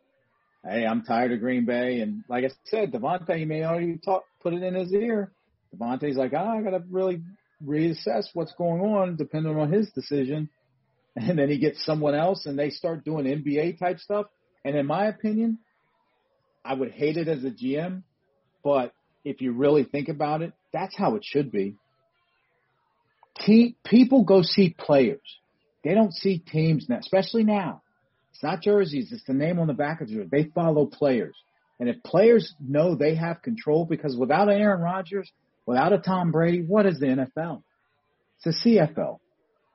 hey, 0.65 0.87
I'm 0.87 1.03
tired 1.03 1.33
of 1.33 1.41
Green 1.41 1.65
Bay, 1.65 2.01
and 2.01 2.25
like 2.29 2.45
I 2.45 2.51
said, 2.65 2.93
Davante 2.93 3.47
may 3.47 3.65
already 3.65 3.99
talk, 3.99 4.25
put 4.41 4.55
it 4.55 4.63
in 4.63 4.75
his 4.75 4.93
ear. 4.93 5.33
Davante's 5.77 6.17
like, 6.17 6.33
ah, 6.35 6.59
I 6.59 6.63
got 6.63 6.71
to 6.71 6.83
really 6.91 7.23
reassess 7.65 8.25
what's 8.35 8.53
going 8.55 8.81
on, 8.83 9.17
depending 9.17 9.57
on 9.59 9.73
his 9.73 9.91
decision. 9.93 10.49
And 11.15 11.39
then 11.39 11.51
he 11.51 11.59
gets 11.59 11.85
someone 11.85 12.15
else, 12.15 12.47
and 12.47 12.59
they 12.59 12.71
start 12.71 13.05
doing 13.05 13.27
NBA 13.27 13.79
type 13.79 13.99
stuff. 13.99 14.27
And 14.65 14.77
in 14.77 14.87
my 14.87 15.07
opinion, 15.07 15.59
I 16.65 16.75
would 16.75 16.93
hate 16.93 17.17
it 17.17 17.29
as 17.29 17.45
a 17.45 17.51
GM, 17.51 18.03
but 18.65 18.93
if 19.25 19.41
you 19.41 19.53
really 19.53 19.85
think 19.85 20.09
about 20.09 20.43
it, 20.43 20.53
that's 20.73 20.97
how 20.97 21.17
it 21.17 21.25
should 21.25 21.51
be. 21.53 21.77
People 23.85 24.25
go 24.25 24.43
see 24.43 24.75
players. 24.79 25.21
They 25.85 25.95
don't 25.95 26.15
see 26.15 26.39
teams 26.39 26.87
now, 26.89 26.99
especially 26.99 27.45
now. 27.45 27.83
It's 28.33 28.43
not 28.43 28.63
jerseys, 28.63 29.13
it's 29.13 29.25
the 29.25 29.35
name 29.35 29.59
on 29.59 29.67
the 29.67 29.75
back 29.75 30.01
of 30.01 30.09
the 30.09 30.15
jersey. 30.15 30.29
They 30.31 30.45
follow 30.55 30.87
players. 30.87 31.35
And 31.79 31.89
if 31.89 32.03
players 32.03 32.55
know 32.61 32.95
they 32.95 33.17
have 33.17 33.43
control, 33.43 33.85
because 33.85 34.17
without 34.17 34.49
Aaron 34.49 34.81
Rodgers, 34.81 35.31
without 35.67 35.93
a 35.93 35.99
Tom 35.99 36.31
Brady, 36.31 36.63
what 36.63 36.87
is 36.87 37.01
the 37.01 37.07
NFL? 37.07 37.63
It's 38.45 38.65
a 38.65 38.69
CFL. 38.69 39.19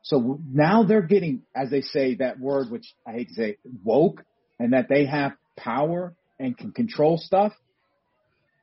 So 0.04 0.40
now 0.50 0.84
they're 0.84 1.02
getting, 1.02 1.42
as 1.56 1.70
they 1.70 1.82
say, 1.82 2.16
that 2.16 2.40
word, 2.40 2.72
which 2.72 2.86
I 3.06 3.12
hate 3.12 3.28
to 3.30 3.34
say, 3.34 3.58
woke, 3.84 4.24
and 4.60 4.74
that 4.74 4.88
they 4.90 5.06
have 5.06 5.34
power 5.58 6.14
and 6.40 6.58
can 6.58 6.72
control 6.72 7.18
stuff. 7.18 7.54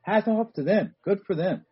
Hats 0.03 0.29
off 0.29 0.53
to 0.55 0.63
them. 0.63 0.95
Good 1.03 1.21
for 1.27 1.35
them. 1.35 1.65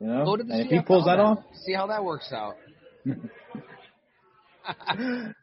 You 0.00 0.06
know, 0.08 0.24
Go 0.24 0.36
to 0.36 0.44
the 0.44 0.52
and 0.52 0.62
if 0.62 0.68
he 0.70 0.80
pulls 0.80 1.04
that 1.04 1.20
off, 1.20 1.38
See 1.64 1.74
how 1.74 1.88
that 1.88 2.04
works 2.04 2.32
out. 2.32 2.56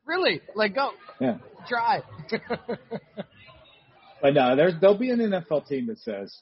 really? 0.05 0.41
Like, 0.55 0.76
go. 0.76 0.91
yeah. 1.20 1.38
Try. 1.68 2.01
But 4.22 4.34
no, 4.34 4.55
there's 4.55 4.74
there'll 4.80 4.97
be 4.97 5.12
an 5.12 5.20
NFL 5.20 5.68
team 5.68 5.88
that 5.88 5.99
says, 5.99 6.36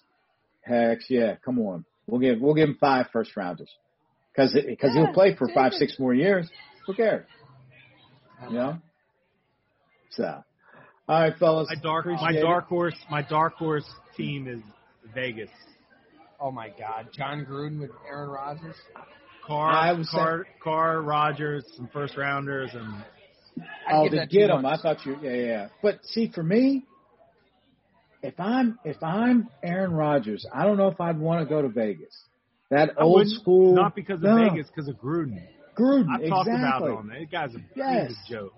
"Heck 0.61 0.99
yeah, 1.09 1.35
come 1.43 1.59
on, 1.59 1.85
we'll 2.07 2.19
give 2.19 2.39
we'll 2.41 2.55
give 2.55 2.69
him 2.69 2.77
five 2.79 3.07
first 3.13 3.35
rounders 3.37 3.69
because 4.33 4.53
because 4.53 4.91
Yeah, 4.95 5.05
he'll 5.05 5.13
play 5.13 5.35
for 5.35 5.47
five 5.53 5.73
six 5.73 5.99
more 5.99 6.13
years. 6.13 6.49
Who 6.87 6.93
cares? 6.93 7.25
You 8.49 8.55
know. 8.55 8.77
So, 10.11 10.23
all 11.07 11.21
right, 11.21 11.33
fellas. 11.37 11.67
My 11.69 11.81
dark, 11.81 12.05
my 12.05 12.13
appreciate 12.13 12.39
it. 12.39 12.41
dark 12.43 12.67
horse, 12.67 12.95
my 13.11 13.21
dark 13.21 13.53
horse 13.55 13.85
team 14.15 14.47
is 14.47 14.61
Vegas. 15.13 15.49
oh 16.39 16.51
my 16.51 16.69
God, 16.69 17.09
Jon 17.15 17.45
Gruden 17.49 17.79
with 17.79 17.91
Aaron 18.09 18.29
Rodgers. 18.29 18.75
Carr, 19.45 19.71
I 19.71 19.91
was 19.93 20.09
Carr, 20.09 20.45
Carr, 20.63 21.01
Rodgers, 21.01 21.63
some 21.75 21.89
first 21.93 22.17
rounders, 22.17 22.71
and 22.73 23.03
I'd 23.87 23.93
Oh, 23.93 24.09
to 24.09 24.27
get 24.27 24.47
them. 24.47 24.65
I 24.65 24.77
thought 24.77 25.05
you. 25.05 25.17
Yeah, 25.21 25.31
yeah, 25.31 25.45
yeah. 25.45 25.67
But 25.81 25.99
see, 26.03 26.31
for 26.33 26.43
me, 26.43 26.85
if 28.21 28.39
I'm 28.39 28.77
if 28.83 29.01
I'm 29.03 29.49
Aaron 29.63 29.91
Rodgers, 29.93 30.45
I 30.53 30.63
don't 30.65 30.77
know 30.77 30.87
if 30.89 30.99
I'd 30.99 31.17
want 31.19 31.47
to 31.47 31.49
go 31.49 31.61
to 31.61 31.69
Vegas. 31.69 32.15
That 32.69 32.91
I 32.99 33.03
old 33.03 33.27
school. 33.29 33.73
not 33.75 33.95
because 33.95 34.17
of 34.17 34.23
No. 34.23 34.49
Vegas, 34.49 34.67
because 34.67 34.89
of 34.89 34.95
Gruden. 34.97 35.41
Gruden. 35.77 36.07
I've 36.09 36.21
exactly. 36.21 36.29
talked 36.29 36.49
about 36.49 36.81
it 36.81 36.91
on 36.91 37.07
there. 37.07 37.19
That 37.19 37.31
guy's 37.31 37.55
a, 37.55 37.59
Yes. 37.75 38.09
he's 38.09 38.17
a 38.17 38.29
joke. 38.29 38.53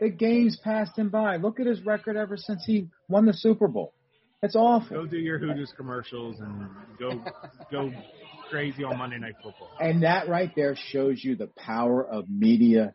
The 0.00 0.10
games 0.10 0.58
passed 0.62 0.98
him 0.98 1.10
by. 1.10 1.36
Look 1.36 1.60
at 1.60 1.66
his 1.66 1.84
record 1.84 2.16
ever 2.16 2.36
since 2.36 2.64
he 2.64 2.88
won 3.08 3.24
the 3.24 3.34
Super 3.34 3.68
Bowl. 3.68 3.94
It's 4.42 4.56
awful. 4.56 5.04
Go 5.04 5.06
do 5.06 5.18
your 5.18 5.38
Hooters 5.38 5.72
commercials 5.76 6.40
and 6.40 6.68
go 6.98 7.22
go 7.70 7.92
crazy 8.50 8.82
on 8.82 8.98
Monday 8.98 9.18
Night 9.18 9.34
Football. 9.42 9.70
And 9.78 10.02
that 10.02 10.28
right 10.28 10.50
there 10.56 10.74
shows 10.76 11.22
you 11.22 11.36
the 11.36 11.46
power 11.56 12.04
of 12.04 12.28
media 12.28 12.94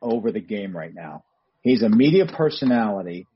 over 0.00 0.32
the 0.32 0.40
game 0.40 0.74
right 0.74 0.94
now. 0.94 1.24
He's 1.60 1.82
a 1.82 1.90
media 1.90 2.24
personality 2.24 3.26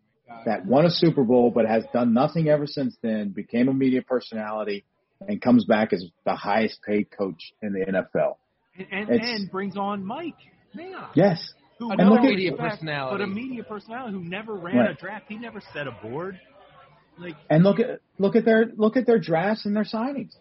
that 0.47 0.65
won 0.65 0.87
a 0.87 0.91
Super 0.91 1.25
Bowl 1.25 1.51
but 1.55 1.67
has 1.67 1.85
done 1.93 2.15
nothing 2.15 2.49
ever 2.49 2.67
since 2.67 2.97
then, 3.03 3.29
became 3.29 3.69
a 3.69 3.75
media 3.75 4.01
personality, 4.01 4.85
and 5.29 5.41
comes 5.41 5.67
back 5.67 5.93
as 5.93 6.05
the 6.25 6.35
highest 6.35 6.81
paid 6.83 7.09
coach 7.11 7.53
in 7.61 7.75
the 7.75 7.81
NFL. 7.81 8.37
And 8.77 8.87
and, 9.11 9.11
and 9.23 9.51
brings 9.51 9.77
on 9.77 10.05
Mike 10.05 10.35
Mayock, 10.77 11.11
Yes. 11.15 11.39
who 11.79 11.91
Another 11.91 12.21
media 12.23 12.53
back, 12.53 12.71
personality. 12.73 13.17
but 13.19 13.23
a 13.23 13.27
media 13.27 13.63
personality 13.65 14.15
who 14.15 14.25
never 14.25 14.55
ran 14.55 14.77
Right. 14.77 14.91
a 14.91 14.95
draft. 14.95 15.27
He 15.29 15.37
never 15.37 15.61
set 15.73 15.87
a 15.87 15.93
board. 16.03 16.41
Like 17.19 17.37
And 17.51 17.63
look 17.63 17.79
at 17.81 18.01
look 18.19 18.37
at 18.37 18.45
their 18.47 18.67
look 18.77 18.97
at 18.97 19.05
their 19.07 19.19
drafts 19.19 19.67
and 19.67 19.77
their 19.77 19.85
signings. 19.85 20.35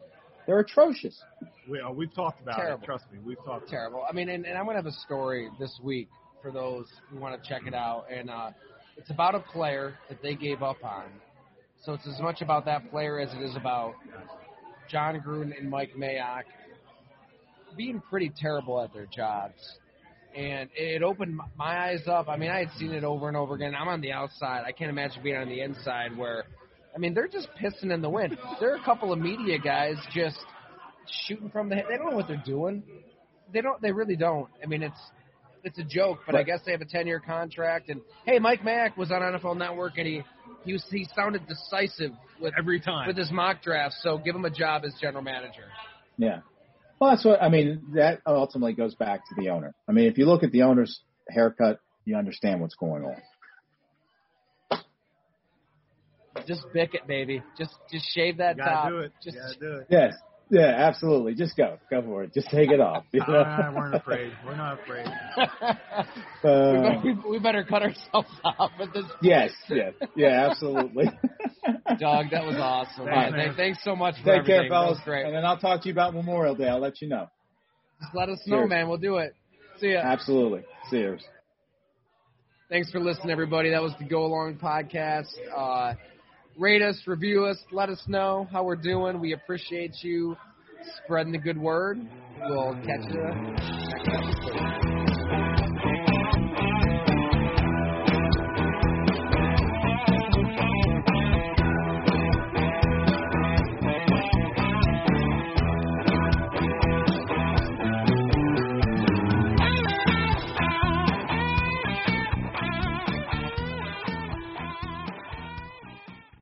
They're 0.48 0.60
atrocious. 0.60 1.22
we, 1.70 1.80
uh, 1.80 1.92
we've 1.92 2.14
talked 2.14 2.42
about 2.42 2.56
Terrible. 2.58 2.84
it. 2.84 2.86
Trust 2.86 3.06
me, 3.12 3.20
we've 3.24 3.44
talked. 3.46 3.68
terrible. 3.70 4.04
I 4.10 4.14
mean, 4.14 4.30
and, 4.30 4.46
and 4.46 4.58
I'm 4.58 4.66
gonna 4.66 4.78
have 4.78 4.86
a 4.86 4.92
story 4.92 5.50
this 5.60 5.78
week 5.84 6.08
for 6.42 6.52
those 6.52 6.88
who 7.10 7.20
want 7.20 7.42
to 7.42 7.48
check 7.50 7.68
it 7.68 7.74
out, 7.74 8.06
and 8.12 8.30
uh, 8.30 8.52
it's 8.98 9.10
about 9.12 9.36
a 9.36 9.40
player 9.42 9.94
that 10.10 10.22
they 10.24 10.34
gave 10.36 10.64
up 10.64 10.78
on. 10.84 11.04
So 11.84 11.94
it's 11.94 12.08
as 12.08 12.20
much 12.22 12.42
about 12.42 12.66
that 12.66 12.90
player 12.90 13.20
as 13.20 13.32
it 13.34 13.42
is 13.42 13.56
about 13.56 13.94
Jon 14.90 15.20
Gruden 15.22 15.58
and 15.58 15.70
Mike 15.70 15.92
Mayock 15.98 16.44
being 17.78 18.02
pretty 18.10 18.32
terrible 18.38 18.82
at 18.82 18.94
their 18.94 19.06
jobs. 19.08 19.56
And 20.36 20.70
it 20.76 21.04
opened 21.04 21.36
my- 21.36 21.46
eyes 21.90 22.08
up. 22.08 22.30
I 22.30 22.38
mean, 22.38 22.50
I 22.50 22.60
had 22.60 22.72
seen 22.78 22.94
it 22.94 23.04
over 23.04 23.28
and 23.28 23.36
over 23.36 23.56
again. 23.56 23.76
I'm 23.76 23.88
on 23.90 24.00
the 24.02 24.14
outside. 24.14 24.64
I 24.66 24.72
can't 24.72 24.90
imagine 24.90 25.22
being 25.24 25.36
on 25.36 25.50
the 25.50 25.60
inside 25.62 26.16
where, 26.18 26.46
I 26.96 27.00
mean, 27.00 27.14
they're 27.14 27.28
just 27.28 27.50
pissing 27.62 27.92
in 27.94 28.02
the 28.02 28.10
wind. 28.10 28.38
There 28.60 28.72
are 28.74 28.78
a 28.78 28.84
couple 28.84 29.12
of 29.12 29.20
media 29.20 29.58
guys 29.60 29.96
just 30.14 30.38
shooting 31.28 31.50
from 31.50 31.68
the 31.70 31.76
hip. 31.76 31.86
They 31.90 31.98
don't 31.98 32.12
know 32.12 32.16
what 32.16 32.28
they're 32.30 32.42
doing. 32.46 32.84
They 33.54 33.60
don't. 33.62 33.82
They 33.82 33.92
really 33.92 34.16
don't. 34.16 34.48
I 34.64 34.68
mean, 34.68 34.84
it's 34.84 35.00
it's 35.66 35.78
a 35.78 35.84
joke, 35.84 36.20
but 36.26 36.36
I 36.36 36.44
guess 36.44 36.60
they 36.66 36.72
have 36.72 36.82
a 36.82 36.86
10 36.86 37.06
year 37.08 37.20
contract. 37.20 37.90
And 37.90 38.00
hey, 38.26 38.40
Mike 38.40 38.64
Mack 38.64 38.96
was 38.98 39.12
on 39.12 39.22
NFL 39.22 39.58
Network, 39.58 39.98
and 39.98 40.08
he 40.08 40.22
he 40.64 40.74
was, 40.74 40.86
he 40.90 41.06
sounded 41.16 41.46
decisive 41.48 42.12
with 42.40 42.54
Every 42.58 42.80
time. 42.80 43.08
with 43.08 43.18
his 43.18 43.32
mock 43.32 43.62
draft. 43.62 43.96
So 44.02 44.18
give 44.18 44.36
him 44.36 44.46
a 44.46 44.50
job 44.50 44.84
as 44.86 44.94
general 45.02 45.24
manager. 45.24 45.66
Yeah. 46.18 46.40
Well, 47.02 47.10
that's 47.10 47.26
what 47.26 47.42
I 47.42 47.50
mean. 47.50 47.82
That 47.96 48.20
ultimately 48.28 48.74
goes 48.74 48.94
back 48.94 49.22
to 49.28 49.36
the 49.36 49.50
owner. 49.50 49.74
I 49.90 49.92
mean, 49.92 50.06
if 50.06 50.20
you 50.20 50.28
look 50.28 50.44
at 50.44 50.52
the 50.52 50.62
owner's 50.62 51.02
haircut, 51.28 51.80
you 52.06 52.16
understand 52.16 52.62
what's 52.62 52.76
going 52.76 53.04
on. 53.04 53.16
Just 56.48 56.68
bick 56.74 56.94
it, 56.94 57.08
baby. 57.08 57.42
Just 57.58 57.74
just 57.92 58.06
shave 58.14 58.38
that 58.38 58.56
You 58.56 58.64
gotta 58.64 58.76
top. 58.76 58.90
do 58.90 59.00
it. 59.00 59.12
Just 59.24 59.36
you 59.36 59.42
gotta 59.42 59.60
do 59.60 59.82
it. 59.82 59.88
Yes. 59.90 60.14
Yeah, 60.54 60.76
absolutely. 60.86 61.34
Just 61.34 61.56
go. 61.56 61.78
Go 61.90 62.02
for 62.02 62.24
it. 62.24 62.34
Just 62.34 62.50
take 62.50 62.72
it 62.72 62.82
off. 62.82 63.06
You 63.14 63.22
know? 63.22 63.42
Ah, 63.48 63.72
we're 63.74 63.88
not 63.90 64.02
afraid. 64.02 64.34
We're 64.46 64.58
not 64.58 64.80
afraid. 64.82 65.06
we, 65.38 66.50
Uh, 66.50 66.82
better, 66.82 67.02
we, 67.06 67.14
we 67.32 67.40
better 67.40 67.64
cut 67.64 67.82
ourselves 67.84 68.28
off 68.44 68.72
at 68.82 68.94
this. 68.94 69.06
yes, 69.22 69.52
yes. 69.70 69.94
Yeah, 70.14 70.50
absolutely. 70.50 71.06
Dog, 72.00 72.26
that 72.32 72.44
was 72.46 72.58
awesome. 72.60 73.06
Thanks, 73.06 73.10
All 73.16 73.22
right, 73.24 73.32
man. 73.32 73.54
thanks 73.56 73.80
so 73.84 73.96
much 73.96 74.16
for 74.16 74.26
Take 74.26 74.40
everything. 74.42 74.62
care, 74.64 74.70
fellas. 74.70 75.00
great. 75.06 75.26
And 75.26 75.34
then 75.34 75.46
I'll 75.46 75.58
talk 75.58 75.84
to 75.84 75.88
you 75.88 75.94
about 75.94 76.14
Memorial 76.14 76.54
Day. 76.56 76.68
I'll 76.68 76.82
let 76.82 77.02
you 77.02 77.08
know. 77.08 77.30
Just 78.02 78.14
let 78.14 78.28
us 78.28 78.40
know, 78.46 78.58
Cheers. 78.58 78.70
man. 78.70 78.90
We'll 78.90 78.98
do 78.98 79.18
it. 79.18 79.34
See 79.80 79.94
ya. 79.94 80.00
Absolutely. 80.04 80.64
Cheers. 80.90 81.22
Thanks 82.70 82.92
for 82.92 83.00
listening, 83.00 83.32
everybody. 83.32 83.70
That 83.72 83.82
was 83.82 83.94
the 84.00 84.06
Go 84.06 84.26
Long 84.28 84.56
podcast. 84.62 85.28
Uh, 85.56 85.94
rate 86.58 86.82
us, 86.82 87.02
review 87.06 87.46
us, 87.46 87.58
let 87.72 87.90
us 87.90 88.02
know 88.08 88.48
how 88.52 88.64
we're 88.64 88.76
doing. 88.76 89.20
We 89.20 89.34
appreciate 89.34 89.96
you 90.02 90.36
spreading 91.04 91.32
the 91.32 91.40
good 91.40 91.58
word. 91.58 92.00
We'll 92.48 92.74
catch 92.86 93.12
you 93.12 93.22
next 93.24 94.08
episode. 94.08 94.91